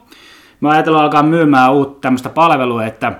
Mä 0.61 0.71
ajatellaan 0.71 1.05
alkaa 1.05 1.23
myymään 1.23 1.73
uutta 1.73 2.01
tämmöistä 2.01 2.29
palvelua, 2.29 2.85
että 2.87 3.13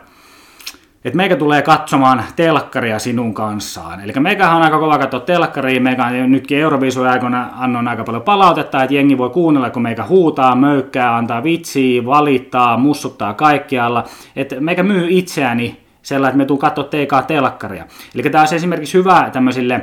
että 1.07 1.17
meikä 1.17 1.37
tulee 1.37 1.63
katsomaan 1.63 2.25
telkkaria 2.37 2.99
sinun 2.99 3.35
kanssaan. 3.35 4.01
Eli 4.01 4.13
meikähän 4.21 4.57
on 4.57 4.63
aika 4.63 4.79
kova 4.79 4.99
katsoa 4.99 5.21
telkkaria, 5.21 5.81
meikä 5.81 6.11
nytkin 6.11 6.59
Euroviisujen 6.59 7.11
aikana 7.11 7.49
annon 7.57 7.89
aika 7.89 8.05
paljon 8.05 8.23
palautetta, 8.23 8.83
että 8.83 8.95
jengi 8.95 9.19
voi 9.19 9.31
kuunnella, 9.31 9.71
kun 9.71 9.83
meikä 9.83 10.05
huutaa, 10.05 10.57
möykkää, 10.57 11.17
antaa 11.17 11.43
vitsiä, 11.43 12.05
valittaa, 12.05 12.77
mussuttaa 12.77 13.35
kaikkialla. 13.35 14.05
Että 14.37 14.61
meikä 14.61 14.83
myy 14.83 15.07
itseäni 15.11 15.81
sellainen, 16.03 16.31
että 16.31 16.39
me 16.39 16.45
tuun 16.45 16.59
katsoa 16.59 16.85
teikaa 16.85 17.23
telkkaria. 17.23 17.85
Eli 18.15 18.23
tämä 18.23 18.45
on 18.45 18.55
esimerkiksi 18.55 18.99
hyvä 18.99 19.31
tämmöisille 19.33 19.81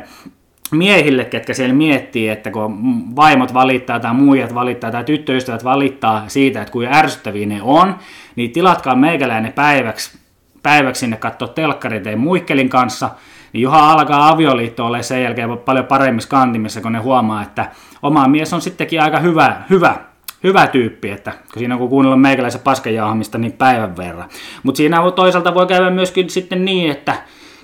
miehille, 0.72 1.26
ketkä 1.26 1.54
siellä 1.54 1.76
miettii, 1.76 2.30
että 2.30 2.52
kun 2.52 2.78
vaimot 3.16 3.54
valittaa 3.54 4.00
tai 4.00 4.14
muijat 4.14 4.56
valittaa 4.56 4.92
tai 4.92 5.04
tyttöystävät 5.04 5.64
valittaa 5.64 6.24
siitä, 6.28 6.62
että 6.62 6.72
kuinka 6.72 6.96
ärsyttäviä 6.96 7.46
ne 7.46 7.62
on, 7.62 7.96
niin 8.36 8.52
tilatkaa 8.52 8.96
meikäläinen 8.96 9.54
päiväksi 9.54 10.23
päiväksi 10.64 11.00
sinne 11.00 11.18
katsoa 11.18 11.48
telkkarit 11.48 12.08
ei 12.08 12.16
muikkelin 12.16 12.70
kanssa, 12.70 13.10
niin 13.54 13.62
johan 13.62 13.84
alkaa 13.84 14.30
avioliitto 14.30 14.86
ole 14.86 15.04
sen 15.04 15.24
jälkeen 15.24 15.58
paljon 15.58 15.86
paremmissa 15.86 16.30
kantimissa, 16.30 16.82
kun 16.82 16.92
ne 16.92 17.00
huomaa, 17.00 17.42
että 17.42 17.72
oma 18.02 18.28
mies 18.28 18.54
on 18.54 18.62
sittenkin 18.62 19.02
aika 19.02 19.20
hyvä, 19.20 19.56
hyvä, 19.70 19.96
hyvä 20.44 20.68
tyyppi, 20.68 21.10
että 21.10 21.32
kun 21.32 21.60
siinä 21.60 21.76
on 21.76 21.90
kuunnellut 21.90 22.22
meikäläisen 22.22 22.62
paskenjauhamista 22.62 23.38
niin 23.38 23.52
päivän 23.52 23.98
verran. 23.98 24.30
Mutta 24.64 24.78
siinä 24.78 25.12
toisaalta 25.16 25.54
voi 25.54 25.68
käydä 25.68 25.90
myöskin 25.90 26.30
sitten 26.30 26.66
niin, 26.66 26.92
että 26.92 27.16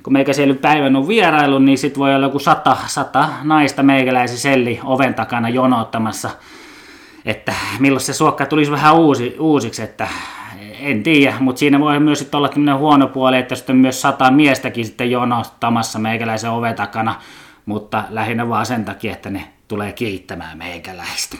kun 0.04 0.14
meikä 0.14 0.34
siellä 0.34 0.56
päivän 0.56 0.95
on 0.95 1.08
vierailu, 1.08 1.60
niin 1.60 1.78
sitten 1.78 2.00
voi 2.00 2.16
olla 2.16 2.26
joku 2.26 2.39
sata, 2.39 2.78
sata 2.88 3.30
naista 3.43 3.84
meikäläisen 3.84 4.38
selli 4.38 4.80
oven 4.84 5.14
takana 5.14 5.50
jonottamassa, 5.50 6.30
että 7.26 7.54
milloin 7.80 8.02
se 8.02 8.14
suokka 8.14 8.45
tulisi 8.45 8.72
vähän 8.72 8.95
uusi, 8.95 9.36
uusiksi, 9.39 9.82
että 9.82 10.08
en 10.82 11.04
tiedä, 11.04 11.36
mutta 11.40 11.60
siinä 11.60 11.80
voi 11.80 12.00
myös 12.00 12.20
sitten 12.20 12.38
olla 12.38 12.50
tämmöinen 12.50 12.78
huono 12.78 13.08
puoli, 13.08 13.38
että 13.38 13.56
sitten 13.56 13.76
myös 13.76 14.02
sata 14.02 14.32
miestäkin 14.32 14.86
sitten 14.86 15.12
jonottamassa 15.12 16.00
meikäläisen 16.00 16.52
oven 16.52 16.76
takana, 16.76 17.16
mutta 17.66 18.04
lähinnä 18.10 18.50
vaan 18.50 18.66
sen 18.66 18.86
takia, 18.86 19.14
että 19.14 19.30
ne 19.30 19.44
tulee 19.68 19.94
kiittämään 19.94 20.58
meikäläistä. 20.58 21.38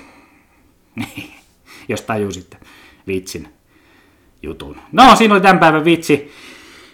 Jos 1.90 2.02
tajusitte 2.02 2.58
vitsin 3.08 3.48
jutun. 4.44 4.76
No, 4.92 5.16
siinä 5.16 5.34
oli 5.34 5.42
tämän 5.42 5.60
päivän 5.60 5.86
vitsi, 5.86 6.32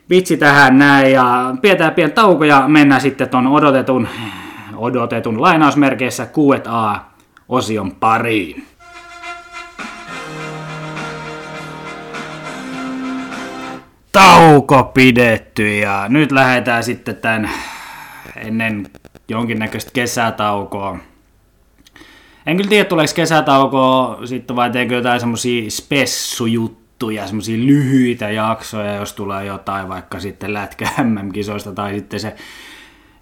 vitsi 0.09 0.37
tähän 0.37 0.77
näin 0.77 1.11
ja 1.11 1.55
pidetään 1.61 1.93
pieni 1.93 2.13
tauko 2.13 2.43
ja 2.43 2.67
mennään 2.67 3.01
sitten 3.01 3.29
ton 3.29 3.47
odotetun, 3.47 4.07
odotetun 4.75 5.41
lainausmerkeissä 5.41 6.25
Q&A-osion 6.25 7.91
pariin. 7.91 8.67
Tauko 14.15 14.83
pidetty 14.83 15.77
ja 15.77 16.05
nyt 16.09 16.31
lähdetään 16.31 16.83
sitten 16.83 17.15
tämän 17.15 17.49
ennen 18.35 18.87
jonkinnäköistä 19.29 19.91
kesätaukoa. 19.93 20.97
En 22.45 22.57
kyllä 22.57 22.69
tiedä, 22.69 22.85
tuleeko 22.85 23.13
kesätaukoa 23.15 24.19
sitten 24.25 24.55
vai 24.55 24.69
teekö 24.69 24.95
jotain 24.95 25.19
semmosia 25.19 25.69
spessujuttuja, 25.69 27.27
semmosia 27.27 27.57
lyhyitä 27.57 28.29
jaksoja, 28.29 28.95
jos 28.95 29.13
tulee 29.13 29.45
jotain 29.45 29.89
vaikka 29.89 30.19
sitten 30.19 30.53
lätkä 30.53 30.89
MM-kisoista 31.03 31.71
tai 31.71 31.93
sitten 31.95 32.19
se 32.19 32.35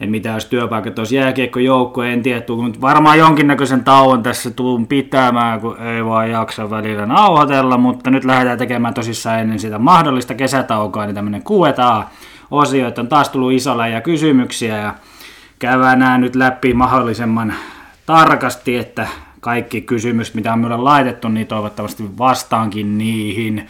että 0.04 0.12
mitä 0.12 0.30
jos 0.30 0.46
työpaikat 0.46 1.00
olisi 1.00 1.16
jääkiekkojoukko, 1.16 2.04
en 2.04 2.24
tiedä, 2.24 2.42
mutta 2.56 2.82
varmaan 2.82 3.20
jonkinnäköisen 3.20 3.84
tauon 3.84 4.24
tässä 4.24 4.52
tuun 4.52 4.88
pitämään, 4.88 5.62
kun 5.62 5.82
ei 5.82 6.06
vaan 6.06 6.32
jaksa 6.32 6.70
välillä 6.70 7.06
nauhoitella, 7.06 7.78
mutta 7.78 8.12
nyt 8.12 8.26
lähdetään 8.26 8.58
tekemään 8.58 8.94
tosissaan 8.94 9.40
ennen 9.40 9.60
sitä 9.60 9.80
mahdollista 9.80 10.34
kesätaukoa, 10.34 11.06
niin 11.06 11.16
tämmöinen 11.16 11.44
Q&A-osio, 11.44 12.88
että 12.88 13.02
on 13.02 13.08
taas 13.08 13.30
tullut 13.30 13.52
isolla 13.52 13.88
ja 13.88 14.02
kysymyksiä 14.02 14.78
ja 14.78 14.94
käydään 15.60 16.00
nämä 16.00 16.18
nyt 16.18 16.36
läpi 16.36 16.74
mahdollisimman 16.74 17.54
tarkasti, 18.06 18.76
että 18.76 19.08
kaikki 19.40 19.82
kysymykset, 19.82 20.36
mitä 20.36 20.54
on 20.54 20.60
minulle 20.60 20.78
laitettu, 20.78 21.28
niin 21.28 21.48
toivottavasti 21.48 22.18
vastaankin 22.18 22.98
niihin. 22.98 23.68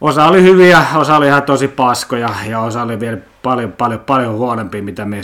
Osa 0.00 0.26
oli 0.26 0.42
hyviä, 0.42 0.84
osa 0.94 1.16
oli 1.16 1.26
ihan 1.26 1.42
tosi 1.42 1.68
paskoja 1.68 2.28
ja 2.48 2.60
osa 2.60 2.82
oli 2.82 3.00
vielä 3.00 3.18
paljon, 3.42 3.72
paljon, 3.72 4.00
paljon 4.00 4.34
huonompi, 4.34 4.82
mitä 4.82 5.04
me 5.04 5.20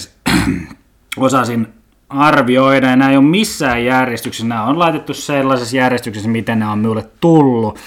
osasin 1.17 1.69
arvioida. 2.09 2.87
Ja 2.87 2.97
nämä 2.97 3.11
ei 3.11 3.17
ole 3.17 3.25
missään 3.25 3.85
järjestyksessä. 3.85 4.47
Nämä 4.47 4.65
on 4.65 4.79
laitettu 4.79 5.15
sellaisessa 5.15 5.77
järjestyksessä, 5.77 6.29
miten 6.29 6.59
nämä 6.59 6.73
on 6.73 6.79
minulle 6.79 7.09
tullut. 7.21 7.79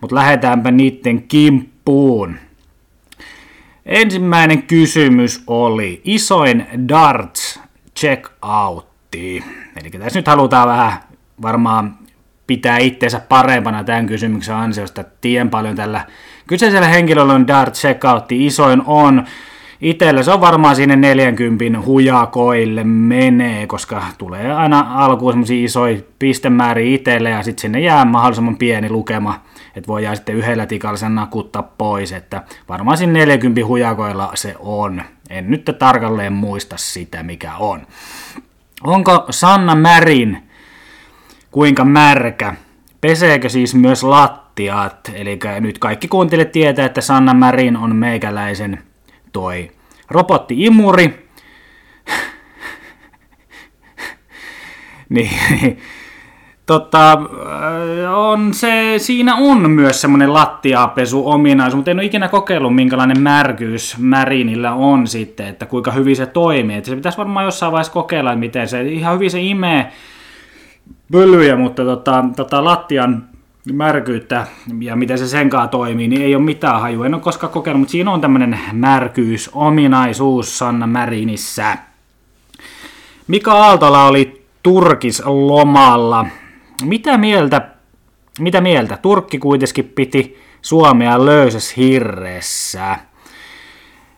Mutta 0.00 0.16
lähdetäänpä 0.16 0.70
niiden 0.70 1.22
kimppuun. 1.22 2.36
Ensimmäinen 3.86 4.62
kysymys 4.62 5.42
oli 5.46 6.00
isoin 6.04 6.66
darts 6.88 7.60
check 7.96 8.30
outti. 8.42 9.44
Eli 9.80 9.90
tässä 9.90 10.18
nyt 10.18 10.26
halutaan 10.26 10.68
vähän 10.68 10.92
varmaan 11.42 11.98
pitää 12.46 12.78
itseensä 12.78 13.20
parempana 13.20 13.84
tämän 13.84 14.06
kysymyksen 14.06 14.54
ansiosta. 14.54 15.04
Tien 15.20 15.50
paljon 15.50 15.76
tällä 15.76 16.06
kyseisellä 16.46 16.88
henkilöllä 16.88 17.32
on 17.32 17.46
dart 17.46 17.74
checkoutti, 17.74 18.46
isoin 18.46 18.82
on 18.86 19.24
itselle 19.80 20.22
se 20.22 20.30
on 20.30 20.40
varmaan 20.40 20.76
sinne 20.76 20.96
40 20.96 21.80
hujakoille 21.86 22.84
menee, 22.84 23.66
koska 23.66 24.02
tulee 24.18 24.52
aina 24.52 24.86
alkuun 24.94 25.32
semmoisia 25.32 25.64
isoja 25.64 25.98
pistemääriä 26.18 26.94
itselle 26.94 27.30
ja 27.30 27.42
sitten 27.42 27.60
sinne 27.60 27.80
jää 27.80 28.04
mahdollisimman 28.04 28.56
pieni 28.56 28.90
lukema, 28.90 29.40
että 29.76 29.88
voi 29.88 30.04
jää 30.04 30.14
sitten 30.14 30.34
yhdellä 30.34 30.66
tikalla 30.66 30.96
sen 30.96 31.14
nakuttaa 31.14 31.62
pois, 31.62 32.12
että 32.12 32.42
varmaan 32.68 32.96
siinä 32.98 33.12
40 33.12 33.66
hujakoilla 33.66 34.30
se 34.34 34.54
on. 34.58 35.02
En 35.30 35.50
nyt 35.50 35.70
tarkalleen 35.78 36.32
muista 36.32 36.76
sitä, 36.76 37.22
mikä 37.22 37.56
on. 37.56 37.86
Onko 38.84 39.26
Sanna 39.30 39.74
Märin 39.74 40.42
kuinka 41.50 41.84
märkä? 41.84 42.54
Peseekö 43.00 43.48
siis 43.48 43.74
myös 43.74 44.02
lattiat? 44.02 45.12
Eli 45.14 45.38
nyt 45.60 45.78
kaikki 45.78 46.08
kuuntelijat 46.08 46.52
tietää, 46.52 46.86
että 46.86 47.00
Sanna 47.00 47.34
Märin 47.34 47.76
on 47.76 47.96
meikäläisen 47.96 48.85
toi 49.36 49.70
robotti-imuri. 50.10 51.28
niin, 55.14 55.78
tota, 56.66 57.18
on 58.16 58.54
se, 58.54 58.94
siinä 58.96 59.36
on 59.36 59.70
myös 59.70 60.00
semmoinen 60.00 60.32
lattiapesu 60.32 61.28
ominaisuus, 61.28 61.76
mutta 61.76 61.90
en 61.90 61.96
ole 61.96 62.04
ikinä 62.04 62.28
kokeillut, 62.28 62.74
minkälainen 62.74 63.20
märkyys 63.20 63.98
Märinillä 63.98 64.72
on 64.72 65.06
sitten, 65.06 65.46
että 65.46 65.66
kuinka 65.66 65.90
hyvin 65.90 66.16
se 66.16 66.26
toimii. 66.26 66.76
Että 66.76 66.90
se 66.90 66.96
pitäisi 66.96 67.18
varmaan 67.18 67.44
jossain 67.44 67.72
vaiheessa 67.72 67.92
kokeilla, 67.92 68.36
miten 68.36 68.68
se 68.68 68.82
ihan 68.82 69.14
hyvin 69.14 69.30
se 69.30 69.40
imee 69.40 69.92
pölyjä, 71.12 71.56
mutta 71.56 71.84
tota, 71.84 72.24
tota 72.36 72.64
lattian 72.64 73.28
märkyyttä 73.72 74.46
ja 74.80 74.96
miten 74.96 75.18
se 75.18 75.28
senkaan 75.28 75.68
toimii, 75.68 76.08
niin 76.08 76.22
ei 76.22 76.34
ole 76.34 76.44
mitään 76.44 76.80
hajua. 76.80 77.06
En 77.06 77.14
ole 77.14 77.22
koskaan 77.22 77.52
kokenut, 77.52 77.80
mutta 77.80 77.92
siinä 77.92 78.10
on 78.10 78.20
tämmöinen 78.20 78.60
märkyys, 78.72 79.50
ominaisuus 79.52 80.58
Sanna 80.58 80.86
Märinissä. 80.86 81.78
Mika 83.28 83.52
Aaltola 83.52 84.04
oli 84.04 84.46
Turkis 84.62 85.22
lomalla. 85.24 86.26
Mitä 86.84 87.18
mieltä, 87.18 87.68
mitä 88.40 88.60
mieltä? 88.60 88.98
Turkki 89.02 89.38
kuitenkin 89.38 89.92
piti 89.94 90.38
Suomea 90.62 91.24
löysässä 91.24 91.74
hirressä. 91.76 92.96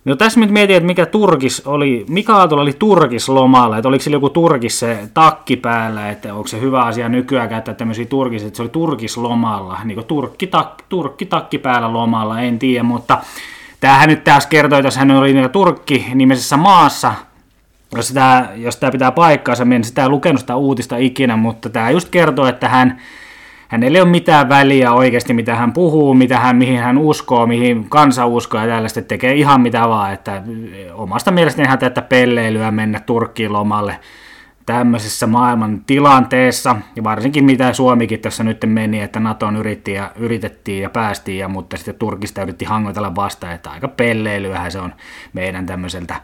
No 0.09 0.17
tässä 0.17 0.41
nyt 0.41 0.51
mietin, 0.51 0.77
että 0.77 0.87
mikä 0.87 1.07
Turkis 1.07 1.67
oli, 1.67 2.07
Mika 2.09 2.37
Aaltola 2.37 2.63
oli 2.63 2.73
Turkis 2.73 3.29
lomalla, 3.29 3.79
että 3.79 3.89
oliko 3.89 4.03
sillä 4.03 4.15
joku 4.15 4.31
Turkis 4.31 4.79
se 4.79 5.09
takki 5.15 5.57
päällä, 5.57 6.11
että 6.11 6.35
onko 6.35 6.49
se 6.49 6.61
hyvä 6.61 6.83
asia 6.83 7.09
nykyään 7.09 7.49
käyttää 7.49 7.75
tämmöisiä 7.75 8.05
Turkis, 8.07 8.43
että 8.43 8.57
se 8.57 8.63
oli 8.63 8.69
Turkis 8.69 9.17
lomalla, 9.17 9.79
niin 9.85 9.95
kuin 9.95 10.07
turkki, 10.07 10.47
tak, 10.47 10.83
turkki 10.89 11.27
takki 11.27 11.59
päällä 11.59 11.93
lomalla, 11.93 12.41
en 12.41 12.59
tiedä, 12.59 12.83
mutta 12.83 13.19
tämähän 13.81 14.09
nyt 14.09 14.25
taas 14.25 14.47
kertoo, 14.47 14.79
että 14.79 14.99
hän 14.99 15.11
oli 15.11 15.35
Turkki 15.53 16.07
nimisessä 16.15 16.57
maassa, 16.57 17.15
jos 17.97 18.13
tämä, 18.13 18.49
jos 18.57 18.77
tämä 18.77 18.93
pitää 18.93 19.13
paikkaansa, 19.13 19.65
niin 19.65 19.85
sitä 19.85 20.03
ei 20.03 20.09
lukenut 20.09 20.41
sitä 20.41 20.57
uutista 20.57 20.97
ikinä, 20.97 21.37
mutta 21.37 21.71
tämä 21.71 21.91
just 21.91 22.09
kertoo, 22.09 22.47
että 22.47 22.69
hän 22.69 23.01
hänellä 23.69 23.99
ei 23.99 24.03
ole 24.03 24.11
mitään 24.11 24.49
väliä 24.49 24.93
oikeasti, 24.93 25.35
mitä 25.35 25.55
hän 25.55 25.73
puhuu, 25.73 26.15
mitä 26.15 26.39
hän, 26.39 26.57
mihin 26.57 26.79
hän 26.79 26.99
uskoo, 26.99 27.47
mihin 27.47 27.89
kansa 27.89 28.27
uskoo 28.27 28.61
ja 28.61 28.67
tällaista, 28.67 29.03
tekee 29.03 29.35
ihan 29.35 29.61
mitä 29.61 29.89
vaan, 29.89 30.13
että 30.13 30.43
omasta 30.95 31.31
mielestäni 31.31 31.69
hän 31.69 31.79
tätä 31.79 32.03
pelleilyä 32.03 32.71
mennä 32.71 33.01
Turkkiin 33.01 33.53
lomalle 33.53 34.01
tämmöisessä 34.67 35.27
maailman 35.27 35.85
tilanteessa, 35.87 36.77
ja 36.97 37.05
varsinkin 37.05 37.45
mitä 37.45 37.73
Suomikin 37.73 38.21
tässä 38.21 38.45
nyt 38.45 38.59
meni, 38.67 39.01
että 39.01 39.21
NATOon 39.21 39.57
yritti 39.57 39.93
ja, 39.93 40.11
yritettiin 40.17 40.83
ja 40.83 40.91
päästiin, 40.91 41.39
ja, 41.39 41.49
mutta 41.49 41.77
sitten 41.77 41.95
Turkista 41.95 42.43
yritti 42.43 42.65
hangoitella 42.65 43.15
vastaan, 43.15 43.55
että 43.55 43.71
aika 43.71 43.89
pelleilyähän 43.89 44.73
se 44.73 44.79
on 44.79 44.95
meidän 45.33 45.67
tämmöiseltä 45.67 46.21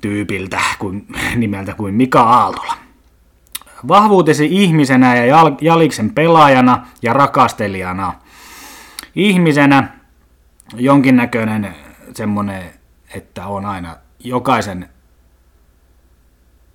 tyypiltä 0.00 0.60
kuin, 0.78 1.06
nimeltä 1.36 1.74
kuin 1.74 1.94
Mika 1.94 2.20
Aaltola. 2.22 2.87
Vahvuutesi 3.88 4.48
ihmisenä 4.50 5.16
ja 5.16 5.52
Jaliksen 5.60 6.10
pelaajana 6.10 6.86
ja 7.02 7.12
rakastelijana. 7.12 8.12
Ihmisenä 9.14 9.88
jonkinnäköinen 10.76 11.74
semmoinen, 12.14 12.62
että 13.14 13.46
on 13.46 13.66
aina 13.66 13.96
jokaisen 14.24 14.88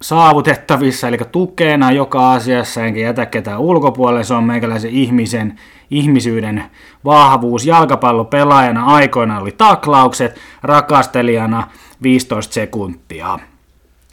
saavutettavissa, 0.02 1.08
eli 1.08 1.18
tukena 1.32 1.92
joka 1.92 2.32
asiassa, 2.32 2.86
enkä 2.86 3.00
jätä 3.00 3.26
ketään 3.26 3.60
ulkopuolelle. 3.60 4.24
Se 4.24 4.34
on 4.34 4.44
meikäläisen 4.44 4.92
ihmisen, 4.92 5.60
ihmisyyden 5.92 6.64
vahvuus. 7.06 7.66
Jalkapallopelaajana 7.66 8.86
aikoina 8.86 9.40
oli 9.40 9.52
taklaukset, 9.52 10.40
rakastelijana 10.64 11.68
15 12.04 12.54
sekuntia. 12.54 13.40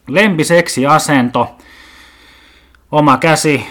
Lempiseksi 0.08 0.86
asento, 0.86 1.56
oma 2.92 3.16
käsi 3.16 3.66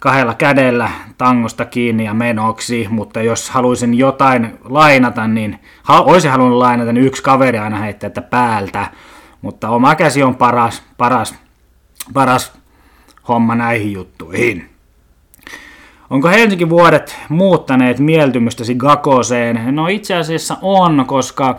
kahdella 0.00 0.34
kädellä 0.34 0.90
tangosta 1.18 1.64
kiinni 1.64 2.04
ja 2.04 2.14
menoksi, 2.14 2.86
mutta 2.90 3.22
jos 3.22 3.50
haluaisin 3.50 3.94
jotain 3.94 4.58
lainata, 4.64 5.28
niin 5.28 5.58
ha, 5.82 6.00
olisin 6.00 6.30
halunnut 6.30 6.58
lainata, 6.58 6.92
niin 6.92 7.06
yksi 7.06 7.22
kaveri 7.22 7.58
aina 7.58 7.78
heittää, 7.78 8.06
että 8.08 8.22
päältä, 8.22 8.86
mutta 9.42 9.68
oma 9.68 9.94
käsi 9.94 10.22
on 10.22 10.34
paras, 10.34 10.82
paras, 10.96 11.34
paras 12.14 12.52
homma 13.28 13.54
näihin 13.54 13.92
juttuihin. 13.92 14.68
Onko 16.10 16.28
Helsingin 16.28 16.70
vuodet 16.70 17.16
muuttaneet 17.28 17.98
mieltymystäsi 17.98 18.74
Gakoseen? 18.74 19.74
No 19.76 19.88
itse 19.88 20.14
asiassa 20.14 20.56
on, 20.62 21.04
koska 21.06 21.58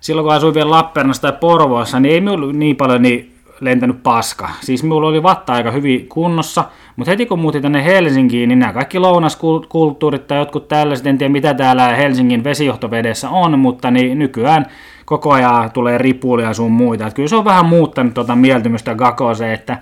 silloin 0.00 0.24
kun 0.24 0.34
asuin 0.34 0.54
vielä 0.54 0.70
Lappeenrannassa 0.70 1.22
tai 1.22 1.40
Porvoossa, 1.40 2.00
niin 2.00 2.14
ei 2.14 2.20
minulla 2.20 2.52
niin 2.52 2.76
paljon 2.76 3.02
niin 3.02 3.37
lentänyt 3.60 4.02
paska. 4.02 4.50
Siis 4.60 4.82
minulla 4.82 5.08
oli 5.08 5.22
vatta 5.22 5.52
aika 5.52 5.70
hyvin 5.70 6.08
kunnossa, 6.08 6.64
mutta 6.96 7.10
heti 7.10 7.26
kun 7.26 7.38
muutin 7.38 7.62
tänne 7.62 7.84
Helsinkiin, 7.84 8.48
niin 8.48 8.58
nämä 8.58 8.72
kaikki 8.72 8.98
lounaskulttuurit 8.98 10.26
tai 10.26 10.38
jotkut 10.38 10.68
tällaiset, 10.68 11.06
en 11.06 11.18
tiedä 11.18 11.32
mitä 11.32 11.54
täällä 11.54 11.88
Helsingin 11.88 12.44
vesijohtovedessä 12.44 13.30
on, 13.30 13.58
mutta 13.58 13.90
niin 13.90 14.18
nykyään 14.18 14.66
koko 15.04 15.32
ajan 15.32 15.70
tulee 15.70 15.98
ripulia 15.98 16.54
sun 16.54 16.72
muita. 16.72 17.06
Että 17.06 17.16
kyllä 17.16 17.28
se 17.28 17.36
on 17.36 17.44
vähän 17.44 17.66
muuttanut 17.66 18.14
tuota 18.14 18.36
mieltymystä 18.36 18.94
Gakoseen, 18.94 19.54
että 19.54 19.78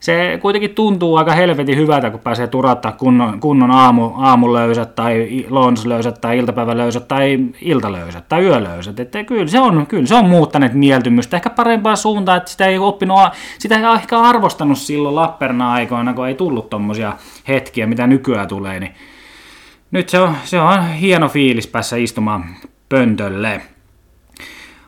se 0.00 0.38
kuitenkin 0.42 0.74
tuntuu 0.74 1.16
aika 1.16 1.32
helvetin 1.32 1.76
hyvältä, 1.76 2.10
kun 2.10 2.20
pääsee 2.20 2.46
turattaa 2.46 2.92
kunnon, 2.92 3.40
kunnon 3.40 3.70
aamu, 3.70 4.10
aamulöysät 4.16 4.94
tai 4.94 5.46
lounslöysät 5.48 6.20
tai 6.20 6.38
iltapäivälöysät 6.38 7.08
tai 7.08 7.38
iltalöysät 7.60 8.28
tai 8.28 8.44
yölöysät. 8.44 9.00
Että 9.00 9.24
kyllä 9.24 9.46
se 9.46 9.60
on, 9.60 9.86
kyllä 9.86 10.06
se 10.06 10.14
on 10.14 10.28
muuttanut 10.28 10.72
mieltymystä 10.72 11.36
ehkä 11.36 11.50
parempaa 11.50 11.96
suuntaan, 11.96 12.38
että 12.38 12.50
sitä 12.50 12.66
ei 12.66 12.78
oppinut, 12.78 13.18
sitä 13.58 13.76
ei 13.76 13.94
ehkä 13.94 14.20
arvostanut 14.20 14.78
silloin 14.78 15.14
Lapperna 15.14 15.72
aikoina, 15.72 16.14
kun 16.14 16.28
ei 16.28 16.34
tullut 16.34 16.70
tommosia 16.70 17.12
hetkiä, 17.48 17.86
mitä 17.86 18.06
nykyään 18.06 18.48
tulee, 18.48 18.80
niin 18.80 18.94
nyt 19.90 20.08
se 20.08 20.18
on, 20.18 20.36
se 20.44 20.60
on 20.60 20.88
hieno 20.88 21.28
fiilis 21.28 21.66
päässä 21.66 21.96
istumaan 21.96 22.44
pöntölle. 22.88 23.60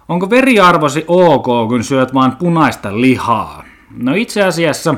Onko 0.09 0.31
veriarvosi 0.31 1.05
ok, 1.09 1.45
kun 1.45 1.85
syöt 1.85 2.15
vain 2.15 2.33
punaista 2.33 3.01
lihaa? 3.01 3.70
No 3.97 4.15
itse 4.15 4.43
asiassa 4.43 4.95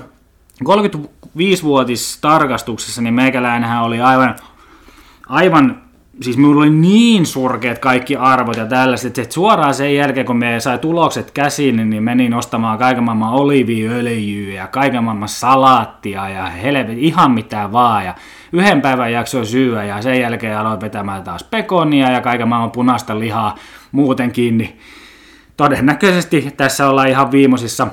35-vuotis 0.64 2.18
tarkastuksessa 2.20 3.02
niin 3.02 3.14
meikäläinenhän 3.14 3.82
oli 3.82 4.00
aivan, 4.00 4.36
aivan 5.28 5.82
siis 6.20 6.36
minulla 6.36 6.60
oli 6.60 6.70
niin 6.70 7.26
surkeat 7.26 7.78
kaikki 7.78 8.16
arvot 8.16 8.56
ja 8.56 8.66
tällaiset, 8.66 9.18
että 9.18 9.34
suoraan 9.34 9.74
sen 9.74 9.94
jälkeen, 9.94 10.26
kun 10.26 10.36
me 10.36 10.60
sai 10.60 10.78
tulokset 10.78 11.30
käsiin, 11.30 11.90
niin 11.90 12.02
menin 12.02 12.34
ostamaan 12.34 12.78
kaiken 12.78 13.04
maailman 13.04 13.32
oliviöljyä 13.32 14.54
ja 14.54 14.66
kaiken 14.66 15.04
maailman 15.04 15.28
salaattia 15.28 16.28
ja 16.28 16.46
helvet, 16.46 16.98
ihan 16.98 17.30
mitä 17.30 17.72
vaan. 17.72 18.04
Ja 18.04 18.14
yhden 18.52 18.82
päivän 18.82 19.12
jaksoi 19.12 19.46
syyä 19.46 19.84
ja 19.84 20.02
sen 20.02 20.20
jälkeen 20.20 20.58
aloin 20.58 20.80
vetämään 20.80 21.22
taas 21.22 21.44
pekonia 21.44 22.10
ja 22.10 22.20
kaiken 22.20 22.48
maailman 22.48 22.70
punaista 22.70 23.18
lihaa 23.18 23.54
muutenkin. 23.92 24.58
Niin 24.58 24.78
todennäköisesti 25.56 26.54
tässä 26.56 26.88
ollaan 26.88 27.08
ihan 27.08 27.32
viimeisissä 27.32 27.86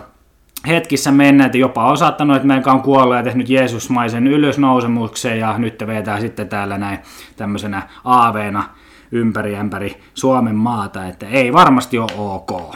hetkissä 0.68 1.12
mennä, 1.12 1.46
että 1.46 1.58
jopa 1.58 1.90
on 1.90 1.98
saattanut, 1.98 2.36
että 2.36 2.48
meidän 2.48 2.74
on 2.74 2.82
kuollut 2.82 3.16
ja 3.16 3.24
tehnyt 3.24 3.50
Jeesusmaisen 3.50 4.28
ylösnousemuksen 4.28 5.40
ja 5.40 5.58
nyt 5.58 5.84
vetää 5.88 6.20
sitten 6.20 6.50
täällä 6.50 6.78
näin 6.78 7.00
tämmöisenä 7.36 7.82
aaveena 8.04 8.64
ympäri 9.12 9.56
ämpäri 9.56 9.98
Suomen 10.14 10.56
maata, 10.56 11.06
että 11.06 11.28
ei 11.28 11.54
varmasti 11.54 12.00
ole 12.00 12.12
ok. 12.18 12.76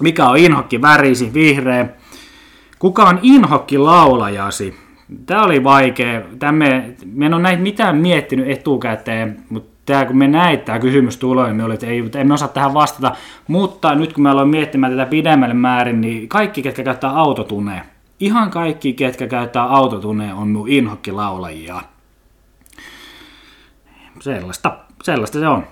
Mikä 0.00 0.28
on 0.28 0.36
inhokki 0.36 0.82
värisi, 0.82 1.34
vihreä? 1.34 1.88
Kuka 2.78 3.04
on 3.04 3.18
inhokki 3.22 3.78
laulajasi? 3.78 4.74
Tämä 5.26 5.42
oli 5.42 5.64
vaikea. 5.64 6.22
Tämä 6.38 6.52
me 6.52 7.26
en 7.26 7.34
ole 7.34 7.42
näitä 7.42 7.62
mitään 7.62 7.96
miettinyt 7.96 8.50
etukäteen, 8.50 9.42
mutta 9.50 9.77
tämä, 9.88 10.04
kun 10.04 10.18
me 10.18 10.28
näit 10.28 10.64
tämä 10.64 10.78
kysymys 10.78 11.16
tulee, 11.16 11.46
niin 11.46 11.56
me 11.56 11.64
oli, 11.64 11.74
että 11.74 11.86
ei, 11.86 12.10
emme 12.16 12.34
osaa 12.34 12.48
tähän 12.48 12.74
vastata. 12.74 13.12
Mutta 13.48 13.94
nyt 13.94 14.12
kun 14.12 14.22
me 14.22 14.30
aloin 14.30 14.48
miettimään 14.48 14.92
tätä 14.92 15.06
pidemmälle 15.06 15.54
määrin, 15.54 16.00
niin 16.00 16.28
kaikki, 16.28 16.62
ketkä 16.62 16.82
käyttää 16.82 17.10
autotuneen, 17.10 17.82
ihan 18.20 18.50
kaikki, 18.50 18.92
ketkä 18.92 19.26
käyttää 19.26 19.64
autotuneen, 19.64 20.34
on 20.34 20.48
minun 20.48 20.68
inhokkilaulajia. 20.68 21.80
Sellaista, 24.20 24.78
sellaista 25.02 25.38
se 25.38 25.48
on. 25.48 25.66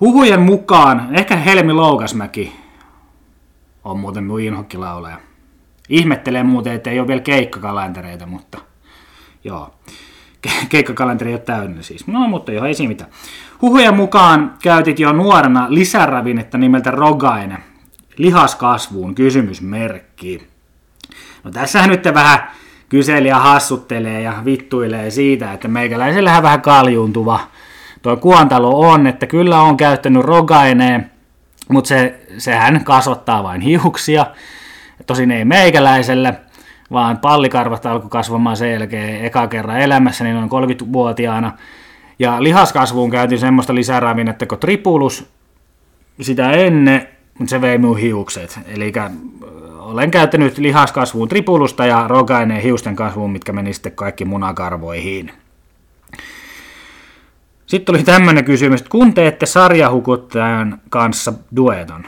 Huhujen 0.00 0.40
mukaan, 0.40 1.08
ehkä 1.16 1.36
Helmi 1.36 1.72
Loukasmäki, 1.72 2.52
on 3.84 3.98
muuten 3.98 4.24
mun 4.24 4.40
inhokkilaulaja. 4.40 5.16
Ihmettelee 5.88 6.42
muuten, 6.42 6.72
että 6.72 6.90
ei 6.90 7.00
ole 7.00 7.08
vielä 7.08 7.20
keikkakalentereita, 7.20 8.26
mutta 8.26 8.58
joo. 9.44 9.74
Ke- 10.46 10.66
keikkakalenteri 10.68 11.30
ei 11.30 11.34
ole 11.34 11.40
täynnä 11.40 11.82
siis. 11.82 12.06
No, 12.06 12.28
mutta 12.28 12.52
joo, 12.52 12.64
ei 12.64 12.74
siinä 12.74 12.88
mitään. 12.88 13.10
Huhujen 13.64 13.96
mukaan 13.96 14.54
käytit 14.62 14.98
jo 14.98 15.12
nuorena 15.12 15.66
lisäravinnetta 15.68 16.58
nimeltä 16.58 16.90
rogaine. 16.90 17.58
Lihaskasvuun, 18.16 19.14
kysymysmerkki. 19.14 20.48
No 21.44 21.50
tässähän 21.50 21.90
nyt 21.90 22.04
vähän 22.14 22.50
kyselijä 22.88 23.38
hassuttelee 23.38 24.20
ja 24.20 24.32
vittuilee 24.44 25.10
siitä, 25.10 25.52
että 25.52 25.68
meikäläisellähän 25.68 26.42
vähän 26.42 26.60
kaljuntuva 26.60 27.40
tuo 28.02 28.16
kuontalo 28.16 28.80
on, 28.80 29.06
että 29.06 29.26
kyllä 29.26 29.62
on 29.62 29.76
käyttänyt 29.76 30.22
rogaineen, 30.22 31.10
mutta 31.68 31.88
se, 31.88 32.20
sehän 32.38 32.84
kasvattaa 32.84 33.42
vain 33.42 33.60
hiuksia, 33.60 34.26
tosin 35.06 35.30
ei 35.30 35.44
meikäläiselle, 35.44 36.34
vaan 36.92 37.18
pallikarvat 37.18 37.86
alkoi 37.86 38.10
kasvamaan 38.10 38.56
sen 38.56 38.72
jälkeen 38.72 39.24
eka 39.24 39.46
kerran 39.46 39.80
elämässäni 39.80 40.32
noin 40.32 40.50
30-vuotiaana. 40.50 41.52
Ja 42.18 42.42
lihaskasvuun 42.42 43.10
käytiin 43.10 43.38
semmoista 43.38 43.74
lisäravinnetta 43.74 44.46
kuin 44.46 44.58
tripulus 44.58 45.26
sitä 46.20 46.50
ennen, 46.50 47.08
mutta 47.38 47.50
se 47.50 47.60
vei 47.60 47.78
minun 47.78 47.98
hiukset. 47.98 48.60
Eli 48.66 48.92
olen 49.78 50.10
käyttänyt 50.10 50.58
lihaskasvuun 50.58 51.28
tripulusta 51.28 51.86
ja 51.86 52.08
rogaineen 52.08 52.62
hiusten 52.62 52.96
kasvuun, 52.96 53.30
mitkä 53.30 53.52
meni 53.52 53.72
sitten 53.72 53.92
kaikki 53.92 54.24
munakarvoihin. 54.24 55.32
Sitten 57.66 57.94
oli 57.94 58.02
tämmöinen 58.02 58.44
kysymys, 58.44 58.80
että 58.80 58.90
kun 58.90 59.14
teette 59.14 59.46
sarjahukuttajan 59.46 60.80
kanssa 60.90 61.32
dueton? 61.56 62.04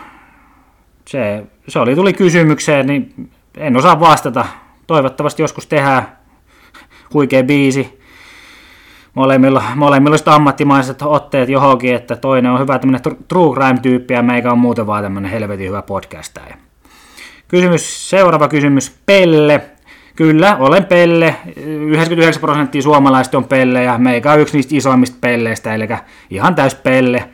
Se, 1.09 1.45
se 1.69 1.79
oli, 1.79 1.95
tuli 1.95 2.13
kysymykseen, 2.13 2.87
niin 2.87 3.31
en 3.57 3.77
osaa 3.77 4.01
vastata. 4.01 4.47
Toivottavasti 4.87 5.43
joskus 5.43 5.67
tehdään 5.67 6.19
huikea 7.15 7.43
biisi. 7.43 8.01
Molemmilla, 9.17 9.63
molemmilla 9.75 10.13
olisi 10.13 10.25
ammattimaiset 10.27 11.03
otteet 11.03 11.49
johonkin, 11.49 11.95
että 11.95 12.17
toinen 12.17 12.53
on 12.53 12.61
hyvä 12.61 12.79
tämmöinen 12.79 13.01
true 13.29 13.55
crime-tyyppi 13.55 14.15
ja 14.15 14.23
meikä 14.23 14.53
on 14.53 14.59
muuten 14.59 14.87
vaan 14.87 15.03
tämmöinen 15.03 15.31
helvetin 15.31 15.69
hyvä 15.69 15.83
podcastaja. 15.83 16.55
Kysymys, 17.49 18.11
seuraava 18.11 18.49
kysymys, 18.49 18.97
Pelle. 19.07 19.61
Kyllä, 20.17 20.57
olen 20.57 20.85
Pelle. 20.85 21.37
99 21.57 22.41
prosenttia 22.41 22.83
suomalaista 22.83 23.39
on 23.39 23.45
Pelle 23.45 23.83
ja 23.83 23.99
meikä 23.99 24.33
on 24.33 24.41
yksi 24.41 24.57
niistä 24.57 24.77
isoimmista 24.77 25.17
Pelleistä, 25.21 25.75
eli 25.75 25.89
ihan 26.31 26.55
täys 26.55 26.75
Pelle. 26.75 27.25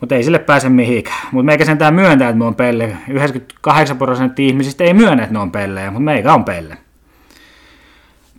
Mutta 0.00 0.14
ei 0.14 0.22
sille 0.22 0.38
pääse 0.38 0.68
mihinkään. 0.68 1.28
Mutta 1.32 1.46
meikä 1.46 1.64
sentään 1.64 1.94
myöntää, 1.94 2.28
että 2.28 2.38
me 2.38 2.44
on 2.44 2.54
Pelle. 2.54 2.96
98 3.08 3.98
prosenttia 3.98 4.46
ihmisistä 4.46 4.84
ei 4.84 4.94
myönnä, 4.94 5.22
että 5.22 5.32
ne 5.32 5.38
on 5.38 5.52
Pellejä, 5.52 5.90
mutta 5.90 6.04
meikä 6.04 6.34
on 6.34 6.44
Pelle. 6.44 6.83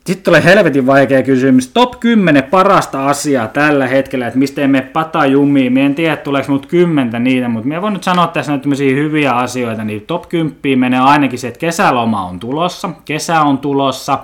Sitten 0.07 0.23
tulee 0.23 0.43
helvetin 0.43 0.87
vaikea 0.87 1.23
kysymys. 1.23 1.67
Top 1.67 1.99
10 1.99 2.43
parasta 2.43 3.07
asiaa 3.07 3.47
tällä 3.47 3.87
hetkellä, 3.87 4.27
että 4.27 4.39
mistä 4.39 4.61
emme 4.61 4.81
pata 4.81 5.25
jumiin. 5.25 5.73
Mie 5.73 5.85
en 5.85 5.95
tiedä, 5.95 6.15
tuleeko 6.15 6.51
mut 6.51 6.65
kymmentä 6.65 7.19
niitä, 7.19 7.49
mutta 7.49 7.67
me 7.67 7.81
voin 7.81 7.93
nyt 7.93 8.03
sanoa 8.03 8.27
tässä 8.27 8.51
nyt 8.51 8.65
hyviä 8.79 9.31
asioita. 9.31 9.83
Niin 9.83 10.01
top 10.01 10.29
10 10.29 10.79
menee 10.79 10.99
ainakin 10.99 11.39
se, 11.39 11.47
että 11.47 11.59
kesäloma 11.59 12.25
on 12.25 12.39
tulossa. 12.39 12.89
Kesä 13.05 13.41
on 13.41 13.57
tulossa. 13.57 14.19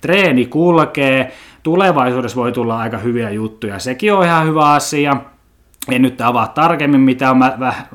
Treeni 0.00 0.46
kulkee. 0.46 1.32
Tulevaisuudessa 1.62 2.36
voi 2.36 2.52
tulla 2.52 2.78
aika 2.78 2.98
hyviä 2.98 3.30
juttuja. 3.30 3.78
Sekin 3.78 4.12
on 4.12 4.24
ihan 4.24 4.46
hyvä 4.46 4.70
asia. 4.70 5.16
En 5.90 6.02
nyt 6.02 6.20
avaa 6.20 6.48
tarkemmin, 6.48 7.00
mitä 7.00 7.30
on 7.30 7.40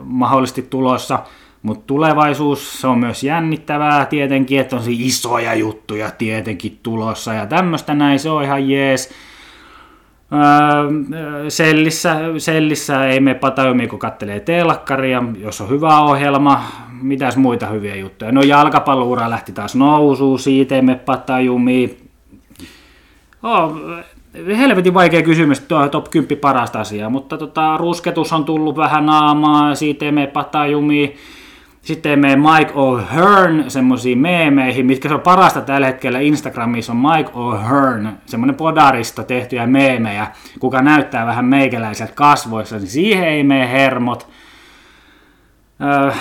mahdollisesti 0.04 0.62
tulossa 0.62 1.20
mutta 1.64 1.84
tulevaisuus, 1.88 2.82
se 2.82 2.88
on 2.88 3.00
myös 3.00 3.24
jännittävää 3.24 4.06
tietenkin, 4.06 4.60
että 4.60 4.76
on 4.76 4.82
isoja 4.88 5.54
juttuja 5.54 6.12
tietenkin 6.12 6.80
tulossa 6.84 7.34
ja 7.34 7.46
tämmöistä 7.46 7.94
näin, 7.94 8.20
se 8.20 8.30
on 8.30 8.44
ihan 8.44 8.70
jees. 8.70 9.14
Öö, 10.34 11.50
sellissä, 11.50 12.16
sellissä 12.38 13.06
ei 13.06 13.20
me 13.20 13.34
patajomi, 13.34 13.88
kun 13.88 14.00
kattelee 14.00 14.40
telkkaria, 14.40 15.24
jos 15.38 15.62
on 15.62 15.70
hyvä 15.70 16.00
ohjelma, 16.00 16.64
mitäs 17.02 17.38
muita 17.38 17.68
hyviä 17.68 17.96
juttuja. 17.96 18.32
No 18.32 18.42
jalkapalloura 18.42 19.30
lähti 19.30 19.52
taas 19.52 19.76
nousuun, 19.76 20.40
siitä 20.40 20.76
ei 20.76 20.82
me 20.82 20.96
patajumi. 20.96 21.98
Oh, 23.44 23.76
helvetin 24.58 24.94
vaikea 24.94 25.22
kysymys, 25.22 25.60
tuo 25.60 25.90
top 25.90 26.10
10 26.10 26.38
parasta 26.38 26.80
asiaa, 26.80 27.10
mutta 27.10 27.38
tota, 27.38 27.78
rusketus 27.78 28.34
on 28.34 28.46
tullut 28.46 28.78
vähän 28.78 29.06
naamaa, 29.06 29.76
siitä 29.76 30.06
ei 30.06 30.12
me 30.12 30.28
patajumi. 30.28 31.16
Sitten 31.82 32.20
me 32.20 32.36
Mike 32.36 32.74
O'Hearn 32.74 33.70
semmoisiin 33.70 34.18
meemeihin, 34.18 34.86
mitkä 34.86 35.10
se 35.10 35.16
on 35.16 35.22
parasta 35.22 35.62
tällä 35.62 35.88
hetkellä 35.88 36.20
Instagramissa 36.20 36.92
on 36.92 36.98
Mike 36.98 37.32
O'Hearn, 37.32 38.08
semmoinen 38.26 38.56
podarista 38.56 39.24
tehtyjä 39.24 39.68
meemejä, 39.68 40.28
kuka 40.60 40.82
näyttää 40.82 41.26
vähän 41.26 41.46
meikäläiseltä 41.46 42.14
kasvoissa, 42.14 42.78
niin 42.78 42.88
siihen 42.88 43.28
ei 43.28 43.44
mene 43.44 43.72
hermot. 43.72 44.28
Öö, 45.82 46.12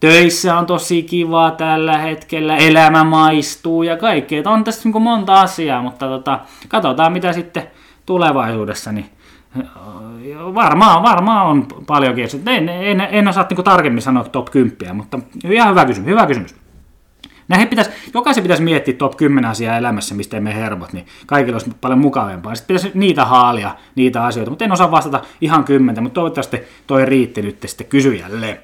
töissä 0.00 0.58
on 0.58 0.66
tosi 0.66 1.02
kivaa 1.02 1.50
tällä 1.50 1.98
hetkellä, 1.98 2.56
elämä 2.56 3.04
maistuu 3.04 3.82
ja 3.82 3.96
kaikkea. 3.96 4.42
On 4.46 4.64
tässä 4.64 4.88
niin 4.88 5.02
monta 5.02 5.40
asiaa, 5.40 5.82
mutta 5.82 6.06
tota, 6.06 6.40
katsotaan 6.68 7.12
mitä 7.12 7.32
sitten 7.32 7.62
tulevaisuudessa. 8.06 8.92
Niin 8.92 9.10
Varmaan, 10.54 11.02
varmaan 11.02 11.46
on 11.46 11.66
paljonkin. 11.86 12.26
En, 12.46 12.68
en, 12.68 13.00
en 13.00 13.28
osaa 13.28 13.46
niin 13.50 13.64
tarkemmin 13.64 14.02
sanoa 14.02 14.24
top 14.24 14.50
10, 14.50 14.96
mutta 14.96 15.18
ihan 15.44 15.70
hyvä 15.70 15.84
kysymys. 15.84 16.10
Hyvä 16.10 16.26
kysymys. 16.26 16.54
Näihin 17.48 17.68
pitäisi, 17.68 17.90
jokaisen 18.14 18.42
pitäisi 18.42 18.62
miettiä 18.62 18.94
top 18.94 19.16
10 19.16 19.50
asiaa 19.50 19.76
elämässä, 19.76 20.14
mistä 20.14 20.36
emme 20.36 20.54
hermot, 20.54 20.92
niin 20.92 21.06
kaikilla 21.26 21.54
olisi 21.54 21.70
paljon 21.80 21.98
mukavampaa. 21.98 22.54
Sitten 22.54 22.76
pitäisi 22.76 22.98
niitä 22.98 23.24
haalia, 23.24 23.76
niitä 23.94 24.24
asioita, 24.24 24.50
mutta 24.50 24.64
en 24.64 24.72
osaa 24.72 24.90
vastata 24.90 25.20
ihan 25.40 25.64
kymmentä, 25.64 26.00
mutta 26.00 26.14
toivottavasti 26.14 26.60
toi 26.86 27.06
riitti 27.06 27.42
nyt 27.42 27.58
sitten 27.66 27.86
kysyjälle. 27.86 28.60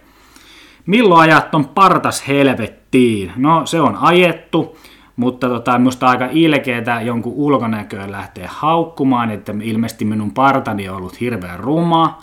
Milloin 0.86 1.20
ajat 1.20 1.54
on 1.54 1.68
partas 1.68 2.28
helvettiin? 2.28 3.32
No 3.36 3.66
se 3.66 3.80
on 3.80 3.96
ajettu. 3.96 4.76
Mutta 5.18 5.48
tota, 5.48 5.78
minusta 5.78 6.06
aika 6.06 6.28
ilkeetä 6.32 7.00
jonkun 7.00 7.32
ulkonäköön 7.36 8.12
lähteä 8.12 8.48
haukkumaan, 8.52 9.30
että 9.30 9.54
ilmeisesti 9.62 10.04
minun 10.04 10.30
partani 10.30 10.88
on 10.88 10.96
ollut 10.96 11.20
hirveän 11.20 11.60
ruma. 11.60 12.18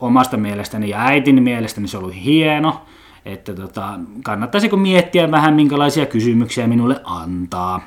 Omasta 0.00 0.36
mielestäni 0.36 0.88
ja 0.88 1.00
äitin 1.00 1.42
mielestäni 1.42 1.88
se 1.88 1.96
on 1.96 2.02
ollut 2.02 2.24
hieno. 2.24 2.82
Että 3.24 3.54
tota, 3.54 3.88
kannattaisiko 4.24 4.76
miettiä 4.76 5.30
vähän, 5.30 5.54
minkälaisia 5.54 6.06
kysymyksiä 6.06 6.66
minulle 6.66 7.00
antaa. 7.04 7.80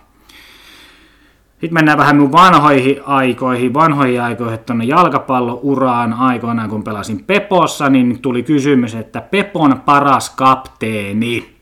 Sitten 1.52 1.74
mennään 1.74 1.98
vähän 1.98 2.16
minun 2.16 2.32
vanhoihin 2.32 2.98
aikoihin, 3.06 3.74
vanhoihin 3.74 4.22
aikoihin 4.22 4.60
tuonne 4.60 4.86
jalkapallouraan 4.86 6.14
aikoinaan, 6.14 6.70
kun 6.70 6.84
pelasin 6.84 7.24
Pepossa, 7.24 7.90
niin 7.90 8.20
tuli 8.22 8.44
kysymys, 8.44 8.96
että 8.96 9.22
Pepon 9.22 9.82
paras 9.86 10.30
kapteeni. 10.30 11.59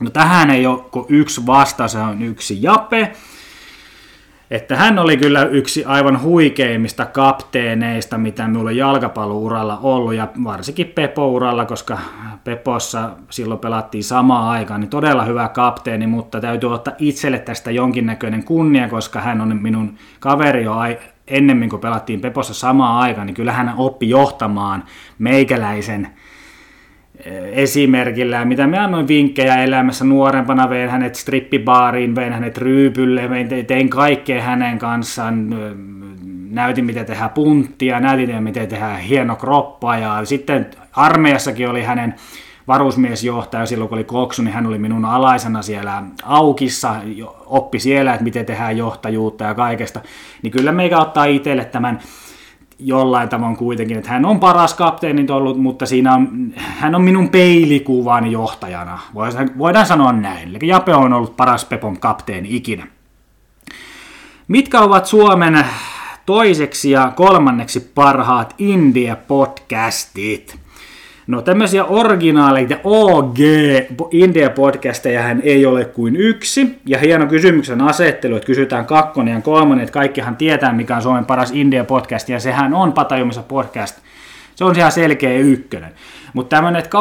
No 0.00 0.10
tähän 0.10 0.50
ei 0.50 0.66
ole 0.66 0.80
kuin 0.90 1.06
yksi 1.08 1.46
vasta, 1.46 1.88
se 1.88 1.98
on 1.98 2.22
yksi 2.22 2.62
Jape. 2.62 3.12
Että 4.50 4.76
hän 4.76 4.98
oli 4.98 5.16
kyllä 5.16 5.44
yksi 5.44 5.84
aivan 5.84 6.22
huikeimmista 6.22 7.06
kapteeneista, 7.06 8.18
mitä 8.18 8.48
minulla 8.48 8.72
jalkapallouralla 8.72 9.78
ollut, 9.82 10.14
ja 10.14 10.28
varsinkin 10.44 10.86
Pepo-uralla, 10.86 11.64
koska 11.64 11.98
Pepossa 12.44 13.10
silloin 13.30 13.60
pelattiin 13.60 14.04
samaan 14.04 14.48
aikaan, 14.48 14.80
niin 14.80 14.90
todella 14.90 15.24
hyvä 15.24 15.48
kapteeni, 15.48 16.06
mutta 16.06 16.40
täytyy 16.40 16.74
ottaa 16.74 16.94
itselle 16.98 17.38
tästä 17.38 17.70
jonkinnäköinen 17.70 18.44
kunnia, 18.44 18.88
koska 18.88 19.20
hän 19.20 19.40
on 19.40 19.62
minun 19.62 19.94
kaveri 20.20 20.64
jo 20.64 20.74
ennemmin 21.26 21.70
kuin 21.70 21.80
pelattiin 21.80 22.20
Pepossa 22.20 22.54
samaan 22.54 22.98
aikaan, 22.98 23.26
niin 23.26 23.34
kyllä 23.34 23.52
hän 23.52 23.74
oppi 23.76 24.08
johtamaan 24.08 24.84
meikäläisen 25.18 26.08
esimerkillä, 27.52 28.44
mitä 28.44 28.66
me 28.66 28.78
annoin 28.78 29.08
vinkkejä 29.08 29.62
elämässä 29.62 30.04
nuorempana, 30.04 30.70
vein 30.70 30.90
hänet 30.90 31.14
strippibaariin, 31.14 32.14
vein 32.14 32.32
hänet 32.32 32.58
ryypylle, 32.58 33.22
tein 33.66 33.88
kaikkea 33.88 34.42
hänen 34.42 34.78
kanssaan, 34.78 35.54
näytin 36.50 36.84
miten 36.84 37.06
tehdään 37.06 37.30
punttia, 37.30 38.00
näytin 38.00 38.42
miten 38.42 38.68
tehdään 38.68 39.00
hieno 39.00 39.36
kroppa 39.36 39.96
ja 39.96 40.24
sitten 40.24 40.66
armeijassakin 40.92 41.68
oli 41.68 41.82
hänen 41.82 42.14
varusmiesjohtaja 42.68 43.66
silloin 43.66 43.88
kun 43.88 43.98
oli 43.98 44.04
koksu, 44.04 44.42
niin 44.42 44.54
hän 44.54 44.66
oli 44.66 44.78
minun 44.78 45.04
alaisena 45.04 45.62
siellä 45.62 46.02
aukissa, 46.22 46.94
oppi 47.46 47.78
siellä, 47.78 48.14
että 48.14 48.24
miten 48.24 48.46
tehdään 48.46 48.76
johtajuutta 48.76 49.44
ja 49.44 49.54
kaikesta, 49.54 50.00
niin 50.42 50.50
kyllä 50.50 50.72
meikä 50.72 50.98
ottaa 50.98 51.24
itselle 51.24 51.64
tämän 51.64 52.00
jollain 52.78 53.28
tavoin 53.28 53.56
kuitenkin, 53.56 53.98
että 53.98 54.10
hän 54.10 54.24
on 54.24 54.40
paras 54.40 54.74
kapteeni 54.74 55.26
ollut, 55.30 55.60
mutta 55.60 55.86
siinä 55.86 56.14
on, 56.14 56.52
hän 56.56 56.94
on 56.94 57.02
minun 57.02 57.28
peilikuvani 57.28 58.32
johtajana. 58.32 58.98
Voidaan 59.58 59.86
sanoa 59.86 60.12
näin. 60.12 60.48
Eli 60.48 60.58
Jape 60.62 60.94
on 60.94 61.12
ollut 61.12 61.36
paras 61.36 61.64
Pepon 61.64 62.00
kapteeni 62.00 62.56
ikinä. 62.56 62.86
Mitkä 64.48 64.80
ovat 64.80 65.06
Suomen 65.06 65.64
toiseksi 66.26 66.90
ja 66.90 67.12
kolmanneksi 67.16 67.92
parhaat 67.94 68.54
India-podcastit? 68.58 70.58
No 71.28 71.42
tämmöisiä 71.42 71.84
originaaleita 71.84 72.76
OG 72.84 73.38
India-podcasteja 74.10 75.22
hän 75.22 75.40
ei 75.44 75.66
ole 75.66 75.84
kuin 75.84 76.16
yksi. 76.16 76.78
Ja 76.86 76.98
hieno 76.98 77.26
kysymyksen 77.26 77.80
asettelu, 77.80 78.36
että 78.36 78.46
kysytään 78.46 78.86
kakkonen 78.86 79.34
ja 79.34 79.40
kolmonen, 79.40 79.82
että 79.82 79.92
kaikkihan 79.92 80.36
tietää 80.36 80.72
mikä 80.72 80.96
on 80.96 81.02
Suomen 81.02 81.24
paras 81.24 81.52
India-podcast, 81.52 82.28
ja 82.28 82.40
sehän 82.40 82.74
on 82.74 82.92
Patajumissa 82.92 83.42
podcast. 83.42 83.98
Se 84.54 84.64
on 84.64 84.76
ihan 84.76 84.92
selkeä 84.92 85.38
ykkönen. 85.38 85.92
Mutta 86.38 86.56
tämmöinen, 86.56 86.78
että 86.78 86.98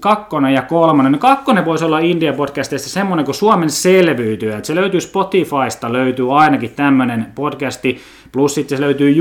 kakkonen 0.00 0.54
ja 0.54 0.62
kolmonen, 0.62 1.12
no 1.12 1.18
kakkonen 1.18 1.64
voisi 1.64 1.84
olla 1.84 1.98
India 1.98 2.32
podcastista 2.32 2.88
semmoinen 2.88 3.24
kuin 3.24 3.34
Suomen 3.34 3.70
selviytyy, 3.70 4.52
että 4.52 4.66
se 4.66 4.74
löytyy 4.74 5.00
Spotifysta, 5.00 5.92
löytyy 5.92 6.38
ainakin 6.38 6.70
tämmöinen 6.70 7.26
podcasti, 7.34 8.00
plus 8.32 8.54
sitten 8.54 8.78
se 8.78 8.84
löytyy 8.84 9.16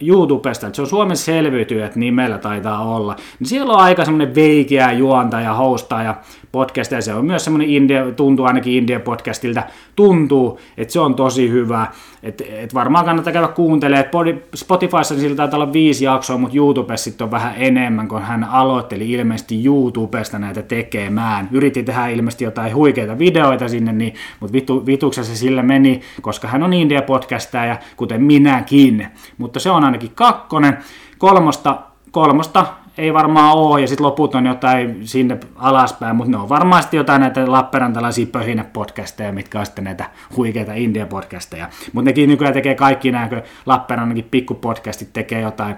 YouTubesta, 0.00 0.66
että 0.66 0.76
se 0.76 0.82
on 0.82 0.88
Suomen 0.88 1.16
selviytyjät 1.16 1.96
nimellä 1.96 2.38
taitaa 2.38 2.94
olla. 2.94 3.16
Niin 3.40 3.48
siellä 3.48 3.72
on 3.72 3.80
aika 3.80 4.04
semmoinen 4.04 4.34
veikeä 4.34 4.92
juontaja, 4.92 5.54
hostaja 5.54 6.14
podcast, 6.52 6.92
ja 6.92 7.02
se 7.02 7.14
on 7.14 7.24
myös 7.24 7.44
semmoinen 7.44 7.70
India, 7.70 8.12
tuntuu 8.12 8.46
ainakin 8.46 8.72
India-podcastilta, 8.72 9.62
tuntuu, 9.96 10.60
että 10.76 10.92
se 10.92 11.00
on 11.00 11.14
tosi 11.14 11.50
hyvä, 11.50 11.86
että 12.22 12.44
et 12.48 12.74
varmaan 12.74 13.04
kannattaa 13.04 13.32
käydä 13.32 13.48
kuuntelemaan, 13.48 14.28
että 14.28 14.46
Spotifyssa 14.54 15.14
sillä 15.14 15.36
taitaa 15.36 15.60
olla 15.60 15.72
viisi 15.72 16.04
jaksoa, 16.04 16.38
mutta 16.38 16.56
YouTubessa 16.56 17.04
sitten 17.04 17.24
on 17.24 17.30
vähän 17.30 17.54
enemmän, 17.56 18.08
kun 18.08 18.22
hän 18.22 18.44
aloitteli 18.60 19.12
ilmeisesti 19.12 19.64
YouTubesta 19.64 20.38
näitä 20.38 20.62
tekemään. 20.62 21.48
Yritti 21.52 21.82
tehdä 21.82 22.06
ilmeisesti 22.06 22.44
jotain 22.44 22.74
huikeita 22.74 23.18
videoita 23.18 23.68
sinne, 23.68 23.92
niin, 23.92 24.14
mutta 24.40 24.52
vitu, 24.52 24.86
vituksessa 24.86 25.34
se 25.34 25.38
sillä 25.38 25.62
meni, 25.62 26.00
koska 26.22 26.48
hän 26.48 26.62
on 26.62 26.72
India-podcastaja, 26.72 27.76
kuten 27.96 28.22
minäkin. 28.22 29.06
Mutta 29.38 29.60
se 29.60 29.70
on 29.70 29.84
ainakin 29.84 30.12
kakkonen. 30.14 30.78
Kolmosta, 31.18 31.78
kolmosta 32.10 32.66
ei 32.98 33.14
varmaan 33.14 33.56
ole, 33.58 33.80
ja 33.80 33.88
sitten 33.88 34.06
loput 34.06 34.34
on 34.34 34.46
jotain 34.46 35.06
sinne 35.06 35.38
alaspäin, 35.56 36.16
mutta 36.16 36.30
ne 36.30 36.36
on 36.36 36.48
varmasti 36.48 36.96
jotain 36.96 37.20
näitä 37.20 37.52
Lappeenrantalaisia 37.52 38.26
pöhinä-podcasteja, 38.26 39.32
mitkä 39.32 39.60
on 39.60 39.66
sitten 39.66 39.84
näitä 39.84 40.04
huikeita 40.36 40.72
India-podcasteja. 40.72 41.68
Mutta 41.92 42.08
nekin 42.08 42.28
nykyään 42.28 42.54
tekee 42.54 42.74
kaikki 42.74 43.12
nämä, 43.12 43.28
kun 43.28 43.42
Lappeenrannankin 43.66 44.28
pikkupodcastit 44.30 45.12
tekee 45.12 45.40
jotain 45.40 45.76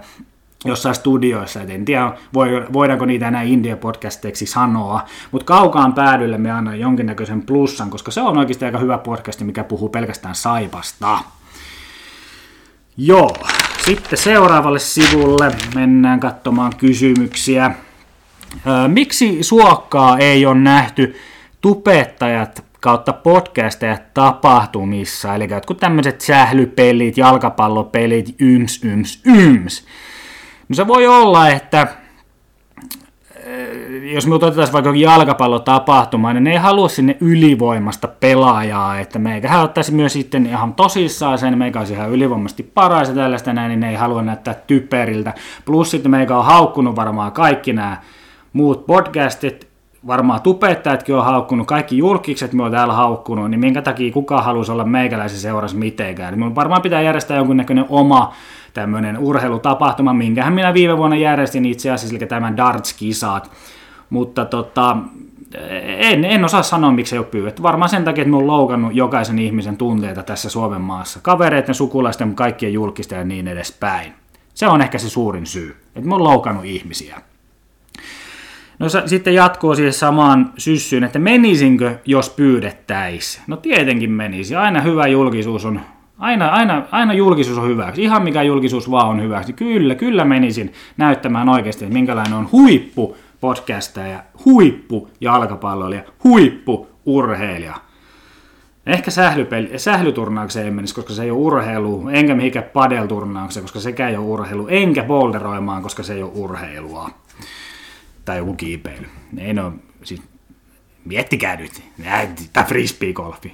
jossain 0.65 0.95
studioissa, 0.95 1.63
et 1.63 1.71
en 1.71 1.85
tiedä 1.85 2.13
voidaanko 2.73 3.05
niitä 3.05 3.29
enää 3.29 3.43
India-podcasteiksi 3.43 4.47
sanoa, 4.47 5.01
mutta 5.31 5.45
kaukaan 5.45 5.93
päädylle 5.93 6.39
me 6.39 6.51
annan 6.51 6.81
jonkinnäköisen 6.81 7.43
plussan, 7.43 7.91
koska 7.91 8.11
se 8.11 8.21
on 8.21 8.39
oikeasti 8.39 8.65
aika 8.65 8.79
hyvä 8.79 8.99
podcast, 8.99 9.41
mikä 9.41 9.65
puhuu 9.65 9.89
pelkästään 9.89 10.35
saipasta. 10.35 11.19
Joo, 12.97 13.37
sitten 13.85 14.19
seuraavalle 14.19 14.79
sivulle 14.79 15.55
mennään 15.75 16.21
katsomaan 16.21 16.73
kysymyksiä. 16.77 17.71
Miksi 18.89 19.43
suokkaa 19.43 20.19
ei 20.19 20.47
ole 20.47 20.59
nähty 20.59 21.17
tupettajat 21.61 22.65
kautta 22.81 23.13
podcastajat 23.13 24.15
tapahtumissa, 24.15 25.35
eli 25.35 25.51
jotkut 25.51 25.81
tämmöiset 25.81 26.21
sählypelit, 26.21 27.19
jalkapallopelit, 27.19 28.35
yms, 28.41 28.85
yms, 28.85 29.21
yms. 29.25 29.85
No 30.73 30.77
se 30.77 30.87
voi 30.87 31.07
olla, 31.07 31.49
että 31.49 31.87
jos 34.13 34.27
me 34.27 34.35
otetaan 34.35 34.73
vaikka 34.73 34.93
jalkapallotapahtuma, 34.95 36.33
niin 36.33 36.45
ne 36.45 36.51
ei 36.51 36.57
halua 36.57 36.89
sinne 36.89 37.17
ylivoimasta 37.21 38.09
pelaajaa, 38.09 38.99
että 38.99 39.19
meikä 39.19 39.61
ottaisi 39.61 39.93
myös 39.93 40.13
sitten 40.13 40.47
ihan 40.47 40.75
tosissaan 40.75 41.39
sen, 41.39 41.59
meikä 41.59 41.79
olisi 41.79 41.93
ihan 41.93 42.11
ylivoimasti 42.11 42.63
paras 42.63 43.09
ja 43.09 43.15
tällaista 43.15 43.53
näin, 43.53 43.69
niin 43.69 43.81
ne 43.81 43.91
ei 43.91 43.97
halua 43.97 44.23
näyttää 44.23 44.55
typeriltä. 44.55 45.35
Plus 45.65 45.91
sitten 45.91 46.11
meikä 46.11 46.39
on 46.39 46.45
haukkunut 46.45 46.97
varmaan 46.97 47.33
kaikki 47.33 47.73
nämä 47.73 47.97
muut 48.53 48.87
podcastit, 48.87 49.69
varmaan 50.07 50.43
tupettajatkin 50.43 51.15
on 51.15 51.25
haukkunut, 51.25 51.67
kaikki 51.67 51.99
julkikset 51.99 52.53
me 52.53 52.63
on 52.63 52.71
täällä 52.71 52.95
haukkunut, 52.95 53.51
niin 53.51 53.61
minkä 53.61 53.83
takia 53.83 54.13
kukaan 54.13 54.45
haluaisi 54.45 54.73
olla 54.73 54.85
meikäläisen 54.85 55.39
seurassa 55.39 55.77
mitenkään. 55.77 56.39
Niin 56.39 56.55
varmaan 56.55 56.83
pitää 56.83 57.03
järjestää 57.03 57.37
jonkunnäköinen 57.37 57.87
oma 57.89 58.35
tämmöinen 58.75 59.19
urheilutapahtuma, 59.19 60.13
minkähän 60.13 60.53
minä 60.53 60.75
viime 60.75 60.97
vuonna 60.97 61.17
järjestin 61.17 61.65
itse 61.65 61.91
asiassa, 61.91 62.17
eli 62.17 62.27
tämän 62.27 62.57
darts-kisat. 62.57 63.51
Mutta 64.11 64.45
tota, 64.45 64.97
en, 65.85 66.25
en 66.25 66.45
osaa 66.45 66.63
sanoa, 66.63 66.93
miksi 66.93 67.15
ei 67.15 67.19
ole 67.19 67.27
pyydetty. 67.27 67.63
Varmaan 67.63 67.89
sen 67.89 68.05
takia, 68.05 68.23
että 68.23 68.31
me 68.31 68.37
on 68.37 68.47
loukannut 68.47 68.95
jokaisen 68.95 69.39
ihmisen 69.39 69.77
tunteita 69.77 70.23
tässä 70.23 70.51
Suomen 70.51 70.81
maassa. 70.81 71.21
Kavereiden, 71.23 71.75
sukulaisten, 71.75 72.35
kaikkien 72.35 72.73
julkisten 72.73 73.19
ja 73.19 73.25
niin 73.25 73.49
edespäin. 73.49 74.13
Se 74.55 74.67
on 74.67 74.83
ehkä 74.83 74.99
se 74.99 75.11
suurin 75.11 75.47
syy, 75.47 75.77
että 75.97 76.09
me 76.09 76.15
on 76.15 76.25
loukannut 76.25 76.65
ihmisiä. 76.65 77.19
No 78.83 78.89
sitten 79.07 79.35
jatkuu 79.35 79.75
siis 79.75 80.01
samaan 80.01 80.53
syssyyn, 80.59 81.05
että 81.05 81.19
menisinkö, 81.19 81.99
jos 82.07 82.31
pyydettäisiin? 82.31 83.45
No 83.47 83.57
tietenkin 83.57 84.11
menisi. 84.11 84.57
Aina 84.57 84.81
hyvä 84.81 85.07
julkisuus 85.07 85.65
on 85.65 85.81
Aina, 86.19 86.49
aina, 86.49 86.83
aina 86.91 87.15
julkisuus 87.15 87.59
on 87.59 87.69
hyväksi. 87.69 88.03
Ihan 88.03 88.23
mikä 88.23 88.43
julkisuus 88.43 88.91
vaan 88.91 89.09
on 89.09 89.23
hyväksi. 89.23 89.53
Kyllä, 89.53 89.95
kyllä 89.95 90.25
menisin 90.25 90.73
näyttämään 90.97 91.49
oikeasti, 91.49 91.85
että 91.85 91.93
minkälainen 91.93 92.35
on 92.35 92.49
huippu 92.53 93.17
podcastaja, 93.41 94.23
huippu 94.45 95.11
jalkapalloilija, 95.21 96.03
huippu 96.25 96.89
urheilija. 97.07 97.75
Ehkä 98.87 99.11
sählypeli, 99.11 99.79
sählyturnaukseen 99.79 100.67
en 100.67 100.75
menisi, 100.75 100.95
koska 100.95 101.13
se 101.13 101.23
ei 101.23 101.31
ole 101.31 101.39
urheilu, 101.39 102.09
enkä 102.09 102.35
mihinkään 102.35 102.65
padelturnaukseen, 102.73 103.65
koska 103.65 103.81
sekään 103.81 104.11
ei 104.11 104.17
ole 104.17 104.27
urheilu, 104.27 104.69
enkä 104.69 105.03
boulderoimaan, 105.03 105.83
koska 105.83 106.03
se 106.03 106.15
ei 106.15 106.23
ole 106.23 106.33
urheilua. 106.35 107.11
Tai 108.25 108.39
joku 108.39 108.55
kiipeily. 108.55 109.07
Ei 109.39 109.51
ole, 109.51 109.73
siis 110.03 110.23
miettikää 111.05 111.57
nyt, 111.57 111.83
tämä 112.53 112.67
frisbee-golfi. 112.67 113.53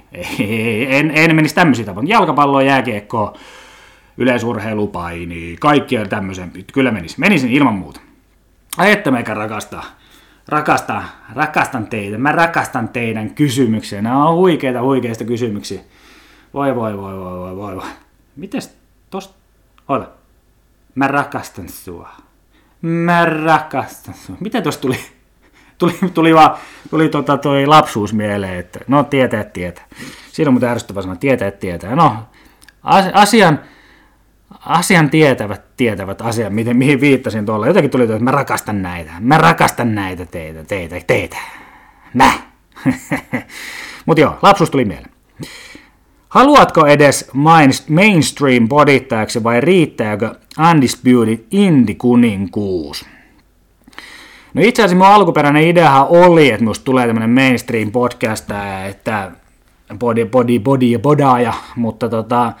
En, 0.87 1.11
en 1.11 1.35
menisi 1.35 1.55
tämmöisiä 1.55 1.85
tapoja. 1.85 2.07
Jalkapallo, 2.07 2.61
jääkiekko, 2.61 3.37
yleisurheilupaini, 4.17 5.57
kaikkia 5.59 6.05
tämmöisen. 6.05 6.51
Kyllä 6.73 6.91
menisi. 6.91 7.19
Menisin 7.19 7.51
ilman 7.51 7.73
muuta. 7.73 7.99
Ai 8.77 8.91
että 8.91 9.11
meikä 9.11 9.33
rakastaa. 9.33 9.83
Rakastan, 10.47 11.03
rakastan 11.33 11.87
teitä. 11.87 12.17
Mä 12.17 12.31
rakastan 12.31 12.89
teidän 12.89 13.29
kysymyksiä. 13.29 14.01
Nämä 14.01 14.27
on 14.27 14.35
huikeita, 14.35 14.81
huikeista 14.81 15.23
kysymyksiä. 15.23 15.81
Voi, 16.53 16.75
voi, 16.75 16.97
voi, 16.97 17.15
voi, 17.15 17.39
voi, 17.39 17.55
voi, 17.55 17.75
voi. 17.75 17.85
Mites 18.35 18.77
tosta? 19.09 19.33
Ota. 19.87 20.07
Mä 20.95 21.07
rakastan 21.07 21.69
sua. 21.69 22.09
Mä 22.81 23.25
rakastan 23.25 24.13
sua. 24.13 24.35
Mitä 24.39 24.61
tosta 24.61 24.81
tuli? 24.81 24.99
tuli, 25.77 25.93
tuli 26.13 26.35
vaan 26.35 26.57
tuli 26.89 27.09
tota 27.09 27.37
toi 27.37 27.65
lapsuus 27.65 28.13
mieleen, 28.13 28.59
että 28.59 28.79
no 28.87 29.03
tietää, 29.03 29.43
tietää. 29.43 29.85
Siinä 30.31 30.49
on 30.49 30.53
muuten 30.53 30.69
ärsyttävä 30.69 31.01
sana, 31.01 31.15
tietää, 31.15 31.51
tietää. 31.51 31.95
No, 31.95 32.15
asian, 33.13 33.59
asian 34.65 35.09
tietävät, 35.09 35.61
tietävät 35.77 36.21
asian, 36.21 36.53
miten, 36.53 36.77
mihin 36.77 37.01
viittasin 37.01 37.45
tuolla. 37.45 37.67
Jotenkin 37.67 37.91
tuli, 37.91 38.03
että 38.03 38.19
mä 38.19 38.31
rakastan 38.31 38.81
näitä, 38.81 39.11
mä 39.19 39.37
rakastan 39.37 39.95
näitä 39.95 40.25
teitä, 40.25 40.63
teitä, 40.63 41.01
teitä. 41.07 41.37
Mä. 42.13 42.31
Mutta 44.05 44.21
joo, 44.21 44.39
lapsuus 44.41 44.69
tuli 44.69 44.85
mieleen. 44.85 45.11
Haluatko 46.29 46.85
edes 46.87 47.31
mainstream 47.87 48.67
bodittajaksi 48.69 49.43
vai 49.43 49.61
riittääkö 49.61 50.35
Undisputed 50.71 51.39
Indie 51.51 51.95
kuninkuus? 51.95 53.05
No 54.53 54.61
itse 54.61 54.83
asiassa 54.83 54.97
mun 55.05 55.15
alkuperäinen 55.15 55.63
ideahan 55.63 56.07
oli, 56.09 56.49
että 56.51 56.65
musta 56.65 56.85
tulee 56.85 57.07
tämmönen 57.07 57.29
mainstream 57.29 57.91
podcast, 57.91 58.49
että 58.89 59.31
body, 59.99 60.25
body, 60.25 60.59
body 60.59 60.85
ja 60.85 60.99
bodaaja, 60.99 61.53
mutta 61.75 62.09
tota, 62.09 62.53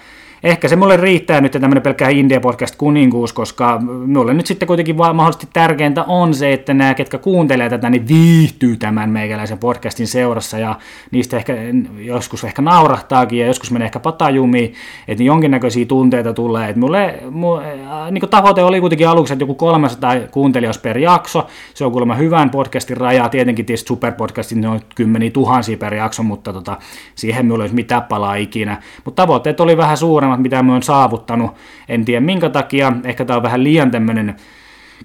ehkä 0.43 0.67
se 0.67 0.75
mulle 0.75 0.97
riittää 0.97 1.41
nyt 1.41 1.51
tämmöinen 1.51 1.81
pelkkä 1.81 2.09
India 2.09 2.39
podcast 2.39 2.75
kuninkuus, 2.75 3.33
koska 3.33 3.79
mulle 4.05 4.33
nyt 4.33 4.45
sitten 4.45 4.67
kuitenkin 4.67 4.97
vaan 4.97 5.15
mahdollisesti 5.15 5.47
tärkeintä 5.53 6.03
on 6.03 6.33
se, 6.33 6.53
että 6.53 6.73
nämä, 6.73 6.93
ketkä 6.93 7.17
kuuntelee 7.17 7.69
tätä, 7.69 7.89
niin 7.89 8.07
viihtyy 8.07 8.77
tämän 8.77 9.09
meikäläisen 9.09 9.57
podcastin 9.57 10.07
seurassa 10.07 10.59
ja 10.59 10.75
niistä 11.11 11.37
ehkä 11.37 11.55
joskus 11.97 12.43
ehkä 12.43 12.61
naurahtaakin 12.61 13.39
ja 13.39 13.47
joskus 13.47 13.71
menee 13.71 13.85
ehkä 13.85 13.99
patajumiin, 13.99 14.73
että 15.07 15.23
jonkinnäköisiä 15.23 15.85
tunteita 15.85 16.33
tulee. 16.33 16.69
Että 16.69 16.79
mulle, 16.79 17.19
mulle 17.31 17.71
äh, 17.71 18.11
niin 18.11 18.29
tavoite 18.29 18.63
oli 18.63 18.79
kuitenkin 18.79 19.07
aluksi, 19.07 19.33
että 19.33 19.43
joku 19.43 19.55
300 19.55 20.15
kuuntelijos 20.31 20.77
per 20.77 20.97
jakso, 20.97 21.47
se 21.73 21.85
on 21.85 21.91
kuulemma 21.91 22.15
hyvän 22.15 22.49
podcastin 22.49 22.97
raja, 22.97 23.29
tietenkin 23.29 23.65
tietysti 23.65 23.87
superpodcastit, 23.87 24.57
ne 24.57 24.67
on 24.67 24.79
kymmeniä 24.95 25.31
tuhansia 25.31 25.77
per 25.77 25.93
jakso, 25.93 26.23
mutta 26.23 26.53
tota, 26.53 26.77
siihen 27.15 27.45
mulla 27.45 27.57
ei 27.57 27.63
olisi 27.63 27.75
mitään 27.75 28.03
palaa 28.03 28.35
ikinä. 28.35 28.81
Mutta 29.05 29.21
tavoitteet 29.21 29.59
oli 29.59 29.77
vähän 29.77 29.97
suuremmat, 29.97 30.28
mitä 30.37 30.63
mä 30.63 30.73
oon 30.73 30.83
saavuttanut. 30.83 31.55
En 31.89 32.05
tiedä 32.05 32.21
minkä 32.21 32.49
takia, 32.49 32.93
ehkä 33.03 33.25
tämä 33.25 33.37
on 33.37 33.43
vähän 33.43 33.63
liian 33.63 33.91
tämmöinen 33.91 34.35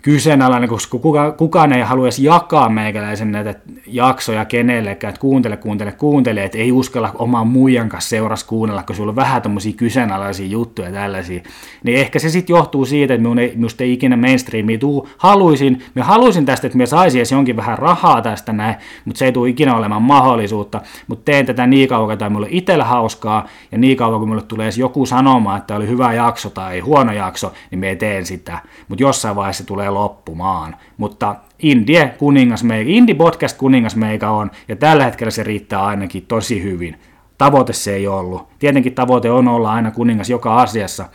kyseenalainen, 0.02 0.68
koska 0.68 0.98
kuka, 0.98 1.32
kukaan 1.32 1.72
ei 1.72 1.82
haluaisi 1.82 2.24
jakaa 2.24 2.68
meikäläisen 2.68 3.32
näitä 3.32 3.54
jaksoja 3.86 4.44
kenellekään, 4.44 5.08
että 5.08 5.20
kuuntele, 5.20 5.56
kuuntele, 5.56 5.92
kuuntele, 5.92 6.44
että 6.44 6.58
ei 6.58 6.72
uskalla 6.72 7.10
omaa 7.14 7.44
muijan 7.44 7.88
kanssa 7.88 8.08
seuras 8.08 8.44
kuunnella, 8.44 8.82
kun 8.82 8.96
sulla 8.96 9.10
on 9.10 9.16
vähän 9.16 9.42
tämmöisiä 9.42 9.72
kyseenalaisia 9.72 10.46
juttuja 10.46 10.92
tällaisia. 10.92 11.42
Niin 11.82 11.98
ehkä 11.98 12.18
se 12.18 12.28
sitten 12.28 12.54
johtuu 12.54 12.84
siitä, 12.84 13.14
että 13.14 13.22
minun 13.22 13.38
ei, 13.38 13.52
minusta 13.56 13.84
ei 13.84 13.92
ikinä 13.92 14.16
mainstreamia 14.16 14.78
tuu. 14.78 15.08
Haluaisin, 15.18 15.82
me 15.94 16.02
haluaisin 16.02 16.46
tästä, 16.46 16.66
että 16.66 16.78
me 16.78 16.86
saisi 16.86 17.18
edes 17.18 17.32
jonkin 17.32 17.56
vähän 17.56 17.78
rahaa 17.78 18.22
tästä 18.22 18.52
näin, 18.52 18.74
mutta 19.04 19.18
se 19.18 19.24
ei 19.24 19.32
tule 19.32 19.48
ikinä 19.48 19.76
olemaan 19.76 20.02
mahdollisuutta. 20.02 20.80
Mutta 21.06 21.24
teen 21.24 21.46
tätä 21.46 21.66
niin 21.66 21.88
kauan, 21.88 22.12
että 22.12 22.30
mulle 22.30 22.46
itsellä 22.50 22.84
hauskaa, 22.84 23.46
ja 23.72 23.78
niin 23.78 23.96
kauan, 23.96 24.20
kun 24.20 24.28
mulle 24.28 24.42
tulee 24.42 24.64
edes 24.64 24.78
joku 24.78 25.06
sanomaan, 25.06 25.58
että 25.58 25.76
oli 25.76 25.88
hyvä 25.88 26.12
jakso 26.12 26.50
tai 26.50 26.80
huono 26.80 27.12
jakso, 27.12 27.52
niin 27.70 27.78
me 27.78 27.96
teen 27.96 28.26
sitä. 28.26 28.58
Mutta 28.88 29.02
jossain 29.02 29.36
vaiheessa 29.36 29.66
tulee 29.66 29.83
loppumaan. 29.90 30.76
Mutta 30.96 31.36
Indie 31.58 32.14
kuningas 32.18 32.64
meikä, 32.64 32.90
Indie 32.90 33.14
podcast 33.14 33.58
kuningas 33.58 33.96
meikä 33.96 34.30
on, 34.30 34.50
ja 34.68 34.76
tällä 34.76 35.04
hetkellä 35.04 35.30
se 35.30 35.42
riittää 35.42 35.84
ainakin 35.84 36.26
tosi 36.26 36.62
hyvin. 36.62 37.00
Tavoite 37.38 37.72
se 37.72 37.94
ei 37.94 38.06
ollut. 38.06 38.48
Tietenkin 38.58 38.94
tavoite 38.94 39.30
on 39.30 39.48
olla 39.48 39.72
aina 39.72 39.90
kuningas 39.90 40.30
joka 40.30 40.62
asiassa. 40.62 41.08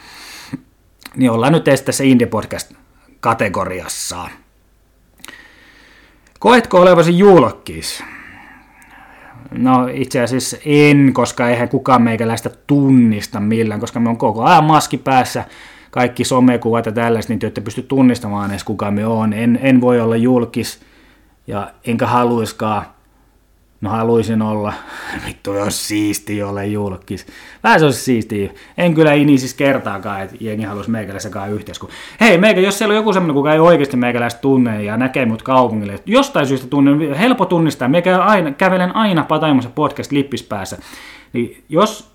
Niin 1.15 1.32
ollaan 1.32 1.53
nyt 1.53 1.63
tässä 1.86 2.03
Indie 2.03 2.28
podcast 2.28 2.74
kategoriassa. 3.20 4.30
Koetko 6.39 6.82
olevasi 6.82 7.17
julkis? 7.17 8.03
No 9.51 9.88
itse 9.93 10.22
asiassa 10.22 10.57
en, 10.65 11.11
koska 11.13 11.49
eihän 11.49 11.70
kukaan 11.70 12.01
meikäläistä 12.01 12.49
tunnista 12.67 13.39
millään, 13.39 13.80
koska 13.80 13.99
me 13.99 14.09
on 14.09 14.17
koko 14.17 14.43
ajan 14.43 14.63
maski 14.63 14.97
päässä 14.97 15.45
kaikki 15.92 16.24
somekuvat 16.24 16.86
ja 16.86 16.92
tällaiset, 16.92 17.30
niin 17.30 17.40
te 17.40 17.48
ette 17.48 17.62
pysty 17.62 17.82
tunnistamaan 17.82 18.52
edes 18.52 18.64
kuka 18.64 18.92
me 18.92 19.08
on. 19.08 19.34
En, 19.34 19.60
en 19.62 19.82
voi 19.82 20.02
olla 20.02 20.16
julkis 20.16 20.82
ja 21.48 21.72
enkä 21.86 22.08
haluiskaan. 22.08 22.86
No 23.82 23.90
haluaisin 23.90 24.42
olla, 24.42 24.74
vittu 25.28 25.54
jos 25.54 25.88
siisti 25.88 26.44
ole 26.44 26.68
julkis. 26.68 27.28
Vähän 27.64 27.80
se 27.80 27.86
olisi 27.86 28.02
siistiä. 28.02 28.50
En 28.78 28.94
kyllä 28.94 29.14
ini 29.14 29.38
siis 29.38 29.54
kertaakaan, 29.54 30.22
että 30.22 30.36
jengi 30.40 30.66
haluaisi 30.66 30.92
meikäläisäkaan 30.92 31.52
yhteiskunnan. 31.52 31.98
Hei 32.20 32.38
meikä, 32.38 32.62
jos 32.62 32.78
siellä 32.78 32.92
on 32.92 32.96
joku 32.96 33.14
semmoinen, 33.14 33.36
kuka 33.36 33.54
ei 33.54 33.60
oikeasti 33.60 33.98
meikäläistä 33.98 34.42
tunne 34.42 34.84
ja 34.84 34.98
näkee 34.98 35.26
mut 35.26 35.42
kaupungille, 35.42 36.00
jostain 36.06 36.48
syystä 36.48 36.68
tunne, 36.68 37.20
helppo 37.20 37.46
tunnistaa, 37.46 37.88
meikä 37.88 38.22
aina, 38.22 38.52
kävelen 38.52 38.96
aina 38.96 39.24
pataimassa 39.24 39.70
podcast 39.70 40.12
lippispäässä, 40.12 40.78
niin 41.34 41.64
jos 41.70 42.12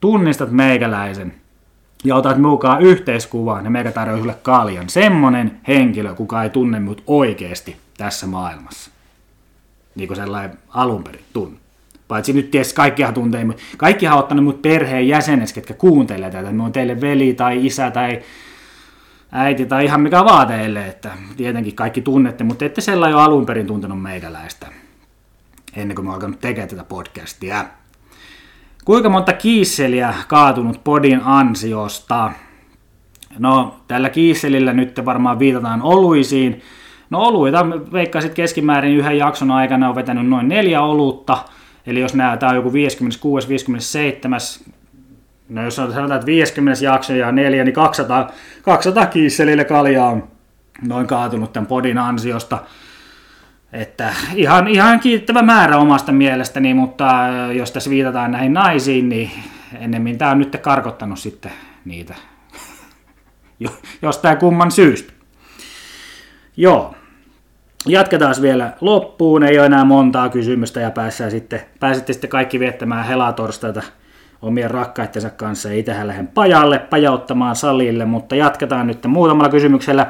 tunnistat 0.00 0.50
meikäläisen, 0.50 1.34
ja 2.04 2.16
otat 2.16 2.38
mukaan 2.38 2.82
yhteiskuvaan, 2.82 3.64
niin 3.64 3.72
meikä 3.72 3.92
tarjoaa 3.92 4.20
sulle 4.20 4.36
kaljan. 4.42 4.88
Semmonen 4.88 5.60
henkilö, 5.68 6.14
kuka 6.14 6.42
ei 6.42 6.50
tunne 6.50 6.80
mut 6.80 7.02
oikeasti 7.06 7.76
tässä 7.96 8.26
maailmassa. 8.26 8.90
Niin 9.94 10.08
kuin 10.08 10.16
sellainen 10.16 10.58
alun 10.68 11.04
perin 11.04 11.24
tunne. 11.32 11.58
Paitsi 12.08 12.32
nyt 12.32 12.50
ties 12.50 12.72
kaikkihan 12.72 13.14
tuntee, 13.14 13.46
kaikkihan 13.76 14.14
on 14.16 14.22
ottanut 14.22 14.44
mut 14.44 14.62
perheen 14.62 15.08
jäseneksi, 15.08 15.54
ketkä 15.54 15.74
kuuntelee 15.74 16.30
tätä. 16.30 16.52
Mä 16.52 16.62
oon 16.62 16.72
teille 16.72 17.00
veli 17.00 17.34
tai 17.34 17.66
isä 17.66 17.90
tai 17.90 18.22
äiti 19.32 19.66
tai 19.66 19.84
ihan 19.84 20.00
mikä 20.00 20.24
vaan 20.24 20.46
teille, 20.46 20.86
että 20.86 21.10
tietenkin 21.36 21.74
kaikki 21.74 22.00
tunnette, 22.00 22.44
mutta 22.44 22.64
ette 22.64 22.80
sellainen 22.80 23.12
jo 23.12 23.18
alun 23.18 23.46
perin 23.46 23.66
tuntenut 23.66 24.02
meikäläistä 24.02 24.66
ennen 25.76 25.94
kuin 25.94 26.04
mä 26.04 26.10
oon 26.10 26.14
alkanut 26.14 26.40
tekemään 26.40 26.68
tätä 26.68 26.84
podcastia. 26.84 27.64
Kuinka 28.88 29.08
monta 29.08 29.32
kiisseliä 29.32 30.14
kaatunut 30.28 30.84
podin 30.84 31.20
ansiosta? 31.24 32.32
No, 33.38 33.76
tällä 33.88 34.10
kiisselillä 34.10 34.72
nyt 34.72 35.00
varmaan 35.04 35.38
viitataan 35.38 35.82
oluisiin. 35.82 36.62
No 37.10 37.20
oluita, 37.20 37.66
veikkaisit 37.92 38.34
keskimäärin 38.34 38.96
yhden 38.96 39.18
jakson 39.18 39.50
aikana 39.50 39.88
on 39.88 39.94
vetänyt 39.94 40.28
noin 40.28 40.48
neljä 40.48 40.82
olutta. 40.82 41.38
Eli 41.86 42.00
jos 42.00 42.14
näytetään 42.14 42.56
joku 42.56 42.72
56, 42.72 43.48
57, 43.48 44.40
no 45.48 45.64
jos 45.64 45.76
sanotaan, 45.76 46.12
että 46.12 46.26
50 46.26 46.84
jakso 46.84 47.14
ja 47.14 47.32
neljä, 47.32 47.64
niin 47.64 47.74
200, 47.74 48.30
200 48.62 49.06
kiisselille 49.06 49.64
kaljaa 49.64 50.08
on 50.08 50.28
noin 50.82 51.06
kaatunut 51.06 51.52
tämän 51.52 51.66
podin 51.66 51.98
ansiosta. 51.98 52.58
Että 53.72 54.14
ihan, 54.34 54.68
ihan 54.68 55.00
kiittävä 55.00 55.42
määrä 55.42 55.76
omasta 55.76 56.12
mielestäni, 56.12 56.74
mutta 56.74 57.06
jos 57.52 57.72
tässä 57.72 57.90
viitataan 57.90 58.30
näihin 58.30 58.52
naisiin, 58.52 59.08
niin 59.08 59.30
ennemmin 59.78 60.18
tämä 60.18 60.30
on 60.30 60.38
nyt 60.38 60.56
karkottanut 60.60 61.18
sitten 61.18 61.52
niitä 61.84 62.14
jostain 64.02 64.38
kumman 64.38 64.70
syystä. 64.70 65.12
Joo. 66.56 66.94
Jatketaan 67.86 68.34
vielä 68.42 68.72
loppuun, 68.80 69.44
ei 69.44 69.58
ole 69.58 69.66
enää 69.66 69.84
montaa 69.84 70.28
kysymystä 70.28 70.80
ja 70.80 70.90
päässään 70.90 71.30
sitten, 71.30 71.60
pääsette 71.80 72.12
sitten 72.12 72.30
kaikki 72.30 72.60
viettämään 72.60 73.06
helatorstaita 73.06 73.82
omien 74.42 74.70
rakkaittensa 74.70 75.30
kanssa 75.30 75.68
ja 75.68 75.78
itsehän 75.78 76.06
lähden 76.06 76.26
pajalle, 76.26 76.78
pajauttamaan 76.78 77.56
salille, 77.56 78.04
mutta 78.04 78.36
jatketaan 78.36 78.86
nyt 78.86 79.06
muutamalla 79.06 79.50
kysymyksellä. 79.50 80.06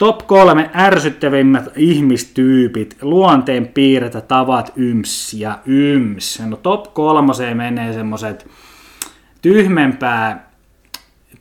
Top 0.00 0.26
kolme 0.26 0.70
ärsyttävimmät 0.74 1.68
ihmistyypit, 1.76 2.96
luonteen 3.02 3.68
piirret, 3.68 4.28
tavat, 4.28 4.72
yms 4.76 5.34
ja 5.34 5.58
yms. 5.66 6.42
No 6.46 6.56
top 6.56 6.94
kolmoseen 6.94 7.56
menee 7.56 7.92
semmoset 7.92 8.48
tyhmempää, 9.42 10.50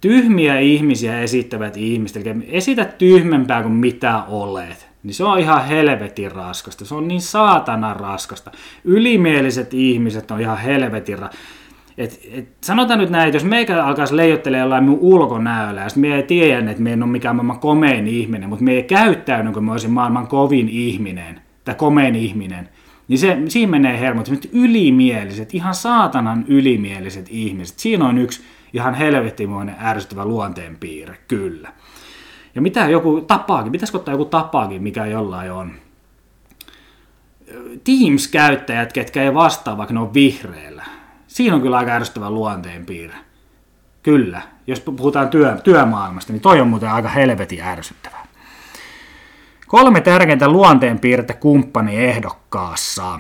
tyhmiä 0.02 0.60
ihmisiä 0.60 1.20
esittävät 1.22 1.78
ihmiset. 1.78 2.28
Eli 2.28 2.36
esitä 2.48 2.86
tyhmempää 2.86 3.62
kuin 3.62 3.74
mitä 3.74 4.24
olet. 4.24 4.90
Niin 5.04 5.14
se 5.14 5.24
on 5.24 5.40
ihan 5.40 5.66
helvetin 5.66 6.32
raskasta. 6.32 6.86
Se 6.86 6.96
on 6.96 7.08
niin 7.08 7.22
saatana 7.22 7.94
raskasta. 7.94 8.52
Ylimieliset 8.84 9.74
ihmiset 9.74 10.32
on 10.32 10.42
ihan 10.42 10.58
helvetin 10.58 11.20
raskasta 11.20 11.50
et, 12.00 12.20
et, 12.32 12.50
sanotaan 12.62 13.00
nyt 13.00 13.10
näin, 13.10 13.28
että 13.28 13.36
jos 13.36 13.44
meikä 13.44 13.86
alkaisi 13.86 14.18
leijottelemaan 14.18 14.62
jollain 14.62 14.84
mun 14.84 14.98
ulkonäöllä, 15.02 15.82
ja 15.82 15.90
sitten 15.90 16.02
me 16.02 16.16
ei 16.16 16.24
tiedä, 16.24 16.72
että 16.72 16.84
me 16.84 16.94
en 16.94 17.04
ole 17.04 17.12
mikään 17.12 17.36
maailman 17.36 17.60
komein 17.60 18.08
ihminen, 18.08 18.50
mutta 18.50 18.66
me 18.66 18.72
ei 18.72 18.84
käyttäydy, 18.84 19.52
kun 19.52 19.64
me 19.64 19.72
olisin 19.72 19.92
maailman 19.92 20.28
kovin 20.28 20.70
ihminen, 20.70 21.42
tai 21.66 21.76
komein 21.76 22.16
ihminen, 22.16 22.70
niin 23.08 23.20
se, 23.20 23.38
siinä 23.48 23.72
menee 23.72 24.00
hermot. 24.00 24.30
Ylimieliset, 24.52 25.54
ihan 25.54 25.76
saatanan 25.76 26.46
ylimieliset 26.48 27.28
ihmiset. 27.30 27.80
Siinä 27.80 28.06
on 28.06 28.18
yksi 28.18 28.44
ihan 28.74 28.94
helvettimoinen 28.94 29.76
ärsyttävä 29.82 30.26
luonteenpiirre, 30.26 31.18
kyllä. 31.28 31.74
Ja 32.56 32.62
mitä 32.62 32.90
joku 32.90 33.22
tapaakin, 33.22 33.72
pitäisikö 33.72 33.98
ottaa 33.98 34.14
joku 34.14 34.26
tapaakin, 34.26 34.84
mikä 34.84 35.06
jollain 35.06 35.52
on. 35.52 35.72
Teams-käyttäjät, 37.84 38.94
ketkä 38.94 39.24
ei 39.24 39.34
vastaa, 39.34 39.78
vaikka 39.78 39.94
ne 39.94 40.00
on 40.00 40.14
vihreällä 40.14 40.99
Siinä 41.40 41.56
on 41.56 41.62
kyllä 41.62 41.78
aika 41.78 41.92
ärsyttävä 41.92 42.30
luonteenpiirre. 42.30 43.16
Kyllä. 44.04 44.42
Jos 44.68 44.80
puhutaan 44.80 45.30
työ, 45.30 45.58
työmaailmasta, 45.64 46.34
niin 46.34 46.42
toi 46.42 46.62
on 46.62 46.68
muuten 46.68 46.90
aika 46.90 47.10
helvetin 47.10 47.62
ärsyttävää. 47.62 48.28
Kolme 49.68 50.02
tärkeintä 50.02 50.48
luonteenpiirrettä 50.48 51.34
kumppani 51.34 51.98
ehdokkaassa. 51.98 53.20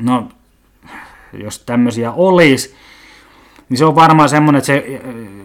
No, 0.00 0.28
jos 1.32 1.58
tämmöisiä 1.58 2.12
olisi, 2.12 2.76
niin 3.70 3.78
se 3.78 3.84
on 3.84 3.94
varmaan 3.94 4.28
semmoinen, 4.28 4.58
että 4.58 4.66
se, 4.66 5.00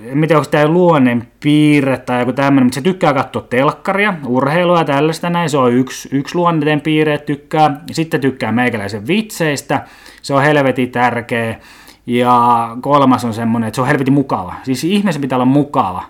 en 0.05 0.21
tiedä 0.21 0.37
onko 0.37 0.49
tämä 0.51 0.67
luonnen 0.67 1.27
piirre 1.39 1.97
tai 1.97 2.19
joku 2.19 2.33
tämmöinen, 2.33 2.65
mutta 2.65 2.75
se 2.75 2.81
tykkää 2.81 3.13
katsoa 3.13 3.41
telkkaria, 3.41 4.13
urheilua 4.25 4.79
ja 4.79 4.85
tällaista 4.85 5.29
näin, 5.29 5.49
se 5.49 5.57
on 5.57 5.73
yksi, 5.73 6.09
yksi 6.11 6.35
luonteen 6.35 6.81
piirre, 6.81 7.17
tykkää. 7.17 7.81
Sitten 7.91 8.21
tykkää 8.21 8.51
meikäläisen 8.51 9.07
vitseistä, 9.07 9.85
se 10.21 10.33
on 10.33 10.41
helvetin 10.41 10.91
tärkeä. 10.91 11.59
Ja 12.05 12.69
kolmas 12.81 13.25
on 13.25 13.33
semmoinen, 13.33 13.67
että 13.67 13.75
se 13.75 13.81
on 13.81 13.87
helvetin 13.87 14.13
mukava. 14.13 14.53
Siis 14.63 14.83
ihmisen 14.83 15.21
pitää 15.21 15.35
olla 15.35 15.45
mukava. 15.45 16.03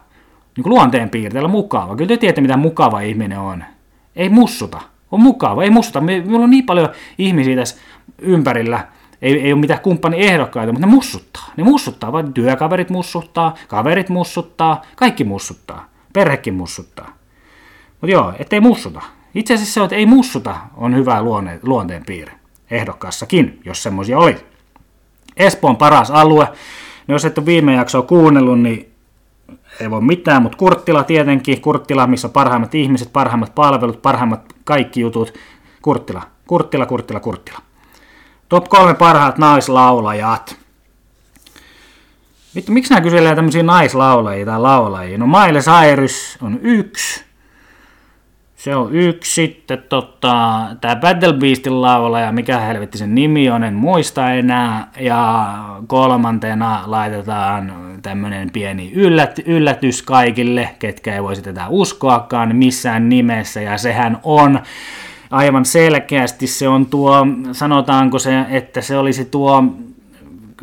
Niin 0.55 0.63
kuin 0.63 0.73
luonteen 0.73 1.09
piirteellä 1.09 1.49
mukava. 1.49 1.95
Kyllä 1.95 2.07
te 2.07 2.17
tiedätte, 2.17 2.41
mitä 2.41 2.57
mukava 2.57 2.99
ihminen 2.99 3.39
on. 3.39 3.63
Ei 4.15 4.29
mussuta. 4.29 4.81
On 5.11 5.21
mukava, 5.21 5.63
ei 5.63 5.69
mussuta. 5.69 6.01
Meillä 6.01 6.43
on 6.43 6.49
niin 6.49 6.65
paljon 6.65 6.89
ihmisiä 7.17 7.55
tässä 7.55 7.77
ympärillä, 8.21 8.87
ei, 9.21 9.41
ei 9.41 9.53
ole 9.53 9.61
mitään 9.61 9.79
kumppani 9.79 10.25
ehdokkaita, 10.25 10.71
mutta 10.71 10.87
ne 10.87 10.93
mussuttaa. 10.93 11.51
Ne 11.57 11.63
mussuttaa, 11.63 12.11
vaan 12.11 12.33
työkaverit 12.33 12.89
mussuttaa, 12.89 13.55
kaverit 13.67 14.09
mussuttaa, 14.09 14.81
kaikki 14.95 15.23
mussuttaa. 15.23 15.89
Perhekin 16.13 16.53
mussuttaa. 16.53 17.17
Mutta 18.01 18.13
joo, 18.13 18.33
ettei 18.39 18.59
mussuta. 18.59 19.01
Itse 19.35 19.53
asiassa 19.53 19.73
se, 19.73 19.83
että 19.83 19.95
ei 19.95 20.05
mussuta, 20.05 20.55
on 20.77 20.95
hyvä 20.95 21.21
luonne, 21.21 21.59
luonteen 21.63 22.05
piirre. 22.05 22.33
Ehdokkaassakin, 22.71 23.59
jos 23.65 23.83
semmoisia 23.83 24.19
oli. 24.19 24.37
Espoon 25.37 25.77
paras 25.77 26.11
alue. 26.11 26.47
No 27.07 27.15
jos 27.15 27.25
et 27.25 27.37
ole 27.37 27.45
viime 27.45 27.73
jaksoa 27.73 28.01
kuunnellut, 28.01 28.59
niin 28.59 28.91
ei 29.79 29.91
voi 29.91 30.01
mitään, 30.01 30.41
mutta 30.41 30.57
Kurttila 30.57 31.03
tietenkin. 31.03 31.61
Kurttila, 31.61 32.07
missä 32.07 32.29
parhaimmat 32.29 32.75
ihmiset, 32.75 33.13
parhaimmat 33.13 33.55
palvelut, 33.55 34.01
parhaimmat 34.01 34.53
kaikki 34.63 35.01
jutut. 35.01 35.33
Kurttila, 35.81 36.23
Kurttila, 36.47 36.85
Kurttila, 36.85 37.19
Kurttila. 37.19 37.59
Top 38.55 38.69
kolme 38.69 38.93
parhaat 38.93 39.37
naislaulajat. 39.37 40.57
Vittu, 42.55 42.71
miksi 42.71 42.89
nämä 42.89 43.01
kyselee 43.01 43.35
tämmöisiä 43.35 43.63
naislaulajia 43.63 44.45
tai 44.45 44.59
laulajia? 44.59 45.17
No 45.17 45.27
Miley 45.27 45.61
Cyrus 45.61 46.37
on 46.41 46.59
yksi. 46.61 47.23
Se 48.55 48.75
on 48.75 48.95
yksi. 48.95 49.33
Sitten 49.33 49.83
tota, 49.89 50.65
tämä 50.81 50.95
Battle 50.95 51.33
Beastin 51.33 51.81
laulaja, 51.81 52.31
mikä 52.31 52.59
helvetti 52.59 52.97
sen 52.97 53.15
nimi 53.15 53.49
on, 53.49 53.63
en 53.63 53.73
muista 53.73 54.31
enää. 54.31 54.87
Ja 54.99 55.53
kolmantena 55.87 56.83
laitetaan 56.85 57.73
tämmöinen 58.01 58.51
pieni 58.51 58.91
yllät, 58.93 59.39
yllätys 59.45 60.01
kaikille, 60.01 60.69
ketkä 60.79 61.15
ei 61.15 61.23
voisi 61.23 61.41
tätä 61.41 61.65
uskoakaan 61.69 62.55
missään 62.55 63.09
nimessä. 63.09 63.61
Ja 63.61 63.77
sehän 63.77 64.19
on 64.23 64.59
aivan 65.31 65.65
selkeästi 65.65 66.47
se 66.47 66.67
on 66.67 66.85
tuo, 66.85 67.27
sanotaanko 67.51 68.19
se, 68.19 68.45
että 68.49 68.81
se 68.81 68.97
olisi 68.97 69.25
tuo, 69.25 69.63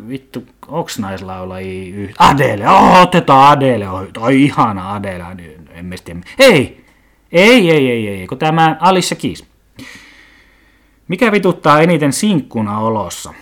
vittu, 0.07 0.43
onks 0.67 0.99
naislaulajia 0.99 1.95
yhtä? 1.95 2.27
Adele, 2.27 2.69
oh, 2.69 3.01
otetaan 3.01 3.57
Adele, 3.57 3.85
toi 4.13 4.43
ihana 4.43 4.93
Adele, 4.93 5.25
en 5.69 5.85
mä 5.85 5.95
tiedä. 6.03 6.19
Ei, 6.39 6.85
ei, 7.31 7.71
ei, 7.71 7.91
ei, 7.91 8.07
ei, 8.07 8.27
kun 8.27 8.37
tämä 8.37 8.77
Alicia 8.79 9.17
Keys. 9.17 9.45
Mikä 11.07 11.31
vituttaa 11.31 11.81
eniten 11.81 12.13
sinkkuna 12.13 12.79
olossa? 12.79 13.33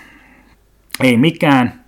Ei 0.99 1.17
mikään. 1.17 1.81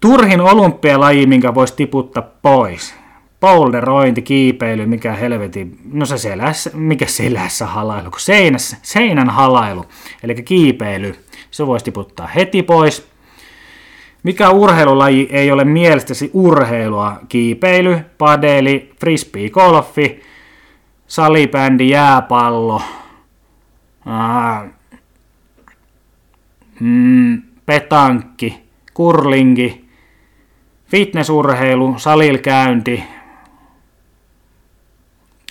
Turhin 0.00 0.40
olympialaji, 0.40 1.26
minkä 1.26 1.54
voisi 1.54 1.76
tiputtaa 1.76 2.22
pois. 2.42 2.94
Polderointi, 3.40 4.22
kiipeily, 4.22 4.86
mikä 4.86 5.12
helveti, 5.12 5.68
no 5.92 6.06
se 6.06 6.18
selässä, 6.18 6.70
mikä 6.74 7.06
selässä 7.06 7.66
halailu, 7.66 8.10
kun 8.10 8.20
seinässä, 8.20 8.76
seinän 8.82 9.30
halailu, 9.30 9.84
eli 10.22 10.34
kiipeily, 10.34 11.14
se 11.50 11.66
voisi 11.66 11.84
tiputtaa 11.84 12.26
heti 12.26 12.62
pois. 12.62 13.10
Mikä 14.22 14.50
urheilulaji 14.50 15.28
ei 15.30 15.52
ole 15.52 15.64
mielestäsi 15.64 16.30
urheilua? 16.32 17.20
Kiipeily, 17.28 17.98
padeli, 18.18 18.92
frisbee, 19.00 19.50
golfi, 19.50 20.22
salibändi, 21.06 21.88
jääpallo, 21.88 22.82
ää, 24.06 24.68
mm, 26.80 27.42
petankki, 27.66 28.62
kurlingi, 28.94 29.84
fitnessurheilu, 30.86 31.94
salilkäynti, 31.96 33.04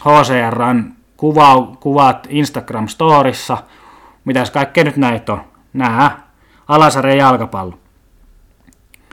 HCRn 0.06 0.91
kuva, 1.18 1.76
kuvat 1.80 2.28
Instagram-storissa, 2.30 3.58
mitäs 4.26 4.52
kaikkea 4.52 4.84
nyt 4.84 4.97
näitä 4.97 5.34
on? 5.34 5.41
Nää, 5.74 6.28
Alasarjan 6.68 7.18
jalkapallo, 7.18 7.80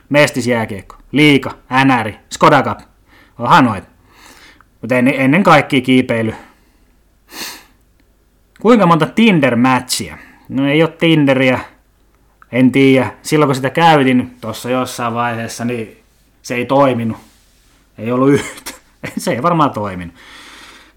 mestisjääkiekko, 0.09 0.97
liika, 1.13 1.51
NR, 1.85 2.13
Skoda 2.31 2.63
Cup, 2.63 2.79
onhan 3.39 3.65
noita. 3.65 3.89
Mutta 4.81 4.95
ennen 4.95 5.43
kaikkea 5.43 5.81
kiipeily. 5.81 6.35
Kuinka 8.61 8.87
monta 8.87 9.07
Tinder-matchia? 9.07 10.17
No 10.49 10.69
ei 10.69 10.83
ole 10.83 10.91
Tinderiä, 10.91 11.61
en 12.53 12.73
tiedä. 12.73 13.13
Silloin 13.23 13.49
kun 13.49 13.55
sitä 13.55 13.71
käytin 13.71 14.37
tuossa 14.41 14.71
jossain 14.71 15.15
vaiheessa, 15.15 15.65
niin 15.65 16.03
se 16.43 16.55
ei 16.55 16.67
toiminut. 16.67 17.19
Ei 17.99 18.13
ollut 18.13 18.29
yhtä. 18.31 18.71
Se 19.19 19.33
ei 19.33 19.43
varmaan 19.43 19.71
toiminut 19.71 20.15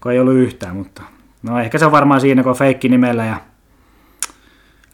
kun 0.02 0.12
ei 0.12 0.18
ollut 0.18 0.34
yhtään, 0.34 0.76
mutta 0.76 1.02
no 1.42 1.60
ehkä 1.60 1.78
se 1.78 1.86
on 1.86 1.92
varmaan 1.92 2.20
siinä, 2.20 2.42
kun 2.42 2.54
feikki 2.54 2.88
nimellä 2.88 3.24
ja 3.24 3.36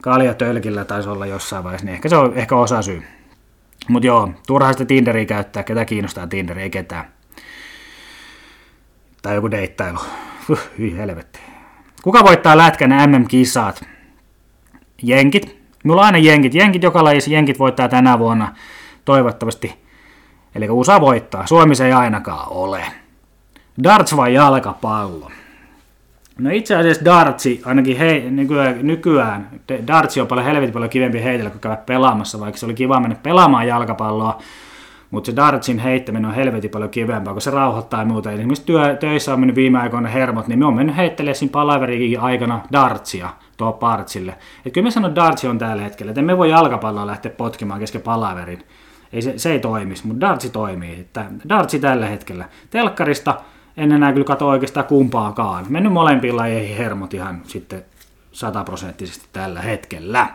kalja 0.02 0.34
tölkillä 0.34 0.84
taisi 0.84 1.08
olla 1.08 1.26
jossain 1.26 1.64
vaiheessa, 1.64 1.86
niin 1.86 1.94
ehkä 1.94 2.08
se 2.08 2.16
on 2.16 2.32
ehkä 2.34 2.56
osa 2.56 2.82
syy. 2.82 3.02
Mutta 3.88 4.06
joo, 4.06 4.30
turhaa 4.46 4.72
sitä 4.72 4.84
Tinderiä 4.84 5.24
käyttää, 5.24 5.62
ketä 5.62 5.84
kiinnostaa 5.84 6.26
Tinderi, 6.26 6.62
ei 6.62 6.70
ketään. 6.70 7.04
Tai 9.22 9.34
joku 9.34 9.50
deittailu. 9.50 9.98
Hyi 10.78 10.96
helvetti. 10.96 11.40
Kuka 12.02 12.24
voittaa 12.24 12.56
lätkän 12.56 13.10
MM-kisat? 13.10 13.84
Jenkit. 15.02 15.56
Mulla 15.84 16.00
on 16.00 16.06
aina 16.06 16.18
jenkit. 16.18 16.54
Jenkit 16.54 16.82
joka 16.82 17.04
lajissa. 17.04 17.30
Jenkit 17.30 17.58
voittaa 17.58 17.88
tänä 17.88 18.18
vuonna. 18.18 18.54
Toivottavasti. 19.04 19.74
Eli 20.54 20.70
USA 20.70 21.00
voittaa. 21.00 21.46
Suomi 21.46 21.74
se 21.74 21.86
ei 21.86 21.92
ainakaan 21.92 22.52
ole. 22.52 22.86
Darts 23.82 24.16
vai 24.16 24.34
jalkapallo? 24.34 25.30
No 26.38 26.50
itse 26.50 26.76
asiassa 26.76 27.04
dartsi, 27.04 27.62
ainakin 27.64 27.96
hei, 27.96 28.30
nykyään, 28.30 28.78
nykyään 28.82 29.50
dartsi 29.86 30.20
on 30.20 30.26
paljon 30.26 30.46
helvetin 30.46 30.72
paljon 30.72 30.90
kivempi 30.90 31.22
heitellä 31.22 31.50
kuin 31.50 31.60
käydä 31.60 31.76
pelaamassa, 31.76 32.40
vaikka 32.40 32.58
se 32.58 32.66
oli 32.66 32.74
kiva 32.74 33.00
mennä 33.00 33.16
pelaamaan 33.22 33.66
jalkapalloa, 33.66 34.38
mutta 35.10 35.30
se 35.30 35.36
dartsin 35.36 35.78
heittäminen 35.78 36.24
on 36.24 36.34
helvetin 36.34 36.70
paljon 36.70 36.90
kivempaa, 36.90 37.32
kun 37.32 37.42
se 37.42 37.50
rauhoittaa 37.50 38.00
ja 38.00 38.06
muuta. 38.06 38.32
Esimerkiksi 38.32 38.64
työ, 38.66 38.96
töissä 38.96 39.32
on 39.32 39.40
mennyt 39.40 39.56
viime 39.56 39.78
aikoina 39.78 40.08
hermot, 40.08 40.48
niin 40.48 40.58
me 40.58 40.66
on 40.66 40.74
mennyt 40.74 40.96
heittelemään 40.96 41.36
siinä 41.36 41.52
palaverikin 41.52 42.20
aikana 42.20 42.60
dartsia 42.72 43.28
tuo 43.56 43.72
partsille. 43.72 44.34
Et 44.66 44.72
kyllä 44.72 44.84
me 44.84 44.90
sanon, 44.90 45.10
että 45.10 45.20
dartsi 45.20 45.48
on 45.48 45.58
tällä 45.58 45.82
hetkellä, 45.82 46.10
että 46.10 46.22
me 46.22 46.38
voi 46.38 46.50
jalkapalloa 46.50 47.06
lähteä 47.06 47.32
potkimaan 47.32 47.80
kesken 47.80 48.02
palaverin. 48.02 48.62
Ei 49.12 49.22
se, 49.22 49.38
se 49.38 49.52
ei 49.52 49.58
toimisi, 49.58 50.06
mutta 50.06 50.26
dartsi 50.26 50.50
toimii. 50.50 51.00
Että 51.00 51.24
dartsi 51.48 51.78
tällä 51.78 52.06
hetkellä. 52.06 52.44
Telkkarista 52.70 53.34
en 53.76 53.92
enää 53.92 54.12
kyllä 54.12 54.24
katso 54.24 54.48
oikeastaan 54.48 54.86
kumpaakaan. 54.86 55.66
Mennyt 55.68 55.92
molempiin 55.92 56.36
lajeihin 56.36 56.76
hermot 56.76 57.14
ihan 57.14 57.42
sitten 57.44 57.84
sataprosenttisesti 58.32 59.26
tällä 59.32 59.60
hetkellä. 59.60 60.28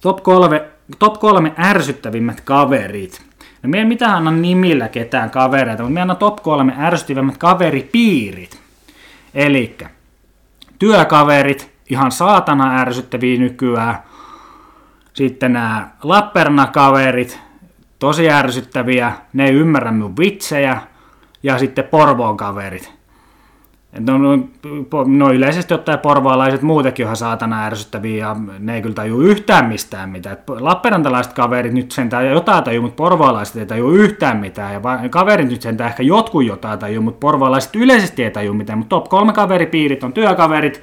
Top 0.00 0.22
kolme, 0.22 0.64
top 0.98 1.20
kolme 1.20 1.52
ärsyttävimmät 1.58 2.40
kaverit. 2.40 3.22
No 3.62 3.68
me 3.68 3.78
ei 3.78 3.84
mitään 3.84 4.14
anna 4.14 4.30
nimillä 4.30 4.88
ketään 4.88 5.30
kavereita, 5.30 5.82
mutta 5.82 5.94
me 5.94 6.00
anna 6.00 6.14
top 6.14 6.42
kolme 6.42 6.74
ärsyttävimmät 6.78 7.38
kaveripiirit. 7.38 8.60
Eli 9.34 9.76
työkaverit, 10.78 11.72
ihan 11.90 12.12
saatana 12.12 12.80
ärsyttäviä 12.80 13.38
nykyään. 13.38 13.98
Sitten 15.12 15.52
nämä 15.52 15.88
Lappernakaverit, 16.02 17.40
tosi 17.98 18.30
ärsyttäviä, 18.30 19.12
ne 19.32 19.44
ei 19.44 19.54
ymmärrä 19.54 19.92
mun 19.92 20.16
vitsejä, 20.16 20.80
ja 21.46 21.58
sitten 21.58 21.84
Porvoon 21.84 22.36
kaverit. 22.36 22.92
No, 23.98 24.18
no, 24.18 24.38
no 25.06 25.32
yleisesti 25.32 25.74
ottaen 25.74 25.98
porvoalaiset 25.98 26.62
muutenkin 26.62 27.04
ihan 27.04 27.16
saatana 27.16 27.64
ärsyttäviä 27.64 28.26
ja 28.26 28.36
ne 28.58 28.74
ei 28.74 28.82
kyllä 28.82 28.94
tajua 28.94 29.22
yhtään 29.22 29.66
mistään 29.66 30.10
mitään. 30.10 30.36
Lappeenrantalaiset 30.48 31.32
kaverit 31.32 31.72
nyt 31.72 31.90
sentään 31.90 32.26
jotain 32.26 32.64
tajuu, 32.64 32.82
mutta 32.82 32.96
porvoalaiset 32.96 33.56
ei 33.56 33.66
tajua 33.66 33.92
yhtään 33.92 34.36
mitään. 34.36 34.72
Ja 34.72 34.80
kaverit 35.10 35.48
nyt 35.48 35.62
sentään 35.62 35.90
ehkä 35.90 36.02
jotkut 36.02 36.46
jotain 36.46 36.78
tajuu, 36.78 37.02
mutta 37.02 37.20
porvoalaiset 37.20 37.76
yleisesti 37.76 38.24
ei 38.24 38.30
tajua 38.30 38.54
mitään. 38.54 38.78
Mutta 38.78 38.96
top 38.96 39.08
kolme 39.08 39.32
kaveripiirit 39.32 40.04
on 40.04 40.12
työkaverit, 40.12 40.82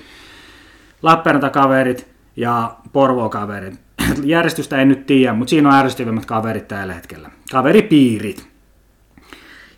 Lappeenranta-kaverit 1.02 2.08
ja 2.36 2.76
Porvoo-kaverit. 2.94 3.80
Järjestystä 4.24 4.78
en 4.78 4.88
nyt 4.88 5.06
tiedä, 5.06 5.34
mutta 5.34 5.50
siinä 5.50 5.70
on 5.70 5.76
ärsyttävimmät 5.76 6.26
kaverit 6.26 6.68
tällä 6.68 6.94
hetkellä. 6.94 7.30
Kaveripiirit. 7.52 8.53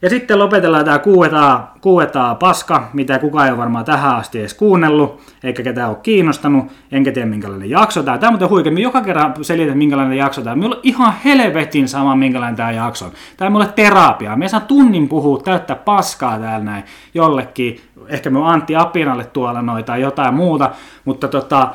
Ja 0.01 0.09
sitten 0.09 0.39
lopetellaan 0.39 0.85
tämä 0.85 0.99
kuuetaa, 0.99 1.75
kuuetaa 1.81 2.35
paska, 2.35 2.89
mitä 2.93 3.19
kukaan 3.19 3.45
ei 3.45 3.51
ole 3.51 3.57
varmaan 3.57 3.85
tähän 3.85 4.15
asti 4.15 4.39
edes 4.39 4.53
kuunnellut, 4.53 5.21
eikä 5.43 5.63
ketään 5.63 5.89
ole 5.89 5.97
kiinnostanut, 6.03 6.65
enkä 6.91 7.11
tiedä 7.11 7.29
minkälainen 7.29 7.69
jakso 7.69 8.03
tämä. 8.03 8.17
Tämä 8.17 8.27
on 8.27 8.33
muuten 8.33 8.49
huikea, 8.49 8.73
joka 8.73 9.01
kerran 9.01 9.33
selitän 9.41 9.77
minkälainen 9.77 10.17
jakso 10.17 10.41
tämä. 10.41 10.55
Minulla 10.55 10.75
on 10.75 10.81
ihan 10.83 11.13
helvetin 11.25 11.87
sama 11.87 12.15
minkälainen 12.15 12.55
tämä 12.55 12.71
jakso 12.71 13.05
on. 13.05 13.11
Tämä 13.37 13.47
on 13.47 13.51
mulle 13.51 13.69
terapia. 13.75 14.35
Me 14.35 14.47
saa 14.47 14.59
tunnin 14.59 15.09
puhua, 15.09 15.41
täyttää 15.41 15.75
paskaa 15.75 16.39
täällä 16.39 16.65
näin 16.65 16.83
jollekin. 17.13 17.81
Ehkä 18.07 18.29
me 18.29 18.39
Antti 18.47 18.75
Apinalle 18.75 19.23
tuolla 19.23 19.61
noita 19.61 19.85
tai 19.85 20.01
jotain 20.01 20.33
muuta, 20.33 20.71
mutta 21.05 21.27
tota, 21.27 21.69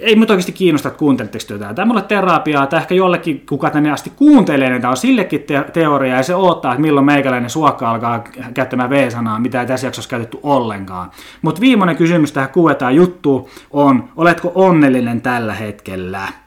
ei 0.00 0.16
mut 0.16 0.30
oikeasti 0.30 0.52
kiinnosta, 0.52 0.88
että 0.88 0.98
kuunteletteko 0.98 1.44
tätä. 1.48 1.74
Tämä 1.74 1.86
mulle 1.86 2.02
terapiaa, 2.02 2.66
tai 2.66 2.80
ehkä 2.80 2.94
jollekin, 2.94 3.46
kuka 3.48 3.70
tänne 3.70 3.92
asti 3.92 4.12
kuuntelee 4.16 4.70
näitä, 4.70 4.90
on 4.90 4.96
sillekin 4.96 5.42
te- 5.42 5.64
teoria, 5.72 6.16
ja 6.16 6.22
se 6.22 6.34
odottaa, 6.34 6.72
että 6.72 6.80
milloin 6.82 7.06
meikäläinen 7.06 7.50
suokka 7.50 7.90
alkaa 7.90 8.24
käyttämään 8.54 8.90
V-sanaa, 8.90 9.38
mitä 9.38 9.60
ei 9.60 9.66
tässä 9.66 9.86
jaksossa 9.86 10.10
käytetty 10.10 10.38
ollenkaan. 10.42 11.10
Mutta 11.42 11.60
viimeinen 11.60 11.96
kysymys 11.96 12.32
tähän 12.32 12.50
kuetaan 12.50 12.94
juttuun 12.94 13.48
on, 13.70 14.08
oletko 14.16 14.52
onnellinen 14.54 15.20
tällä 15.20 15.54
hetkellä? 15.54 16.43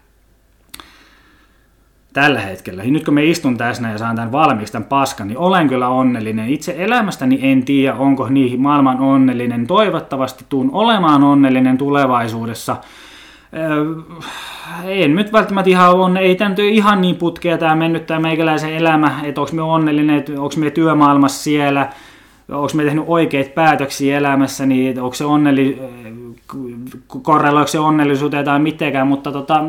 Tällä 2.13 2.39
hetkellä. 2.39 2.83
Nyt 2.83 3.05
kun 3.05 3.13
me 3.13 3.25
istun 3.25 3.57
tässä 3.57 3.89
ja 3.89 3.97
saan 3.97 4.15
tämän 4.15 4.31
valmiiksi, 4.31 4.73
tämän 4.73 4.87
paskan, 4.87 5.27
niin 5.27 5.37
olen 5.37 5.69
kyllä 5.69 5.87
onnellinen. 5.87 6.49
Itse 6.49 6.75
elämästäni 6.77 7.39
en 7.41 7.65
tiedä, 7.65 7.95
onko 7.95 8.29
niihin 8.29 8.61
maailman 8.61 8.99
onnellinen. 8.99 9.67
Toivottavasti 9.67 10.45
tuun 10.49 10.69
olemaan 10.73 11.23
onnellinen 11.23 11.77
tulevaisuudessa. 11.77 12.75
Öö, 13.53 13.85
en 14.85 15.15
nyt 15.15 15.33
välttämättä 15.33 15.69
ihan 15.69 15.93
on, 15.93 16.17
ei 16.17 16.35
tämä 16.35 16.55
ihan 16.71 17.01
niin 17.01 17.15
putkea 17.15 17.57
tämä 17.57 17.75
mennyt 17.75 18.05
tämä 18.05 18.19
meikäläisen 18.19 18.73
elämä, 18.73 19.19
että 19.23 19.41
onko 19.41 19.53
me 19.53 19.61
onnellinen, 19.61 20.17
että 20.17 20.31
onko 20.31 20.55
me 20.57 20.71
työmaailmassa 20.71 21.43
siellä, 21.43 21.89
onko 22.51 22.71
me 22.73 22.83
tehnyt 22.83 23.03
oikeita 23.07 23.49
päätöksiä 23.49 24.17
elämässä, 24.17 24.65
niin 24.65 25.01
onko 25.01 25.15
se 25.15 25.25
onnellisuuteen 27.79 28.45
tai 28.45 28.59
mitenkään, 28.59 29.07
mutta 29.07 29.31
tota, 29.31 29.63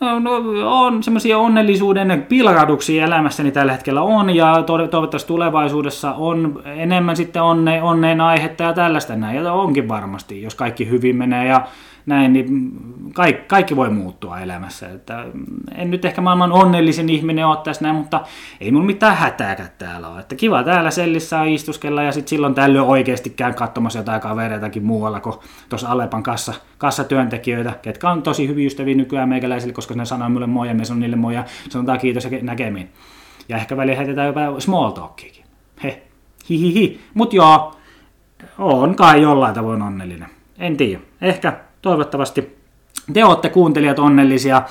no, 0.00 0.32
on 0.64 1.02
semmoisia 1.02 1.38
onnellisuuden 1.38 2.26
pilkahduksia 2.28 3.04
elämässäni 3.04 3.52
tällä 3.52 3.72
hetkellä 3.72 4.02
on, 4.02 4.36
ja 4.36 4.62
toivottavasti 4.62 5.28
tulevaisuudessa 5.28 6.12
on 6.12 6.62
enemmän 6.64 7.16
sitten 7.16 7.42
onne, 7.42 7.82
onneen 7.82 8.20
aihetta 8.20 8.62
ja 8.62 8.72
tällaista 8.72 9.16
näin, 9.16 9.36
ja 9.36 9.52
onkin 9.52 9.88
varmasti, 9.88 10.42
jos 10.42 10.54
kaikki 10.54 10.90
hyvin 10.90 11.16
menee, 11.16 11.46
ja 11.46 11.66
näin, 12.08 12.32
niin 12.32 12.72
kaikki, 13.14 13.42
kaikki 13.46 13.76
voi 13.76 13.90
muuttua 13.90 14.40
elämässä. 14.40 14.90
Että 14.90 15.24
en 15.74 15.90
nyt 15.90 16.04
ehkä 16.04 16.20
maailman 16.20 16.52
onnellisin 16.52 17.08
ihminen 17.08 17.46
ole 17.46 17.56
tässä 17.64 17.82
näin, 17.82 17.96
mutta 17.96 18.20
ei 18.60 18.72
mun 18.72 18.86
mitään 18.86 19.16
hätääkään 19.16 19.68
täällä 19.78 20.08
ole. 20.08 20.20
Että 20.20 20.34
kiva 20.34 20.62
täällä 20.62 20.90
sellissä 20.90 21.44
istuskella 21.44 22.02
ja 22.02 22.12
sitten 22.12 22.28
silloin 22.28 22.54
tällöin 22.54 22.84
oikeasti 22.84 23.30
käyn 23.30 23.54
katsomassa 23.54 23.98
jotain 23.98 24.20
kavereitakin 24.20 24.84
muualla 24.84 25.20
kuin 25.20 25.36
tuossa 25.68 25.88
Alepan 25.88 26.22
kassa, 26.22 26.54
kassatyöntekijöitä, 26.78 27.72
ketkä 27.82 28.10
on 28.10 28.22
tosi 28.22 28.48
hyviä 28.48 28.66
ystäviä 28.66 28.94
nykyään 28.94 29.28
meikäläisille, 29.28 29.74
koska 29.74 29.94
ne 29.94 30.04
sanoo 30.04 30.28
mulle 30.28 30.46
moi 30.46 30.68
ja 30.68 30.74
me 30.74 30.84
sanon 30.84 31.00
niille 31.00 31.16
moi 31.16 31.34
ja 31.34 31.44
sanotaan 31.68 31.98
kiitos 31.98 32.24
ja 32.24 32.30
näkemiin. 32.42 32.88
Ja 33.48 33.56
ehkä 33.56 33.76
väliin 33.76 33.96
heitetään 33.96 34.26
jopa 34.26 34.60
small 34.60 34.90
talkiakin. 34.90 35.44
He, 35.82 36.02
hihihi. 36.48 37.00
Mut 37.14 37.32
joo, 37.34 37.74
on 38.58 38.96
kai 38.96 39.22
jollain 39.22 39.54
tavoin 39.54 39.82
onnellinen. 39.82 40.28
En 40.58 40.76
tiedä. 40.76 41.00
Ehkä 41.20 41.67
toivottavasti 41.82 42.58
te 43.12 43.24
olette 43.24 43.48
kuuntelijat 43.48 43.98
onnellisia. 43.98 44.62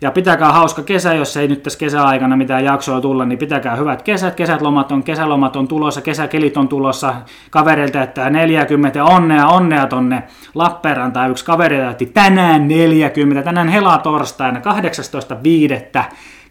Ja 0.00 0.10
pitäkää 0.10 0.52
hauska 0.52 0.82
kesä, 0.82 1.14
jos 1.14 1.36
ei 1.36 1.48
nyt 1.48 1.62
tässä 1.62 1.78
kesäaikana 1.78 2.36
mitään 2.36 2.64
jaksoa 2.64 3.00
tulla, 3.00 3.24
niin 3.24 3.38
pitäkää 3.38 3.76
hyvät 3.76 4.02
kesät. 4.02 4.34
Kesälomat 4.34 4.92
on, 4.92 5.02
kesälomat 5.02 5.56
on 5.56 5.68
tulossa, 5.68 6.00
kesäkelit 6.00 6.56
on 6.56 6.68
tulossa. 6.68 7.14
Kaverilta 7.50 8.02
että 8.02 8.30
40 8.30 8.98
ja 8.98 9.04
onnea, 9.04 9.48
onnea 9.48 9.86
tonne 9.86 10.22
Lappeenrantaan. 10.54 11.30
Yksi 11.30 11.44
kaveri 11.44 11.76
täytti 11.76 12.06
tänään 12.06 12.68
40, 12.68 13.42
tänään 13.42 13.68
helatorstaina 13.68 14.60
18.5. 14.60 16.02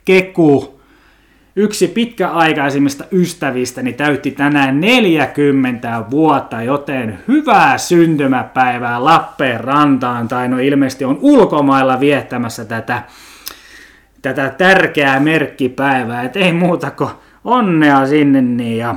Keku 0.05 0.76
Yksi 1.59 1.87
pitkäaikaisimmista 1.87 3.03
ystävistäni 3.11 3.93
täytti 3.93 4.31
tänään 4.31 4.81
40 4.81 6.03
vuotta, 6.11 6.61
joten 6.61 7.19
hyvää 7.27 7.77
syntymäpäivää 7.77 9.03
Lappeenrantaan, 9.03 10.27
tai 10.27 10.47
no 10.47 10.57
ilmeisesti 10.57 11.05
on 11.05 11.17
ulkomailla 11.21 11.99
viettämässä 11.99 12.65
tätä, 12.65 13.03
tätä 14.21 14.49
tärkeää 14.49 15.19
merkkipäivää, 15.19 16.23
et 16.23 16.35
ei 16.35 16.53
muuta 16.53 16.91
kuin 16.91 17.09
onnea 17.43 18.07
sinne, 18.07 18.41
niin 18.41 18.77
ja 18.77 18.95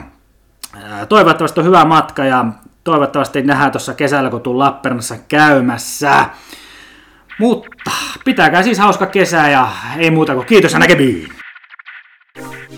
toivottavasti 1.09 1.61
on 1.61 1.67
hyvä 1.67 1.85
matka, 1.85 2.25
ja 2.25 2.45
toivottavasti 2.85 3.43
nähdään 3.43 3.73
tuossa 3.73 3.95
kesällä, 3.95 4.31
kun 4.31 4.41
tuun 4.41 4.59
Lappeenrannassa 4.59 5.17
käymässä. 5.29 6.27
Mutta 7.39 7.91
pitäkää 8.25 8.63
siis 8.63 8.79
hauska 8.79 9.07
kesä 9.07 9.49
ja 9.49 9.69
ei 9.99 10.11
muuta 10.11 10.35
kuin 10.35 10.47
kiitos 10.47 10.73
ja 10.73 10.79
näkemiin! 10.79 11.40
you. 12.41 12.70